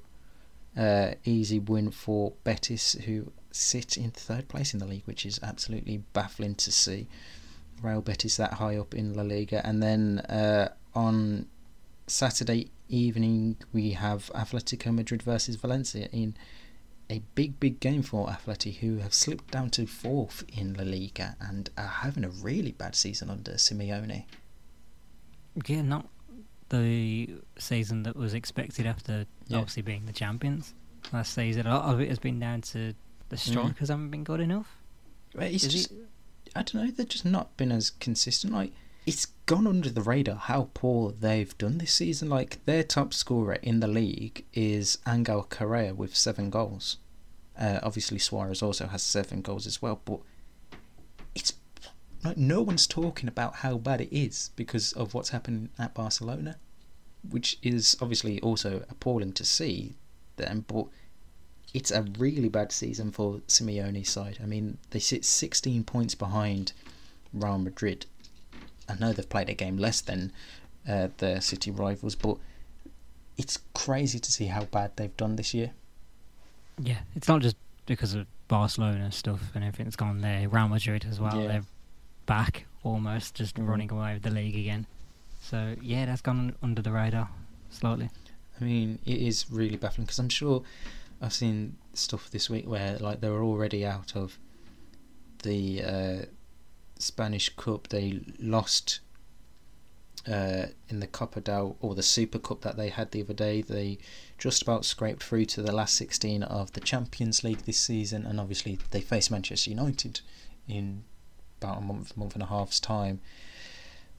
uh, 0.77 1.15
easy 1.25 1.57
win 1.57 1.89
for 1.89 2.33
Betis, 2.43 2.93
who 3.05 3.31
sit 3.51 3.97
in 3.97 4.11
third 4.11 4.49
place 4.49 4.71
in 4.71 4.79
the 4.79 4.85
league, 4.85 5.07
which 5.07 5.25
is 5.25 5.39
absolutely 5.41 6.03
baffling 6.13 6.53
to 6.53 6.71
see. 6.71 7.07
Real 7.81 8.01
Betis 8.01 8.37
that 8.37 8.53
high 8.53 8.77
up 8.77 8.93
in 8.93 9.15
La 9.15 9.23
Liga, 9.23 9.65
and 9.65 9.81
then 9.81 10.19
uh, 10.29 10.69
on 10.93 11.47
Saturday 12.05 12.69
evening 12.91 13.57
we 13.73 13.91
have 13.91 14.31
Atletico 14.35 14.93
Madrid 14.93 15.23
versus 15.23 15.55
Valencia 15.55 16.07
in 16.11 16.35
a 17.09 17.21
big, 17.35 17.59
big 17.59 17.79
game 17.79 18.03
for 18.03 18.27
Atleti, 18.27 18.77
who 18.77 18.97
have 18.97 19.13
slipped 19.13 19.51
down 19.51 19.69
to 19.71 19.85
fourth 19.85 20.45
in 20.55 20.73
La 20.75 20.83
Liga 20.83 21.35
and 21.41 21.69
are 21.77 21.87
having 21.87 22.23
a 22.23 22.29
really 22.29 22.71
bad 22.71 22.95
season 22.95 23.29
under 23.29 23.53
Simeone. 23.53 24.23
Yeah, 25.65 25.81
not 25.81 26.07
the 26.69 27.35
season 27.57 28.03
that 28.03 28.15
was 28.15 28.33
expected 28.33 28.85
after 28.85 29.25
Yeah. 29.47 29.57
obviously 29.57 29.81
being 29.81 30.05
the 30.05 30.13
champions 30.13 30.73
last 31.11 31.33
season. 31.33 31.67
A 31.67 31.75
lot 31.75 31.93
of 31.93 31.99
it 31.99 32.07
has 32.07 32.19
been 32.19 32.39
down 32.39 32.61
to 32.61 32.93
the 33.27 33.35
mm. 33.35 33.39
strikers 33.39 33.89
haven't 33.89 34.09
been 34.11 34.23
good 34.23 34.39
enough. 34.39 34.77
It's 35.35 35.65
Is 35.65 35.71
just, 35.71 35.93
I 36.55 36.63
don't 36.63 36.75
know, 36.75 36.91
they've 36.91 37.07
just 37.07 37.25
not 37.25 37.57
been 37.57 37.71
as 37.71 37.89
consistent. 37.89 38.53
Like, 38.53 38.71
it's 39.05 39.27
gone 39.45 39.67
under 39.67 39.89
the 39.89 40.01
radar 40.01 40.35
how 40.35 40.69
poor 40.73 41.11
they've 41.11 41.57
done 41.57 41.77
this 41.79 41.93
season. 41.93 42.29
Like, 42.29 42.63
their 42.65 42.83
top 42.83 43.13
scorer 43.13 43.55
in 43.55 43.79
the 43.79 43.87
league 43.87 44.45
is 44.53 44.97
Angel 45.07 45.43
Correa 45.49 45.93
with 45.93 46.15
seven 46.15 46.49
goals. 46.49 46.97
Uh, 47.59 47.79
obviously, 47.83 48.19
Suarez 48.19 48.61
also 48.61 48.87
has 48.87 49.03
seven 49.03 49.41
goals 49.41 49.67
as 49.67 49.81
well, 49.81 50.01
but 50.05 50.19
it's 51.35 51.53
like 52.23 52.37
no 52.37 52.61
one's 52.61 52.87
talking 52.87 53.27
about 53.27 53.55
how 53.55 53.77
bad 53.77 54.01
it 54.01 54.15
is 54.15 54.51
because 54.55 54.93
of 54.93 55.13
what's 55.13 55.29
happened 55.29 55.69
at 55.79 55.93
Barcelona, 55.93 56.57
which 57.27 57.57
is 57.61 57.97
obviously 58.01 58.39
also 58.41 58.85
appalling 58.89 59.33
to 59.33 59.45
see 59.45 59.95
them, 60.37 60.65
but 60.67 60.85
it's 61.73 61.91
a 61.91 62.03
really 62.17 62.49
bad 62.49 62.71
season 62.71 63.11
for 63.11 63.41
Simeone's 63.47 64.09
side. 64.09 64.39
I 64.41 64.45
mean, 64.45 64.77
they 64.89 64.99
sit 64.99 65.23
16 65.25 65.83
points 65.83 66.15
behind 66.15 66.73
Real 67.33 67.57
Madrid. 67.57 68.05
I 68.91 68.99
know 68.99 69.13
they've 69.13 69.27
played 69.27 69.49
a 69.49 69.53
game 69.53 69.77
less 69.77 70.01
than 70.01 70.31
uh, 70.87 71.07
their 71.17 71.41
city 71.41 71.71
rivals, 71.71 72.15
but 72.15 72.37
it's 73.37 73.59
crazy 73.73 74.19
to 74.19 74.31
see 74.31 74.45
how 74.47 74.65
bad 74.65 74.91
they've 74.95 75.15
done 75.17 75.35
this 75.35 75.53
year. 75.53 75.71
Yeah, 76.79 76.99
it's 77.15 77.27
not 77.27 77.41
just 77.41 77.55
because 77.85 78.13
of 78.13 78.27
Barcelona 78.47 79.11
stuff 79.11 79.51
and 79.55 79.63
everything 79.63 79.85
that's 79.85 79.95
gone 79.95 80.21
there. 80.21 80.47
Real 80.49 80.67
Madrid 80.67 81.05
as 81.09 81.19
well. 81.19 81.39
Yeah. 81.39 81.47
They're 81.47 81.63
back 82.25 82.65
almost, 82.83 83.35
just 83.35 83.55
Mhm. 83.55 83.67
running 83.67 83.91
away 83.91 84.13
with 84.13 84.23
the 84.23 84.31
league 84.31 84.55
again. 84.55 84.85
So 85.41 85.75
yeah, 85.81 86.05
that's 86.05 86.21
gone 86.21 86.55
under 86.61 86.81
the 86.81 86.91
radar 86.91 87.29
slightly. 87.69 88.09
I 88.59 88.63
mean, 88.63 88.99
it 89.05 89.17
is 89.17 89.49
really 89.49 89.77
baffling 89.77 90.05
because 90.05 90.19
I'm 90.19 90.29
sure 90.29 90.63
I've 91.21 91.33
seen 91.33 91.77
stuff 91.93 92.29
this 92.29 92.49
week 92.49 92.67
where 92.67 92.97
like 92.99 93.21
they 93.21 93.29
were 93.29 93.43
already 93.43 93.85
out 93.85 94.15
of 94.15 94.37
the 95.43 95.83
uh, 95.83 96.25
Spanish 97.01 97.49
Cup. 97.55 97.87
They 97.89 98.21
lost 98.39 98.99
uh, 100.27 100.67
in 100.89 100.99
the 100.99 101.07
Copa 101.07 101.41
del 101.41 101.77
or 101.79 101.95
the 101.95 102.03
Super 102.03 102.39
Cup 102.39 102.61
that 102.61 102.77
they 102.77 102.89
had 102.89 103.11
the 103.11 103.21
other 103.21 103.33
day. 103.33 103.61
They 103.61 103.97
just 104.37 104.61
about 104.61 104.85
scraped 104.85 105.23
through 105.23 105.45
to 105.45 105.61
the 105.61 105.71
last 105.71 105.95
16 105.95 106.43
of 106.43 106.73
the 106.73 106.79
Champions 106.79 107.43
League 107.43 107.59
this 107.59 107.79
season, 107.79 108.25
and 108.25 108.39
obviously 108.39 108.79
they 108.91 109.01
face 109.01 109.31
Manchester 109.31 109.69
United 109.69 110.21
in 110.67 111.03
about 111.61 111.79
a 111.79 111.81
month, 111.81 112.15
month 112.17 112.33
and 112.33 112.43
a 112.43 112.47
half's 112.47 112.79
time. 112.79 113.21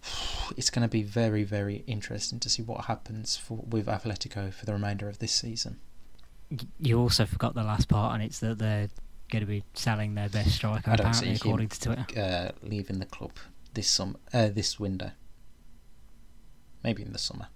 It's 0.55 0.71
going 0.71 0.83
to 0.83 0.89
be 0.89 1.03
very, 1.03 1.45
very 1.45 1.83
interesting 1.87 2.39
to 2.41 2.51
see 2.51 2.63
what 2.63 2.85
happens 2.85 3.37
for 3.37 3.65
with 3.67 3.87
Atletico 3.87 4.53
for 4.53 4.67
the 4.67 4.75
remainder 4.75 5.09
of 5.09 5.19
this 5.19 5.33
season. 5.33 5.79
You 6.79 6.99
also 6.99 7.25
forgot 7.25 7.55
the 7.55 7.63
last 7.63 7.89
part, 7.89 8.13
and 8.13 8.23
it's 8.23 8.41
that 8.41 8.59
they're 8.59 8.91
going 9.33 9.41
to 9.41 9.47
be 9.47 9.65
selling 9.73 10.15
their 10.15 10.29
best 10.29 10.51
striker 10.51 10.91
I 10.91 10.95
apparently, 10.95 11.33
according 11.33 11.69
to 11.69 11.81
Twitter. 11.81 12.07
uh, 12.21 12.53
leaving 12.63 12.99
the 12.99 13.07
club 13.07 13.33
this 13.75 13.89
sum 13.89 14.19
uh, 14.33 14.49
this 14.49 14.79
window. 14.79 15.13
Maybe 16.85 17.03
in 17.03 17.13
the 17.13 17.19
summer. 17.19 17.49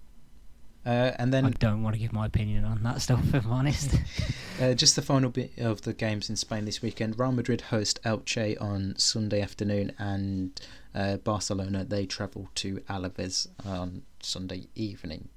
Uh, 0.85 1.11
and 1.19 1.33
then 1.33 1.45
I 1.45 1.49
don't 1.49 1.83
want 1.83 1.95
to 1.95 1.99
give 1.99 2.13
my 2.13 2.25
opinion 2.25 2.63
on 2.63 2.81
that 2.83 3.01
stuff, 3.01 3.21
if 3.33 3.45
I'm 3.45 3.51
honest. 3.51 3.93
uh, 4.61 4.73
just 4.73 4.95
the 4.95 5.01
final 5.01 5.29
bit 5.29 5.51
of 5.57 5.81
the 5.81 5.93
games 5.93 6.29
in 6.29 6.37
Spain 6.37 6.63
this 6.65 6.81
weekend. 6.81 7.19
Real 7.19 7.33
Madrid 7.33 7.61
host 7.61 8.01
Elche 8.03 8.59
on 8.61 8.95
Sunday 8.97 9.41
afternoon, 9.41 9.91
and 9.99 10.59
uh, 10.95 11.17
Barcelona 11.17 11.83
they 11.83 12.05
travel 12.05 12.49
to 12.55 12.77
Alaves 12.89 13.47
on 13.65 14.03
Sunday 14.21 14.67
evening. 14.75 15.29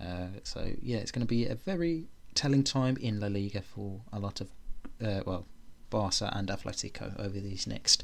Uh, 0.00 0.26
so 0.44 0.72
yeah, 0.82 0.98
it's 0.98 1.10
going 1.10 1.26
to 1.26 1.28
be 1.28 1.46
a 1.46 1.54
very 1.54 2.06
telling 2.34 2.62
time 2.62 2.96
in 2.98 3.18
La 3.18 3.28
Liga 3.28 3.62
for 3.62 4.02
a 4.12 4.18
lot 4.18 4.40
of 4.40 4.48
uh, 5.02 5.22
well, 5.26 5.46
Barca 5.92 6.32
and 6.34 6.48
Atletico 6.48 7.18
over 7.20 7.38
these 7.38 7.66
next 7.66 8.02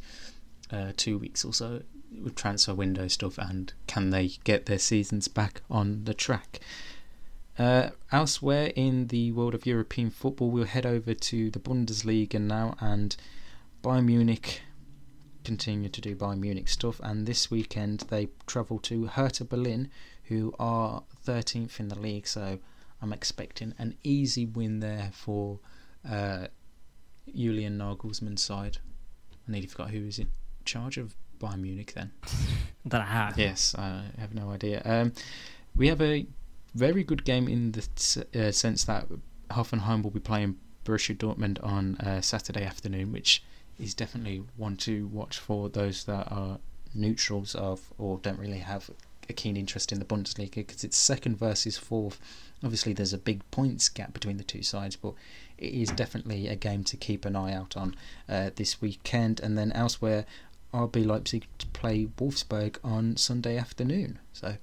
uh, 0.71 0.93
two 0.97 1.19
weeks 1.19 1.45
or 1.45 1.55
so 1.55 1.83
with 2.23 2.35
transfer 2.35 2.75
window 2.75 3.09
stuff 3.09 3.39
and 3.39 3.73
can 3.87 4.11
they 4.11 4.29
get 4.45 4.67
their 4.67 4.79
seasons 4.79 5.27
back 5.27 5.63
on 5.71 6.05
the 6.05 6.15
track. 6.15 6.61
Uh, 7.59 7.91
elsewhere 8.13 8.73
in 8.77 9.09
the 9.09 9.33
world 9.33 9.55
of 9.55 9.67
European 9.67 10.11
football, 10.11 10.51
we'll 10.51 10.65
head 10.65 10.87
over 10.87 11.15
to 11.15 11.51
the 11.51 11.59
Bundesliga 11.59 12.39
now 12.39 12.77
and 12.79 13.17
Bayern 13.83 14.05
Munich 14.05 14.63
continue 15.45 15.89
to 15.89 16.01
do 16.03 16.15
Bayern 16.15 16.41
Munich 16.41 16.69
stuff. 16.69 17.01
And 17.03 17.27
this 17.27 17.51
weekend 17.51 18.01
they 18.11 18.29
travel 18.47 18.79
to 18.81 19.07
Hertha 19.07 19.47
Berlin, 19.47 19.91
who 20.25 20.55
are 20.59 21.05
13th 21.27 21.81
in 21.81 21.89
the 21.89 21.99
league. 21.99 22.27
So 22.27 22.59
I'm 23.01 23.15
expecting 23.15 23.73
an 23.79 23.97
easy 24.05 24.45
win 24.45 24.81
there 24.81 25.11
for 25.15 25.59
uh, 26.09 26.49
Julian 27.35 27.79
Nagelsmann's 27.79 28.43
side. 28.43 28.79
I 29.47 29.53
nearly 29.53 29.67
forgot 29.67 29.91
who 29.91 30.07
is 30.07 30.19
in 30.19 30.29
charge 30.65 30.99
of 30.99 31.15
Bayern 31.41 31.61
Munich 31.61 31.93
then. 31.95 32.13
that 32.85 33.01
I 33.01 33.07
have. 33.07 33.39
Yes, 33.39 33.75
I 33.77 34.03
have 34.19 34.35
no 34.35 34.51
idea. 34.51 34.83
Um, 34.85 35.13
we 35.77 35.89
have 35.89 36.01
a 36.03 36.27
very 36.75 37.03
good 37.05 37.25
game 37.25 37.49
in 37.49 37.73
the 37.73 37.87
s- 37.97 38.19
uh, 38.35 38.53
sense 38.53 38.85
that 38.85 39.07
Hoffenheim 39.51 40.03
will 40.03 40.11
be 40.11 40.21
playing 40.21 40.57
Borussia 40.85 41.17
Dortmund 41.17 41.63
on 41.63 41.97
uh, 41.97 42.21
Saturday 42.21 42.65
afternoon, 42.65 43.13
which 43.13 43.43
is 43.79 43.95
definitely 43.95 44.43
one 44.57 44.77
to 44.79 45.07
watch 45.09 45.39
for 45.39 45.69
those 45.69 46.05
that 46.05 46.31
are 46.31 46.59
neutrals 46.95 47.55
of 47.55 47.93
or 47.99 48.19
don't 48.19 48.39
really 48.39 48.59
have 48.59 48.91
a 49.29 49.33
keen 49.33 49.57
interest 49.57 49.93
in 49.93 49.99
the 49.99 50.05
Bundesliga 50.05 50.55
because 50.57 50.83
it's 50.85 50.97
second 50.97 51.37
versus 51.39 51.77
fourth. 51.77 52.19
Obviously, 52.65 52.93
there's 52.93 53.13
a 53.13 53.19
big 53.19 53.49
points 53.51 53.89
gap 53.89 54.13
between 54.13 54.39
the 54.39 54.45
two 54.45 54.63
sides, 54.63 54.97
but 54.97 55.13
it 55.59 55.75
is 55.75 55.91
definitely 55.91 56.49
a 56.49 56.57
game 56.57 56.85
to 56.85 56.97
keep 56.97 57.25
an 57.25 57.37
eye 57.37 57.53
out 57.53 57.77
on 57.77 57.95
uh, 58.29 58.51
this 58.57 58.81
weekend. 58.81 59.41
And 59.41 59.59
then 59.59 59.73
elsewhere, 59.73 60.25
RB 60.73 61.05
Leipzig 61.05 61.47
to 61.59 61.67
play 61.69 62.07
Wolfsburg 62.19 62.77
on 62.85 63.17
Sunday 63.17 63.57
afternoon. 63.57 64.19
So, 64.33 64.57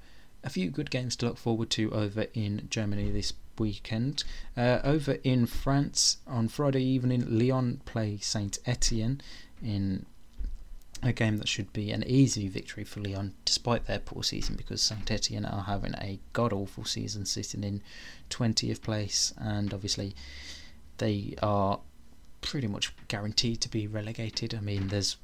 a 0.44 0.50
few 0.50 0.70
good 0.70 0.92
games 0.92 1.16
to 1.18 1.26
look 1.26 1.38
forward 1.38 1.70
to 1.72 1.92
over 1.92 2.28
in 2.34 2.68
Germany 2.70 3.10
this 3.10 3.34
weekend. 3.58 4.24
Uh, 4.56 4.80
over 4.84 5.18
in 5.24 5.46
France 5.48 6.18
on 6.28 6.48
Friday 6.48 6.84
evening, 6.84 7.26
Lyon 7.28 7.82
play 7.86 8.18
Saint 8.22 8.60
Etienne 8.66 9.22
in 9.64 10.06
a 11.02 11.14
game 11.14 11.38
that 11.38 11.48
should 11.48 11.72
be 11.74 11.92
an 11.92 12.04
easy 12.06 12.48
victory 12.48 12.84
for 12.84 13.00
Lyon, 13.00 13.34
despite 13.44 13.86
their 13.86 14.00
poor 14.00 14.24
season, 14.24 14.56
because 14.56 14.82
Saint 14.82 15.10
Etienne 15.12 15.46
are 15.46 15.64
having 15.64 15.94
a 15.96 16.20
god 16.34 16.54
awful 16.54 16.86
season, 16.86 17.26
sitting 17.26 17.64
in 17.64 17.82
20th 18.30 18.82
place, 18.82 19.34
and 19.38 19.74
obviously 19.74 20.16
they 20.98 21.36
are 21.42 21.80
pretty 22.42 22.68
much 22.68 22.94
guaranteed 23.08 23.62
to 23.62 23.70
be 23.70 23.88
relegated. 23.88 24.54
I 24.54 24.60
mean, 24.60 24.88
there's 24.90 25.18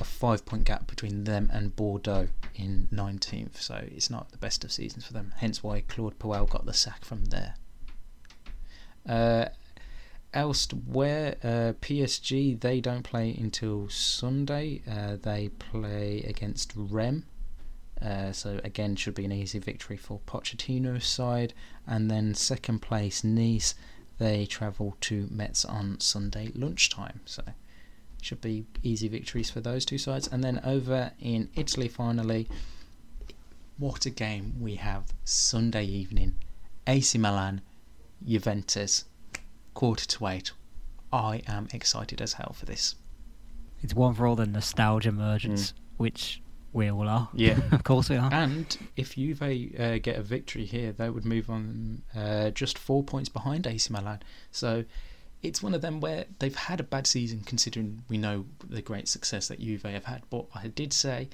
a 0.00 0.04
five 0.04 0.44
point 0.44 0.64
gap 0.64 0.86
between 0.86 1.24
them 1.24 1.50
and 1.52 1.74
Bordeaux 1.76 2.28
in 2.54 2.88
19th, 2.92 3.56
so 3.56 3.84
it's 3.86 4.10
not 4.10 4.30
the 4.30 4.38
best 4.38 4.64
of 4.64 4.72
seasons 4.72 5.06
for 5.06 5.12
them. 5.12 5.32
Hence 5.36 5.62
why 5.62 5.82
Claude 5.82 6.18
Puel 6.18 6.48
got 6.48 6.66
the 6.66 6.74
sack 6.74 7.04
from 7.04 7.26
there. 7.26 7.54
Uh, 9.08 9.46
elsewhere, 10.32 11.36
uh, 11.42 11.72
PSG 11.80 12.60
they 12.60 12.80
don't 12.80 13.04
play 13.04 13.34
until 13.38 13.88
Sunday. 13.88 14.82
Uh, 14.90 15.16
they 15.20 15.48
play 15.48 16.22
against 16.26 16.72
Reims. 16.76 17.24
Uh, 18.02 18.32
so 18.32 18.60
again, 18.64 18.96
should 18.96 19.14
be 19.14 19.24
an 19.24 19.32
easy 19.32 19.58
victory 19.58 19.96
for 19.96 20.20
Pochettino's 20.26 21.06
side. 21.06 21.54
And 21.86 22.10
then 22.10 22.34
second 22.34 22.80
place 22.80 23.22
Nice, 23.24 23.74
they 24.24 24.46
travel 24.46 24.96
to 25.02 25.28
Metz 25.30 25.66
on 25.66 26.00
Sunday 26.00 26.50
lunchtime. 26.54 27.20
So 27.26 27.42
should 28.22 28.40
be 28.40 28.64
easy 28.82 29.06
victories 29.06 29.50
for 29.50 29.60
those 29.60 29.84
two 29.84 29.98
sides. 29.98 30.26
And 30.28 30.42
then 30.42 30.60
over 30.64 31.12
in 31.20 31.50
Italy, 31.54 31.88
finally, 31.88 32.48
what 33.76 34.06
a 34.06 34.10
game 34.10 34.54
we 34.60 34.76
have 34.76 35.12
Sunday 35.24 35.84
evening. 35.84 36.36
AC 36.86 37.18
Milan, 37.18 37.60
Juventus, 38.26 39.04
quarter 39.74 40.06
to 40.06 40.26
eight. 40.28 40.52
I 41.12 41.42
am 41.46 41.68
excited 41.74 42.22
as 42.22 42.32
hell 42.34 42.54
for 42.54 42.64
this. 42.64 42.94
It's 43.82 43.92
one 43.94 44.14
for 44.14 44.26
all 44.26 44.36
the 44.36 44.46
nostalgia 44.46 45.12
merchants, 45.12 45.72
Mm. 45.72 45.74
which 45.98 46.40
we 46.74 46.90
all 46.90 47.08
are. 47.08 47.28
Yeah. 47.32 47.58
of 47.72 47.84
course 47.84 48.10
we 48.10 48.16
are. 48.16 48.28
And 48.32 48.76
if 48.96 49.14
Juve 49.14 49.40
uh, 49.42 49.98
get 49.98 50.16
a 50.16 50.22
victory 50.22 50.66
here, 50.66 50.92
they 50.92 51.08
would 51.08 51.24
move 51.24 51.48
on 51.48 52.02
uh, 52.14 52.50
just 52.50 52.76
four 52.76 53.02
points 53.02 53.30
behind 53.30 53.66
AC 53.66 53.90
Milan. 53.90 54.20
So 54.50 54.84
it's 55.42 55.62
one 55.62 55.72
of 55.72 55.80
them 55.80 56.00
where 56.00 56.26
they've 56.40 56.54
had 56.54 56.80
a 56.80 56.82
bad 56.82 57.06
season, 57.06 57.42
considering 57.46 58.02
we 58.08 58.18
know 58.18 58.44
the 58.68 58.82
great 58.82 59.08
success 59.08 59.48
that 59.48 59.60
Juve 59.60 59.84
have 59.84 60.04
had. 60.04 60.22
But 60.28 60.46
I 60.54 60.66
did 60.68 60.92
say 60.92 61.28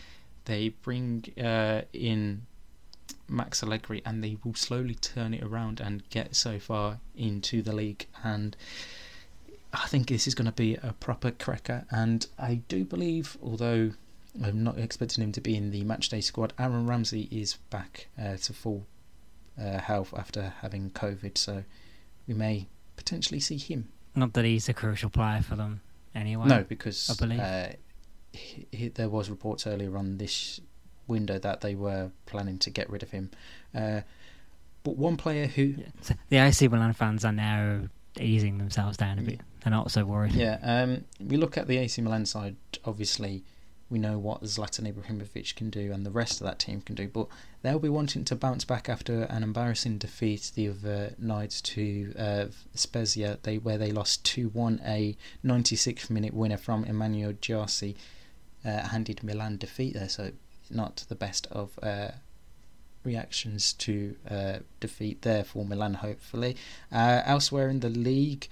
they 0.44 0.68
bring 0.68 1.24
uh, 1.42 1.82
in 1.92 2.46
Max 3.26 3.62
Allegri, 3.62 4.02
and 4.04 4.22
they 4.22 4.36
will 4.44 4.54
slowly 4.54 4.94
turn 4.94 5.32
it 5.32 5.42
around 5.42 5.80
and 5.80 6.08
get 6.10 6.36
so 6.36 6.58
far 6.58 7.00
into 7.16 7.62
the 7.62 7.72
league. 7.72 8.06
And 8.22 8.56
I 9.72 9.86
think 9.86 10.08
this 10.08 10.26
is 10.26 10.34
going 10.34 10.46
to 10.46 10.52
be 10.52 10.74
a 10.74 10.92
proper 10.92 11.30
cracker. 11.30 11.86
And 11.90 12.26
I 12.38 12.56
do 12.68 12.84
believe, 12.84 13.38
although 13.42 13.92
I'm 14.44 14.62
not 14.62 14.78
expecting 14.78 15.24
him 15.24 15.32
to 15.32 15.40
be 15.40 15.56
in 15.56 15.70
the 15.70 15.84
matchday 15.84 16.22
squad. 16.22 16.52
Aaron 16.58 16.86
Ramsey 16.86 17.28
is 17.30 17.54
back 17.70 18.08
uh, 18.20 18.36
to 18.36 18.52
full 18.52 18.86
uh, 19.60 19.78
health 19.78 20.14
after 20.16 20.54
having 20.60 20.90
COVID, 20.90 21.36
so 21.36 21.64
we 22.26 22.34
may 22.34 22.68
potentially 22.96 23.40
see 23.40 23.56
him. 23.58 23.88
Not 24.14 24.32
that 24.34 24.44
he's 24.44 24.68
a 24.68 24.72
crucial 24.74 25.10
player 25.10 25.42
for 25.42 25.56
them 25.56 25.80
anyway. 26.14 26.46
No, 26.46 26.64
because 26.64 27.10
I 27.10 27.14
believe. 27.24 27.40
uh, 27.40 27.68
he, 28.32 28.66
he, 28.70 28.88
there 28.88 29.08
was 29.08 29.28
reports 29.30 29.66
earlier 29.66 29.96
on 29.96 30.18
this 30.18 30.60
window 31.06 31.38
that 31.38 31.60
they 31.60 31.74
were 31.74 32.10
planning 32.26 32.58
to 32.58 32.70
get 32.70 32.88
rid 32.88 33.02
of 33.02 33.10
him. 33.10 33.30
Uh, 33.74 34.02
but 34.82 34.96
one 34.96 35.16
player 35.16 35.46
who, 35.46 35.74
Yeah. 35.76 35.86
So 36.00 36.14
the 36.28 36.36
AC 36.38 36.68
Milan 36.68 36.92
fans 36.92 37.24
are 37.24 37.32
now 37.32 37.88
easing 38.18 38.58
themselves 38.58 38.96
down 38.96 39.18
a 39.18 39.22
bit. 39.22 39.40
They're 39.62 39.70
not 39.70 39.90
so 39.90 40.04
worried. 40.04 40.32
yeah, 40.32 40.58
um, 40.62 41.04
we 41.20 41.36
look 41.36 41.58
at 41.58 41.66
the 41.66 41.78
AC 41.78 42.00
Milan 42.00 42.24
side. 42.26 42.56
Obviously, 42.84 43.44
we 43.90 43.98
know 43.98 44.18
what 44.18 44.42
Zlatan 44.42 44.90
Ibrahimovic 44.90 45.56
can 45.56 45.68
do, 45.68 45.92
and 45.92 46.06
the 46.06 46.10
rest 46.10 46.40
of 46.40 46.46
that 46.46 46.60
team 46.60 46.80
can 46.80 46.94
do. 46.94 47.08
But 47.08 47.26
they'll 47.62 47.80
be 47.80 47.88
wanting 47.88 48.24
to 48.26 48.36
bounce 48.36 48.64
back 48.64 48.88
after 48.88 49.24
an 49.24 49.42
embarrassing 49.42 49.98
defeat 49.98 50.52
the 50.54 50.68
other 50.68 51.14
night 51.18 51.60
to 51.64 52.14
uh, 52.16 52.46
Spezia, 52.74 53.38
they 53.42 53.58
where 53.58 53.78
they 53.78 53.90
lost 53.90 54.24
two 54.24 54.48
one. 54.50 54.80
A 54.84 55.16
96th 55.44 56.08
minute 56.08 56.32
winner 56.32 56.56
from 56.56 56.84
Emmanuel 56.84 57.32
Gyasi 57.32 57.96
uh, 58.64 58.88
handed 58.88 59.24
Milan 59.24 59.56
defeat 59.56 59.94
there. 59.94 60.08
So 60.08 60.32
not 60.70 61.04
the 61.08 61.16
best 61.16 61.48
of 61.50 61.76
uh, 61.82 62.12
reactions 63.02 63.72
to 63.72 64.14
uh, 64.30 64.58
defeat 64.78 65.22
there 65.22 65.42
for 65.42 65.64
Milan. 65.64 65.94
Hopefully, 65.94 66.56
uh, 66.92 67.22
elsewhere 67.24 67.68
in 67.68 67.80
the 67.80 67.90
league. 67.90 68.48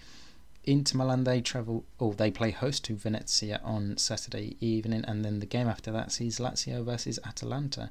Inter 0.69 0.99
Milan 0.99 1.25
they 1.25 1.41
travel 1.41 1.87
or 1.99 2.12
they 2.12 2.31
play 2.31 2.51
host 2.51 2.85
to 2.85 2.95
Venezia 2.95 3.59
on 3.64 3.97
Saturday 3.97 4.55
evening, 4.61 5.03
and 5.09 5.25
then 5.25 5.41
the 5.41 5.47
game 5.47 5.66
after 5.66 5.91
that 5.93 6.12
sees 6.12 6.39
Lazio 6.39 6.85
versus 6.85 7.19
Atalanta. 7.25 7.91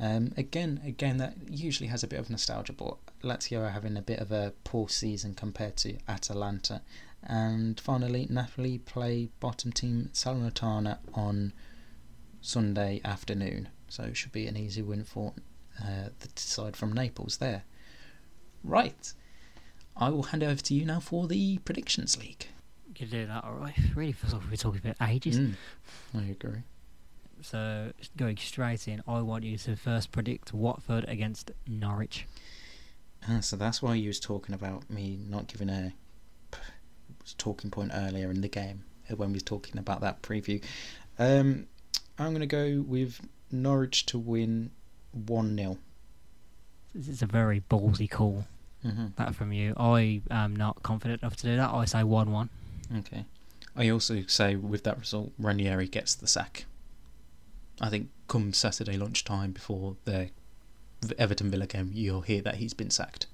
Um, 0.00 0.32
again, 0.36 0.80
again 0.84 1.18
that 1.18 1.34
usually 1.48 1.88
has 1.88 2.02
a 2.02 2.08
bit 2.08 2.18
of 2.18 2.28
nostalgia, 2.28 2.72
but 2.72 2.96
Lazio 3.22 3.60
are 3.60 3.70
having 3.70 3.96
a 3.96 4.02
bit 4.02 4.18
of 4.18 4.32
a 4.32 4.52
poor 4.64 4.88
season 4.88 5.34
compared 5.34 5.76
to 5.78 5.98
Atalanta. 6.08 6.82
And 7.22 7.78
finally, 7.78 8.26
Napoli 8.28 8.78
play 8.78 9.28
bottom 9.38 9.70
team 9.70 10.10
Salernitana 10.12 10.98
on 11.14 11.52
Sunday 12.40 13.00
afternoon, 13.04 13.68
so 13.88 14.02
it 14.02 14.16
should 14.16 14.32
be 14.32 14.48
an 14.48 14.56
easy 14.56 14.82
win 14.82 15.04
for 15.04 15.32
uh, 15.80 16.08
the 16.18 16.28
side 16.34 16.76
from 16.76 16.92
Naples 16.92 17.36
there. 17.36 17.62
Right. 18.64 19.12
I 20.00 20.08
will 20.08 20.24
hand 20.24 20.42
over 20.42 20.60
to 20.62 20.74
you 20.74 20.84
now 20.86 20.98
for 20.98 21.28
the 21.28 21.58
predictions 21.58 22.18
league. 22.18 22.46
You 22.88 22.94
can 22.94 23.08
do 23.10 23.26
that, 23.26 23.44
alright. 23.44 23.78
Really 23.94 24.12
feels 24.12 24.32
like 24.32 24.42
we've 24.42 24.50
been 24.50 24.58
talking 24.58 24.80
about 24.82 25.08
ages. 25.08 25.38
Mm, 25.38 25.54
I 26.14 26.22
agree. 26.22 26.62
So, 27.42 27.92
going 28.16 28.36
straight 28.38 28.88
in, 28.88 29.02
I 29.06 29.20
want 29.20 29.44
you 29.44 29.56
to 29.58 29.76
first 29.76 30.10
predict 30.10 30.52
Watford 30.52 31.04
against 31.08 31.50
Norwich. 31.66 32.26
Ah, 33.28 33.40
so 33.40 33.56
that's 33.56 33.82
why 33.82 33.94
you 33.94 34.08
was 34.08 34.20
talking 34.20 34.54
about 34.54 34.88
me 34.90 35.18
not 35.28 35.46
giving 35.46 35.68
a 35.68 35.92
talking 37.36 37.70
point 37.70 37.90
earlier 37.94 38.30
in 38.30 38.40
the 38.40 38.48
game 38.48 38.84
uh, 39.10 39.16
when 39.16 39.30
we 39.30 39.34
was 39.34 39.42
talking 39.42 39.78
about 39.78 40.00
that 40.00 40.22
preview. 40.22 40.62
Um, 41.18 41.66
I'm 42.18 42.30
going 42.30 42.40
to 42.40 42.46
go 42.46 42.82
with 42.86 43.20
Norwich 43.50 44.06
to 44.06 44.18
win 44.18 44.70
one 45.12 45.56
0 45.56 45.78
This 46.94 47.08
is 47.08 47.22
a 47.22 47.26
very 47.26 47.62
ballsy 47.70 48.10
call, 48.10 48.46
mm-hmm. 48.84 49.06
that 49.16 49.34
from 49.34 49.52
you. 49.52 49.74
I 49.76 50.22
am 50.30 50.54
not 50.54 50.82
confident 50.82 51.22
enough 51.22 51.36
to 51.36 51.46
do 51.46 51.56
that. 51.56 51.70
I 51.70 51.84
say 51.84 52.02
1 52.02 52.30
1. 52.30 52.48
Okay. 52.98 53.24
I 53.76 53.88
also 53.88 54.22
say 54.26 54.56
with 54.56 54.84
that 54.84 54.98
result, 54.98 55.32
Ranieri 55.38 55.88
gets 55.88 56.14
the 56.14 56.26
sack. 56.26 56.66
I 57.80 57.88
think 57.88 58.10
come 58.28 58.52
Saturday 58.52 58.96
lunchtime 58.96 59.52
before 59.52 59.96
the 60.04 60.30
Everton 61.18 61.50
Villa 61.50 61.66
game, 61.66 61.90
you'll 61.92 62.20
hear 62.22 62.42
that 62.42 62.56
he's 62.56 62.74
been 62.74 62.90
sacked. 62.90 63.26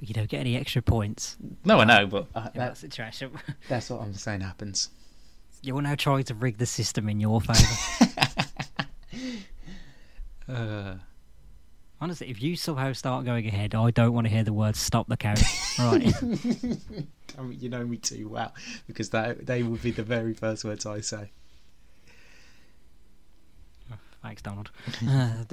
You 0.00 0.14
don't 0.14 0.28
get 0.28 0.40
any 0.40 0.56
extra 0.56 0.80
points 0.80 1.36
No, 1.64 1.80
I 1.80 1.84
know, 1.84 2.06
but 2.06 2.26
uh, 2.34 2.42
that 2.42 2.54
that, 2.54 2.76
situation. 2.76 3.32
that's 3.68 3.90
what 3.90 4.00
I'm 4.00 4.14
saying 4.14 4.42
happens. 4.42 4.90
You're 5.60 5.82
now 5.82 5.96
trying 5.96 6.22
to 6.24 6.34
rig 6.34 6.58
the 6.58 6.66
system 6.66 7.08
in 7.08 7.20
your 7.20 7.40
favour. 7.40 8.04
Uh, 10.48 10.94
Honestly, 12.00 12.30
if 12.30 12.40
you 12.40 12.54
somehow 12.54 12.92
start 12.92 13.24
going 13.24 13.46
ahead, 13.46 13.74
I 13.74 13.90
don't 13.90 14.12
want 14.12 14.26
to 14.26 14.32
hear 14.32 14.44
the 14.44 14.52
words 14.52 14.78
"stop 14.78 15.08
the 15.08 15.16
count." 15.16 15.42
right? 15.78 16.14
You 17.50 17.68
know 17.68 17.86
me 17.86 17.98
too 17.98 18.28
well 18.28 18.52
because 18.88 19.10
that 19.10 19.46
they 19.46 19.62
would 19.62 19.80
be 19.80 19.92
the 19.92 20.02
very 20.02 20.34
first 20.34 20.64
words 20.64 20.84
I 20.84 21.00
say. 21.00 21.30
Thanks, 24.22 24.42
Donald. 24.42 24.70
Uh, 25.06 25.44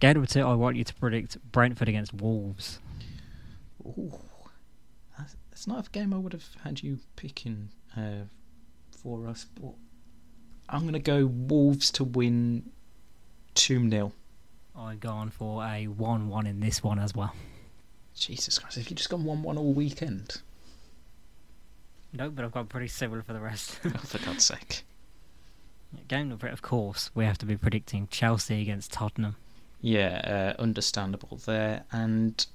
Game 0.00 0.14
number 0.14 0.26
two, 0.26 0.42
I 0.42 0.54
want 0.54 0.76
you 0.76 0.84
to 0.84 0.94
predict 0.94 1.38
Brentford 1.52 1.88
against 1.88 2.14
Wolves. 2.14 2.78
Ooh, 3.84 4.12
that's, 5.16 5.36
that's 5.50 5.66
not 5.66 5.86
a 5.86 5.90
game 5.90 6.12
I 6.12 6.18
would 6.18 6.32
have 6.32 6.46
had 6.64 6.82
you 6.82 6.98
picking 7.16 7.70
uh, 7.96 8.24
for 9.02 9.26
us, 9.26 9.46
but 9.60 9.72
I'm 10.68 10.82
going 10.82 10.92
to 10.92 10.98
go 10.98 11.26
Wolves 11.26 11.90
to 11.92 12.04
win 12.04 12.70
2 13.54 13.90
0. 13.90 14.12
I've 14.78 15.00
gone 15.00 15.30
for 15.30 15.64
a 15.64 15.88
1 15.88 16.28
1 16.28 16.46
in 16.46 16.60
this 16.60 16.82
one 16.82 16.98
as 16.98 17.14
well. 17.14 17.34
Jesus 18.14 18.58
Christ, 18.58 18.76
have 18.76 18.88
you 18.88 18.96
just 18.96 19.10
gone 19.10 19.24
1 19.24 19.42
1 19.42 19.58
all 19.58 19.72
weekend? 19.72 20.40
No, 22.12 22.30
but 22.30 22.44
I've 22.44 22.52
got 22.52 22.68
pretty 22.68 22.88
similar 22.88 23.22
for 23.22 23.32
the 23.32 23.40
rest. 23.40 23.78
oh, 23.84 23.90
for 23.98 24.18
God's 24.24 24.44
sake. 24.44 24.84
Game 26.06 26.28
number, 26.28 26.46
of 26.46 26.62
course, 26.62 27.10
we 27.14 27.24
have 27.24 27.38
to 27.38 27.46
be 27.46 27.56
predicting 27.56 28.08
Chelsea 28.10 28.62
against 28.62 28.92
Tottenham. 28.92 29.36
Yeah, 29.80 30.54
uh, 30.58 30.62
understandable 30.62 31.38
there. 31.44 31.84
And 31.92 32.46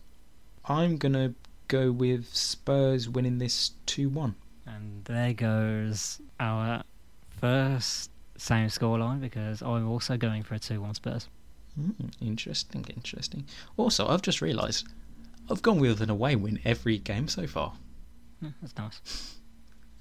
I'm 0.66 0.98
going 0.98 1.14
to 1.14 1.34
go 1.68 1.92
with 1.92 2.34
Spurs 2.34 3.10
winning 3.10 3.38
this 3.40 3.72
2 3.86 4.10
1. 4.10 4.36
And 4.66 5.04
there 5.06 5.34
goes 5.34 6.22
our 6.40 6.84
first 7.40 8.12
same 8.38 8.70
scoreline 8.70 9.20
because 9.20 9.62
I'm 9.62 9.90
also 9.90 10.16
going 10.16 10.44
for 10.44 10.56
a 10.56 10.60
2 10.60 10.82
1 10.82 10.94
Spurs. 10.96 11.28
Mm, 11.80 12.12
interesting, 12.22 12.86
interesting. 12.96 13.46
Also, 13.78 14.08
I've 14.08 14.22
just 14.22 14.42
realised 14.42 14.88
I've 15.50 15.62
gone 15.62 15.80
with 15.80 16.02
an 16.02 16.10
away 16.10 16.36
win 16.36 16.60
every 16.64 16.98
game 16.98 17.28
so 17.28 17.48
far. 17.48 17.74
Yeah, 18.42 18.50
that's 18.62 18.78
nice. 18.78 19.38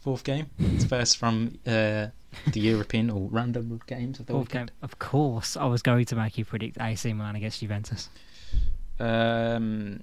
Fourth 0.00 0.24
game, 0.24 0.46
it's 0.58 0.84
first 0.84 1.16
from 1.16 1.58
uh, 1.66 2.08
the 2.48 2.60
European 2.60 3.08
or 3.08 3.28
random 3.30 3.80
games 3.86 4.18
of 4.18 4.26
the 4.26 4.32
Fourth 4.32 4.50
game. 4.50 4.68
Of 4.82 4.98
course, 4.98 5.56
I 5.56 5.66
was 5.66 5.80
going 5.80 6.06
to 6.06 6.16
make 6.16 6.36
you 6.36 6.44
predict 6.44 6.76
AC 6.80 7.12
Milan 7.12 7.36
against 7.36 7.60
Juventus. 7.60 8.08
Um, 8.98 10.02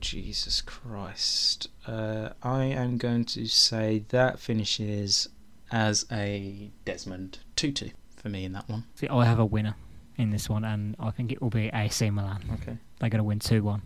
Jesus 0.00 0.60
Christ. 0.60 1.68
Uh, 1.86 2.30
I 2.42 2.64
am 2.64 2.98
going 2.98 3.24
to 3.26 3.46
say 3.46 4.04
that 4.08 4.40
finishes 4.40 5.28
as 5.70 6.04
a 6.10 6.70
Desmond 6.84 7.38
2 7.56 7.70
2 7.72 7.90
for 8.16 8.28
me 8.28 8.44
in 8.44 8.52
that 8.52 8.68
one. 8.68 8.84
See, 8.96 9.08
I 9.08 9.24
have 9.24 9.38
a 9.38 9.44
winner 9.44 9.76
in 10.20 10.30
this 10.30 10.48
one, 10.48 10.64
and 10.64 10.94
I 11.00 11.10
think 11.10 11.32
it 11.32 11.40
will 11.40 11.50
be 11.50 11.70
AC 11.72 12.10
Milan. 12.10 12.42
Okay. 12.60 12.76
They're 12.98 13.10
going 13.10 13.18
to 13.18 13.24
win 13.24 13.38
2 13.38 13.62
1. 13.62 13.82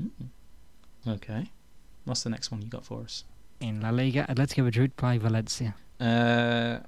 Mm. 0.00 0.10
Okay. 1.06 1.50
What's 2.04 2.22
the 2.22 2.30
next 2.30 2.50
one 2.50 2.62
you 2.62 2.68
got 2.68 2.84
for 2.84 3.02
us? 3.02 3.24
In 3.60 3.80
La 3.80 3.90
Liga, 3.90 4.24
Atletico 4.28 4.64
Madrid 4.64 4.96
play 4.96 5.18
Valencia. 5.18 5.74
Uh, 6.00 6.78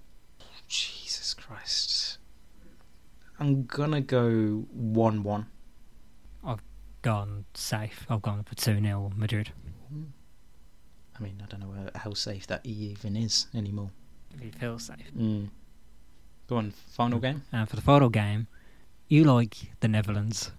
Jesus 0.68 1.34
Christ. 1.34 2.18
I'm 3.38 3.64
gonna 3.66 4.00
go 4.00 4.64
1 4.72 5.22
1. 5.22 5.46
I've 6.44 6.62
gone 7.02 7.44
safe. 7.54 8.06
I've 8.08 8.22
gone 8.22 8.44
for 8.44 8.54
2 8.54 8.80
0 8.80 9.12
Madrid. 9.14 9.50
I 11.14 11.22
mean, 11.22 11.42
I 11.42 11.46
don't 11.46 11.60
know 11.60 11.90
how 11.94 12.14
safe 12.14 12.46
that 12.46 12.64
even 12.64 13.16
is 13.16 13.46
anymore. 13.54 13.90
If 14.40 14.54
feels 14.54 14.84
safe. 14.84 15.12
Mm. 15.16 15.50
Go 16.48 16.56
on, 16.56 16.70
final 16.70 17.18
game? 17.18 17.42
And 17.52 17.68
for 17.68 17.76
the 17.76 17.82
final 17.82 18.08
game, 18.08 18.46
you 19.12 19.24
like 19.24 19.56
the 19.80 19.88
Netherlands, 19.88 20.50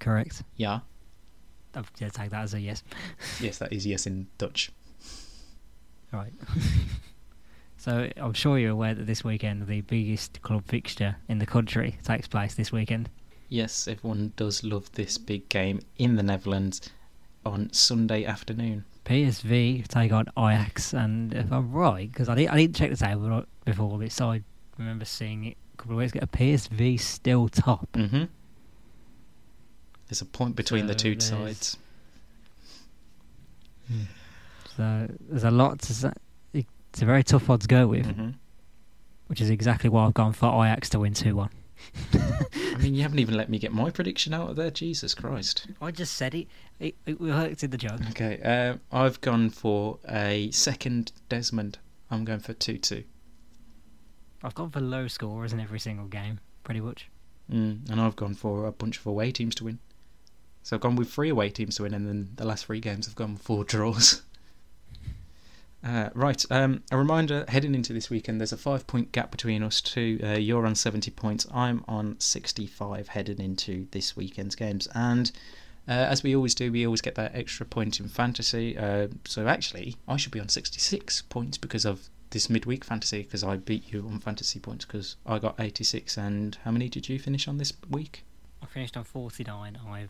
correct? 0.00 0.42
Yeah. 0.56 0.80
I'll 1.74 1.84
yeah, 1.98 2.08
take 2.08 2.30
that 2.30 2.42
as 2.42 2.54
a 2.54 2.60
yes. 2.60 2.82
Yes, 3.40 3.58
that 3.58 3.72
is 3.72 3.86
yes 3.86 4.06
in 4.06 4.26
Dutch. 4.38 4.72
Right. 6.12 6.32
so 7.76 8.08
I'm 8.16 8.32
sure 8.32 8.58
you're 8.58 8.70
aware 8.70 8.94
that 8.94 9.06
this 9.06 9.24
weekend 9.24 9.66
the 9.66 9.80
biggest 9.82 10.40
club 10.42 10.64
fixture 10.66 11.16
in 11.28 11.38
the 11.38 11.46
country 11.46 11.96
takes 12.04 12.28
place 12.28 12.54
this 12.54 12.72
weekend. 12.72 13.10
Yes, 13.48 13.86
everyone 13.88 14.32
does 14.36 14.64
love 14.64 14.90
this 14.92 15.18
big 15.18 15.48
game 15.48 15.80
in 15.98 16.16
the 16.16 16.22
Netherlands 16.22 16.90
on 17.44 17.72
Sunday 17.72 18.24
afternoon. 18.24 18.84
PSV 19.04 19.86
take 19.86 20.12
on 20.12 20.26
Ajax, 20.38 20.94
and 20.94 21.34
if 21.34 21.52
I'm 21.52 21.70
right, 21.72 22.10
because 22.10 22.28
I, 22.28 22.34
didn't- 22.34 22.50
I 22.52 22.56
didn't 22.56 22.76
check 22.76 22.90
the 22.90 22.96
table 22.96 23.44
before 23.64 23.98
this, 23.98 24.14
so 24.14 24.30
I 24.30 24.42
remember 24.78 25.04
seeing 25.04 25.44
it 25.44 25.56
couple 25.76 25.92
of 25.92 25.98
weeks 25.98 26.12
ago. 26.14 26.26
PSV 26.26 27.00
still 27.00 27.48
top. 27.48 27.88
Mm-hmm. 27.92 28.24
There's 30.08 30.20
a 30.20 30.26
point 30.26 30.56
between 30.56 30.86
the 30.86 30.94
two 30.94 31.18
sides. 31.20 31.76
So 34.76 35.08
there's 35.28 35.44
a 35.44 35.50
lot 35.50 35.80
to 35.80 35.94
say. 35.94 36.12
It's 36.52 37.02
a 37.02 37.06
very 37.06 37.24
tough 37.24 37.48
one 37.48 37.58
to 37.58 37.66
go 37.66 37.86
with. 37.88 38.06
hmm 38.06 38.30
which 39.26 39.40
is 39.40 39.50
exactly 39.50 39.88
why 39.90 40.04
I've 40.04 40.14
gone 40.14 40.32
for 40.32 40.46
Ajax 40.64 40.90
to 40.90 41.00
win 41.00 41.14
2 41.14 41.34
1. 41.34 41.50
I 42.14 42.76
mean, 42.78 42.94
you 42.94 43.02
haven't 43.02 43.18
even 43.18 43.36
let 43.36 43.48
me 43.48 43.58
get 43.58 43.72
my 43.72 43.90
prediction 43.90 44.32
out 44.34 44.50
of 44.50 44.56
there. 44.56 44.70
Jesus 44.70 45.14
Christ. 45.14 45.66
I 45.80 45.90
just 45.90 46.14
said 46.14 46.34
it. 46.34 46.46
It, 46.78 46.94
it 47.06 47.20
worked 47.20 47.64
in 47.64 47.70
the 47.70 47.78
joke. 47.78 48.00
Okay, 48.10 48.40
uh, 48.44 48.76
I've 48.96 49.20
gone 49.20 49.50
for 49.50 49.98
a 50.08 50.50
second 50.50 51.12
Desmond. 51.28 51.78
I'm 52.10 52.24
going 52.24 52.40
for 52.40 52.52
2 52.52 52.78
2. 52.78 53.04
I've 54.44 54.54
gone 54.54 54.70
for 54.70 54.80
low 54.80 55.08
scorers 55.08 55.52
in 55.52 55.60
every 55.60 55.80
single 55.80 56.06
game, 56.06 56.38
pretty 56.62 56.80
much. 56.80 57.08
Mm, 57.50 57.90
and 57.90 58.00
I've 58.00 58.14
gone 58.14 58.34
for 58.34 58.66
a 58.66 58.72
bunch 58.72 58.98
of 58.98 59.06
away 59.06 59.32
teams 59.32 59.54
to 59.56 59.64
win. 59.64 59.78
So 60.62 60.76
I've 60.76 60.82
gone 60.82 60.96
with 60.96 61.10
three 61.10 61.30
away 61.30 61.48
teams 61.48 61.76
to 61.76 61.82
win, 61.82 61.94
and 61.94 62.06
then 62.06 62.30
the 62.36 62.44
last 62.44 62.66
three 62.66 62.80
games 62.80 63.08
I've 63.08 63.16
gone 63.16 63.36
four 63.36 63.64
draws. 63.64 64.22
Uh, 65.86 66.08
right, 66.14 66.42
um, 66.50 66.82
a 66.90 66.96
reminder 66.96 67.44
heading 67.48 67.74
into 67.74 67.92
this 67.92 68.08
weekend, 68.08 68.40
there's 68.40 68.54
a 68.54 68.56
five 68.56 68.86
point 68.86 69.12
gap 69.12 69.30
between 69.30 69.62
us 69.62 69.82
two. 69.82 70.18
Uh, 70.24 70.30
you're 70.30 70.64
on 70.64 70.74
70 70.74 71.10
points, 71.10 71.46
I'm 71.52 71.84
on 71.86 72.18
65 72.18 73.08
heading 73.08 73.38
into 73.38 73.86
this 73.90 74.16
weekend's 74.16 74.54
games. 74.54 74.88
And 74.94 75.30
uh, 75.86 75.92
as 75.92 76.22
we 76.22 76.34
always 76.34 76.54
do, 76.54 76.72
we 76.72 76.86
always 76.86 77.02
get 77.02 77.16
that 77.16 77.34
extra 77.34 77.66
point 77.66 78.00
in 78.00 78.08
fantasy. 78.08 78.78
Uh, 78.78 79.08
so 79.26 79.46
actually, 79.46 79.96
I 80.08 80.16
should 80.16 80.32
be 80.32 80.40
on 80.40 80.48
66 80.48 81.20
points 81.28 81.58
because 81.58 81.84
of 81.84 82.08
this 82.34 82.50
midweek 82.50 82.84
fantasy, 82.84 83.22
because 83.22 83.42
I 83.42 83.56
beat 83.56 83.90
you 83.90 84.06
on 84.06 84.20
fantasy 84.20 84.60
points 84.60 84.84
because 84.84 85.16
I 85.24 85.38
got 85.38 85.58
86. 85.58 86.18
And 86.18 86.58
how 86.64 86.70
many 86.70 86.90
did 86.90 87.08
you 87.08 87.18
finish 87.18 87.48
on 87.48 87.56
this 87.56 87.72
week? 87.88 88.24
I 88.62 88.66
finished 88.66 88.98
on 88.98 89.04
49. 89.04 89.78
I 89.88 90.08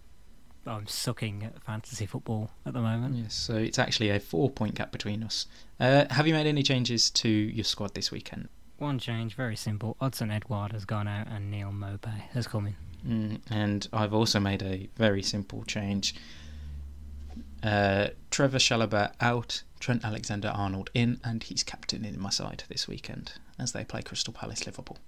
I'm 0.66 0.86
sucking 0.86 1.42
at 1.44 1.62
fantasy 1.62 2.06
football 2.06 2.50
at 2.64 2.72
the 2.72 2.80
moment. 2.80 3.16
Yes, 3.16 3.34
so 3.34 3.54
it's 3.54 3.78
actually 3.78 4.10
a 4.10 4.18
four 4.18 4.50
point 4.50 4.74
gap 4.74 4.92
between 4.92 5.22
us. 5.22 5.46
Uh, 5.78 6.06
have 6.10 6.26
you 6.26 6.34
made 6.34 6.46
any 6.46 6.62
changes 6.62 7.10
to 7.10 7.28
your 7.28 7.64
squad 7.64 7.94
this 7.94 8.10
weekend? 8.10 8.48
One 8.78 8.98
change, 8.98 9.34
very 9.34 9.56
simple. 9.56 9.96
Odsonne 10.00 10.32
Edouard 10.32 10.72
has 10.72 10.84
gone 10.84 11.06
out 11.06 11.28
and 11.28 11.50
Neal 11.50 11.70
Maupay 11.70 12.22
has 12.32 12.46
come 12.46 12.66
in. 12.66 12.76
Mm, 13.06 13.40
and 13.50 13.88
I've 13.92 14.14
also 14.14 14.40
made 14.40 14.62
a 14.62 14.88
very 14.96 15.22
simple 15.22 15.64
change. 15.64 16.14
Uh, 17.64 18.08
Trevoh 18.30 18.56
Chalobah 18.60 19.12
out, 19.20 19.62
Trent 19.80 20.04
Alexander 20.04 20.48
Arnold 20.54 20.90
in, 20.92 21.18
and 21.24 21.42
he's 21.42 21.62
captain 21.62 22.04
in 22.04 22.20
my 22.20 22.28
side 22.30 22.64
this 22.68 22.86
weekend 22.86 23.32
as 23.58 23.72
they 23.72 23.84
play 23.84 24.02
Crystal 24.02 24.34
Palace 24.34 24.66
Liverpool. 24.66 24.98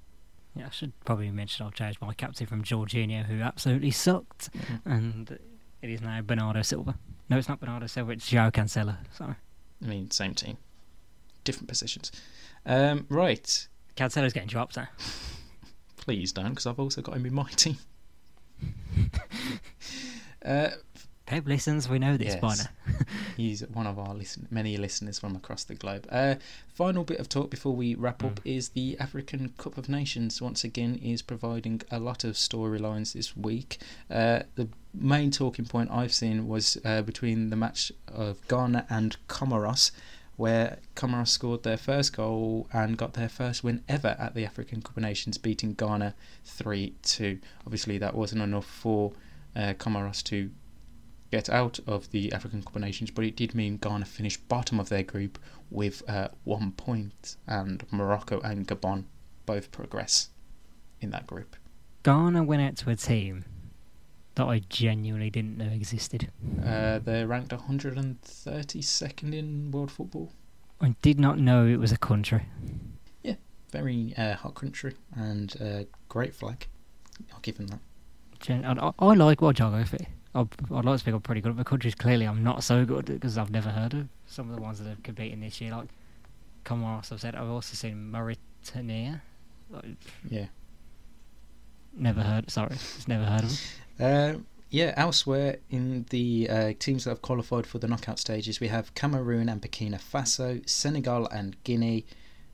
Yeah, 0.55 0.67
I 0.69 0.71
should 0.71 0.93
probably 1.05 1.31
mention 1.31 1.67
I've 1.67 1.75
changed 1.75 2.01
my 2.01 2.15
captain 2.15 2.47
from 2.47 2.63
Jorginho, 2.65 3.25
who 3.27 3.43
absolutely 3.43 3.91
sucked, 3.91 4.51
Mm-hmm. 4.57 4.91
and 4.91 5.39
it 5.83 5.91
is 5.91 6.01
now 6.01 6.23
Bernardo 6.23 6.63
Silva. 6.63 6.95
No, 7.29 7.37
it's 7.37 7.49
not 7.49 7.61
Bernardo 7.61 7.87
Silva, 7.89 8.13
it's 8.13 8.31
João 8.31 8.51
Cancelo. 8.51 8.97
Sorry. 9.13 9.35
I 9.85 9.87
mean, 9.87 10.11
same 10.11 10.33
team, 10.33 10.57
different 11.45 11.69
positions. 11.69 12.11
Um, 12.65 13.05
right, 13.11 13.69
Cancelo's 13.97 14.33
getting 14.33 14.49
dropped 14.49 14.77
now. 14.79 14.89
please 15.99 16.33
don't, 16.33 16.51
because 16.51 16.67
I've 16.67 16.81
also 16.81 17.03
got 17.03 17.17
him 17.17 17.27
in 17.27 17.35
my 17.35 17.51
team. 17.57 17.77
uh, 20.45 20.69
Pep 21.27 21.45
listens, 21.47 21.89
we 21.89 21.99
know 21.99 22.17
this 22.17 22.37
by 22.37 22.51
Yes. 22.51 22.69
now. 22.87 22.95
He's 23.37 23.61
one 23.67 23.89
of 23.89 23.99
our 23.99 24.15
listen- 24.15 24.47
many 24.49 24.77
listeners 24.77 25.19
from 25.19 25.35
across 25.35 25.65
the 25.65 25.75
globe. 25.75 26.07
Uh, 26.09 26.37
final 26.73 27.03
bit 27.03 27.19
of 27.19 27.29
talk 27.29 27.51
before 27.51 27.75
we 27.75 27.97
wrap 27.97 28.23
up 28.23 28.39
is 28.45 28.69
the 28.71 28.97
African 29.01 29.53
Cup 29.59 29.77
of 29.77 29.89
Nations. 29.89 30.41
Once 30.41 30.63
again, 30.63 30.95
is 31.03 31.23
providing 31.23 31.83
a 31.91 31.99
lot 31.99 32.23
of 32.23 32.37
storylines 32.37 33.13
this 33.13 33.37
week. 33.37 33.79
Uh, 34.09 34.43
the 34.55 34.69
main 34.95 35.33
talking 35.33 35.65
point 35.65 35.91
I've 35.91 36.15
seen 36.15 36.47
was 36.47 36.79
uh, 36.85 37.03
between 37.03 37.51
the 37.51 37.57
match 37.57 37.91
of 38.07 38.47
Ghana 38.47 38.87
and 38.89 39.17
Comoros, 39.29 39.91
where 40.37 40.79
Comoros 40.95 41.29
scored 41.29 41.65
their 41.65 41.77
first 41.77 42.13
goal 42.17 42.69
and 42.73 42.97
got 42.97 43.15
their 43.15 43.29
first 43.29 43.65
win 43.65 43.83
ever 43.89 44.15
at 44.19 44.37
the 44.37 44.45
African 44.45 44.81
Cup 44.81 44.97
of 44.97 45.03
Nations, 45.03 45.39
beating 45.39 45.75
Ghana 45.75 46.15
three 46.45 46.95
two. 47.03 47.41
Obviously, 47.67 47.99
that 47.99 48.15
wasn't 48.15 48.43
enough 48.43 48.67
for 48.67 49.13
uh, 49.57 49.75
Comoros 49.77 50.23
to 50.25 50.51
get 51.31 51.49
out 51.49 51.81
of 51.87 52.11
the 52.11 52.33
African 52.33 52.63
Cup 52.63 52.77
of 52.77 52.83
Nations, 52.83 53.11
but 53.11 53.25
it 53.25 53.37
did 53.37 53.55
mean 53.55 53.77
Ghana 53.77 54.05
finished 54.05 54.47
bottom 54.49 54.81
of 54.81 54.89
their 54.89 55.03
group 55.03 55.39
with 55.71 56.03
uh, 56.09 56.29
one 56.45 56.73
point, 56.73 57.37
and 57.47 57.85
Morocco 57.91 58.41
and 58.41 58.67
Gabon 58.67 59.05
both 59.45 59.73
progress 59.73 60.31
in 61.01 61.11
that 61.11 61.27
group. 61.27 61.57
Ghana 62.03 62.45
went 62.45 62.63
out 62.63 62.77
to 62.77 62.91
a 62.91 62.97
team 62.97 63.45
that 64.37 64.45
I 64.45 64.61
genuinely 64.69 65.31
didn't 65.31 65.59
know 65.59 65.67
existed. 65.67 66.31
Uh, 66.65 66.99
they're 66.99 67.27
ranked 67.27 67.51
132nd 67.53 69.35
in 69.35 69.71
world 69.71 69.91
football. 69.91 70.33
I 70.81 70.95
did 71.01 71.19
not 71.19 71.39
know 71.39 71.67
it 71.67 71.79
was 71.79 71.91
a 71.91 71.97
country. 71.97 72.43
Yeah, 73.23 73.37
very 73.71 74.15
uh, 74.17 74.35
hot 74.35 74.55
country 74.55 74.95
and 75.15 75.57
uh, 75.61 75.85
great 76.09 76.35
flag. 76.35 76.67
I'll 77.33 77.41
give 77.41 77.57
them 77.57 77.69
that. 77.69 77.81
Gen- 78.41 78.65
I, 78.65 78.93
I, 78.99 79.15
like 79.15 79.41
what 79.41 79.57
geography. 79.57 80.07
I'd, 80.37 80.49
I'd 80.73 80.85
like 80.85 80.99
to 80.99 81.05
think 81.05 81.15
I'm 81.15 81.23
pretty 81.23 81.41
good 81.41 81.51
at 81.51 81.57
the 81.57 81.65
countries. 81.65 81.95
Clearly, 81.95 82.27
I'm 82.27 82.43
not 82.45 82.63
so 82.63 82.85
good 82.85 83.07
because 83.07 83.39
I've 83.39 83.51
never 83.51 83.71
heard 83.71 83.95
of 83.95 84.09
some 84.27 84.51
of 84.51 84.57
the 84.57 84.63
ones 84.63 84.79
that 84.79 84.91
are 84.91 84.97
competing 85.03 85.41
this 85.41 85.61
year. 85.61 85.71
Like 85.73 85.89
Comoros, 86.65 87.11
I've 87.13 87.21
said. 87.21 87.35
I've 87.35 87.49
also 87.49 87.75
seen 87.75 88.11
Mauritania. 88.11 89.23
Like, 89.71 89.85
Yeah. 90.29 90.47
never 91.97 92.23
heard. 92.23 92.51
Sorry, 92.51 92.71
just 92.77 93.09
never 93.09 93.25
heard 93.25 93.45
of 93.45 93.49
them. 93.51 93.59
Uh, 93.99 94.35
yeah, 94.69 94.93
elsewhere 94.95 95.57
in 95.71 96.05
the 96.11 96.47
uh, 96.51 96.73
teams 96.79 97.05
that 97.05 97.11
have 97.11 97.23
qualified 97.23 97.67
for 97.67 97.79
the 97.79 97.89
knockout 97.89 98.19
stages, 98.19 98.61
we 98.61 98.69
have 98.69 98.95
Cameroon 98.95 99.49
and 99.49 99.63
Burkina 99.63 99.99
Faso, 99.99 100.69
Senegal 100.69 101.27
and 101.29 101.57
Guinea, 101.65 102.05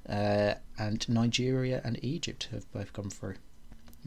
uh, 0.08 0.54
and 0.78 1.08
Nigeria 1.08 1.80
and 1.84 1.98
Egypt 2.04 2.48
have 2.52 2.70
both 2.72 2.92
gone 2.92 3.10
through. 3.10 3.34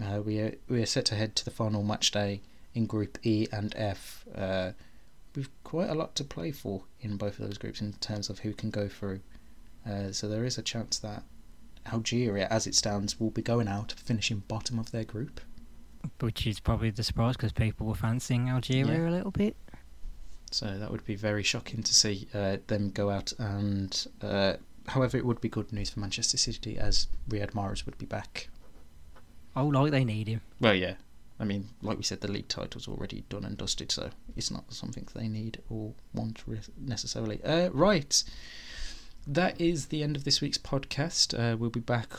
Uh, 0.01 0.21
we 0.21 0.39
are 0.39 0.53
we 0.69 0.81
are 0.81 0.85
set 0.85 1.03
to 1.07 1.15
head 1.15 1.35
to 1.35 1.43
the 1.43 1.51
final 1.51 1.83
match 1.83 2.11
day 2.11 2.39
in 2.75 2.85
Group 2.85 3.17
E 3.23 3.47
and 3.51 3.73
F. 3.75 4.25
Uh, 4.35 4.71
we've 5.35 5.49
quite 5.63 5.89
a 5.89 5.95
lot 5.95 6.13
to 6.15 6.23
play 6.23 6.51
for 6.51 6.83
in 7.01 7.17
both 7.17 7.39
of 7.39 7.47
those 7.47 7.57
groups 7.57 7.81
in 7.81 7.93
terms 7.93 8.29
of 8.29 8.39
who 8.39 8.53
can 8.53 8.69
go 8.69 8.87
through. 8.87 9.21
Uh, 9.89 10.11
so 10.11 10.27
there 10.27 10.45
is 10.45 10.57
a 10.57 10.61
chance 10.61 10.99
that 10.99 11.23
Algeria, 11.91 12.47
as 12.49 12.65
it 12.67 12.75
stands, 12.75 13.19
will 13.19 13.29
be 13.31 13.41
going 13.41 13.67
out, 13.67 13.93
finishing 13.93 14.43
bottom 14.47 14.77
of 14.79 14.91
their 14.91 15.03
group. 15.03 15.41
Which 16.19 16.45
is 16.47 16.59
probably 16.59 16.89
the 16.91 17.03
surprise 17.03 17.35
because 17.35 17.51
people 17.51 17.87
were 17.87 17.95
fancying 17.95 18.49
Algeria 18.49 18.85
Yeah. 19.03 19.09
a 19.09 19.11
little 19.11 19.31
bit. 19.31 19.55
So 20.51 20.77
that 20.77 20.91
would 20.91 21.03
be 21.05 21.15
very 21.15 21.43
shocking 21.43 21.83
to 21.83 21.93
see 21.93 22.27
uh, 22.33 22.57
them 22.67 22.91
go 22.91 23.09
out. 23.09 23.33
And 23.39 24.07
uh, 24.21 24.53
however, 24.87 25.17
it 25.17 25.25
would 25.25 25.41
be 25.41 25.49
good 25.49 25.73
news 25.73 25.89
for 25.89 25.99
Manchester 25.99 26.37
City 26.37 26.77
as 26.77 27.07
Riyad 27.29 27.51
Mahrez 27.51 27.85
would 27.85 27.97
be 27.97 28.05
back. 28.05 28.47
Oh, 29.55 29.67
like 29.67 29.91
they 29.91 30.03
need 30.05 30.27
him. 30.27 30.41
Well, 30.59 30.75
yeah. 30.75 30.95
I 31.39 31.43
mean, 31.43 31.69
like 31.81 31.97
we 31.97 32.03
said, 32.03 32.21
the 32.21 32.31
league 32.31 32.47
title's 32.47 32.87
already 32.87 33.25
done 33.29 33.43
and 33.43 33.57
dusted, 33.57 33.91
so 33.91 34.09
it's 34.37 34.51
not 34.51 34.73
something 34.73 35.07
they 35.13 35.27
need 35.27 35.61
or 35.69 35.93
want 36.13 36.43
re- 36.47 36.59
necessarily. 36.79 37.43
Uh, 37.43 37.69
right. 37.71 38.23
That 39.27 39.59
is 39.59 39.87
the 39.87 40.01
end 40.03 40.15
of 40.15 40.23
this 40.23 40.39
week's 40.39 40.57
podcast. 40.57 41.37
Uh, 41.37 41.57
we'll 41.57 41.69
be 41.69 41.79
back 41.79 42.09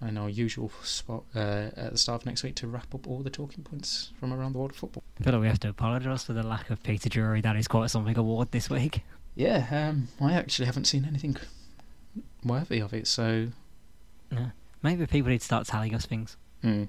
in 0.00 0.18
our 0.18 0.28
usual 0.28 0.70
spot 0.82 1.24
uh, 1.34 1.70
at 1.76 1.92
the 1.92 1.98
start 1.98 2.22
of 2.22 2.26
next 2.26 2.42
week 2.42 2.54
to 2.56 2.66
wrap 2.66 2.94
up 2.94 3.06
all 3.06 3.20
the 3.22 3.30
talking 3.30 3.64
points 3.64 4.10
from 4.18 4.32
around 4.32 4.52
the 4.52 4.58
world 4.58 4.72
of 4.72 4.76
football. 4.76 5.02
I 5.20 5.24
feel 5.24 5.32
like 5.32 5.42
we 5.42 5.48
have 5.48 5.60
to 5.60 5.68
apologise 5.68 6.24
for 6.24 6.32
the 6.32 6.42
lack 6.42 6.70
of 6.70 6.82
Peter 6.82 7.08
Drury. 7.08 7.40
That 7.40 7.56
is 7.56 7.66
quite 7.66 7.90
something 7.90 8.16
award 8.16 8.52
this 8.52 8.68
week. 8.70 9.02
Yeah, 9.34 9.66
um, 9.70 10.08
I 10.20 10.34
actually 10.34 10.66
haven't 10.66 10.84
seen 10.84 11.04
anything 11.04 11.36
worthy 12.44 12.80
of 12.80 12.92
it, 12.92 13.06
so 13.06 13.48
Maybe 14.82 15.06
people 15.06 15.30
need 15.30 15.38
to 15.38 15.44
start 15.44 15.66
telling 15.66 15.94
us 15.94 16.06
things. 16.06 16.36
Hmm. 16.62 16.84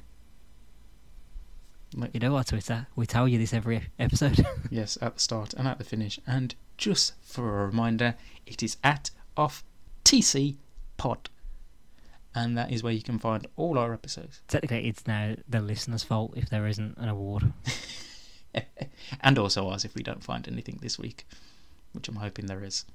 Like, 1.95 2.11
You 2.13 2.19
know 2.19 2.33
what, 2.33 2.47
Twitter? 2.47 2.87
We 2.95 3.05
tell 3.05 3.27
you 3.27 3.37
this 3.37 3.53
every 3.53 3.83
episode. 3.99 4.45
yes, 4.69 4.97
at 5.01 5.15
the 5.15 5.19
start 5.19 5.53
and 5.53 5.67
at 5.67 5.77
the 5.77 5.83
finish. 5.83 6.19
And 6.25 6.55
just 6.77 7.13
for 7.21 7.61
a 7.61 7.65
reminder, 7.67 8.15
it 8.45 8.63
is 8.63 8.77
at 8.83 9.11
off 9.37 9.63
TC 10.03 10.55
Pod. 10.97 11.29
And 12.35 12.57
that 12.57 12.71
is 12.71 12.81
where 12.81 12.93
you 12.93 13.03
can 13.03 13.19
find 13.19 13.45
all 13.55 13.77
our 13.77 13.93
episodes. 13.93 14.41
Technically, 14.47 14.87
it's 14.87 15.05
now 15.05 15.35
the 15.47 15.61
listener's 15.61 16.03
fault 16.03 16.33
if 16.35 16.49
there 16.49 16.65
isn't 16.65 16.97
an 16.97 17.09
award. 17.09 17.53
and 19.21 19.37
also 19.37 19.69
ours 19.69 19.85
if 19.85 19.93
we 19.93 20.01
don't 20.01 20.23
find 20.23 20.47
anything 20.47 20.79
this 20.81 20.97
week, 20.97 21.27
which 21.91 22.07
I'm 22.07 22.15
hoping 22.15 22.47
there 22.47 22.63
is. 22.63 22.85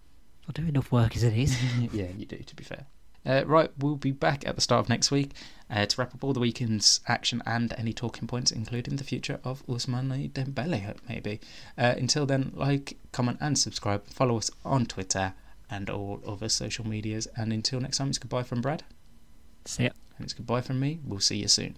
I'll 0.48 0.52
do 0.52 0.66
enough 0.66 0.90
work 0.90 1.14
as 1.14 1.22
it 1.22 1.34
is. 1.34 1.56
yeah, 1.92 2.08
you 2.16 2.26
do, 2.26 2.38
to 2.38 2.56
be 2.56 2.64
fair. 2.64 2.86
Uh, 3.24 3.44
right, 3.46 3.70
we'll 3.78 3.96
be 3.96 4.12
back 4.12 4.46
at 4.46 4.56
the 4.56 4.60
start 4.60 4.80
of 4.80 4.88
next 4.88 5.10
week 5.10 5.32
uh, 5.70 5.86
to 5.86 6.00
wrap 6.00 6.14
up 6.14 6.24
all 6.24 6.32
the 6.32 6.40
weekend's 6.40 7.00
action 7.06 7.42
and 7.46 7.74
any 7.76 7.92
talking 7.92 8.26
points, 8.26 8.50
including 8.50 8.96
the 8.96 9.04
future 9.04 9.38
of 9.44 9.64
Ousmane 9.66 10.30
Dembele, 10.32 10.96
maybe. 11.08 11.40
Uh, 11.76 11.94
until 11.96 12.26
then, 12.26 12.52
like, 12.54 12.96
comment, 13.12 13.38
and 13.40 13.58
subscribe. 13.58 14.06
Follow 14.08 14.36
us 14.38 14.50
on 14.64 14.86
Twitter 14.86 15.34
and 15.70 15.90
all 15.90 16.20
other 16.26 16.48
social 16.48 16.86
medias. 16.86 17.28
And 17.36 17.52
until 17.52 17.80
next 17.80 17.98
time, 17.98 18.08
it's 18.08 18.18
goodbye 18.18 18.42
from 18.44 18.60
Brad, 18.62 18.82
See 19.66 19.84
ya. 19.84 19.90
and 20.16 20.24
it's 20.24 20.32
goodbye 20.32 20.62
from 20.62 20.80
me. 20.80 21.00
We'll 21.04 21.20
see 21.20 21.36
you 21.36 21.48
soon. 21.48 21.76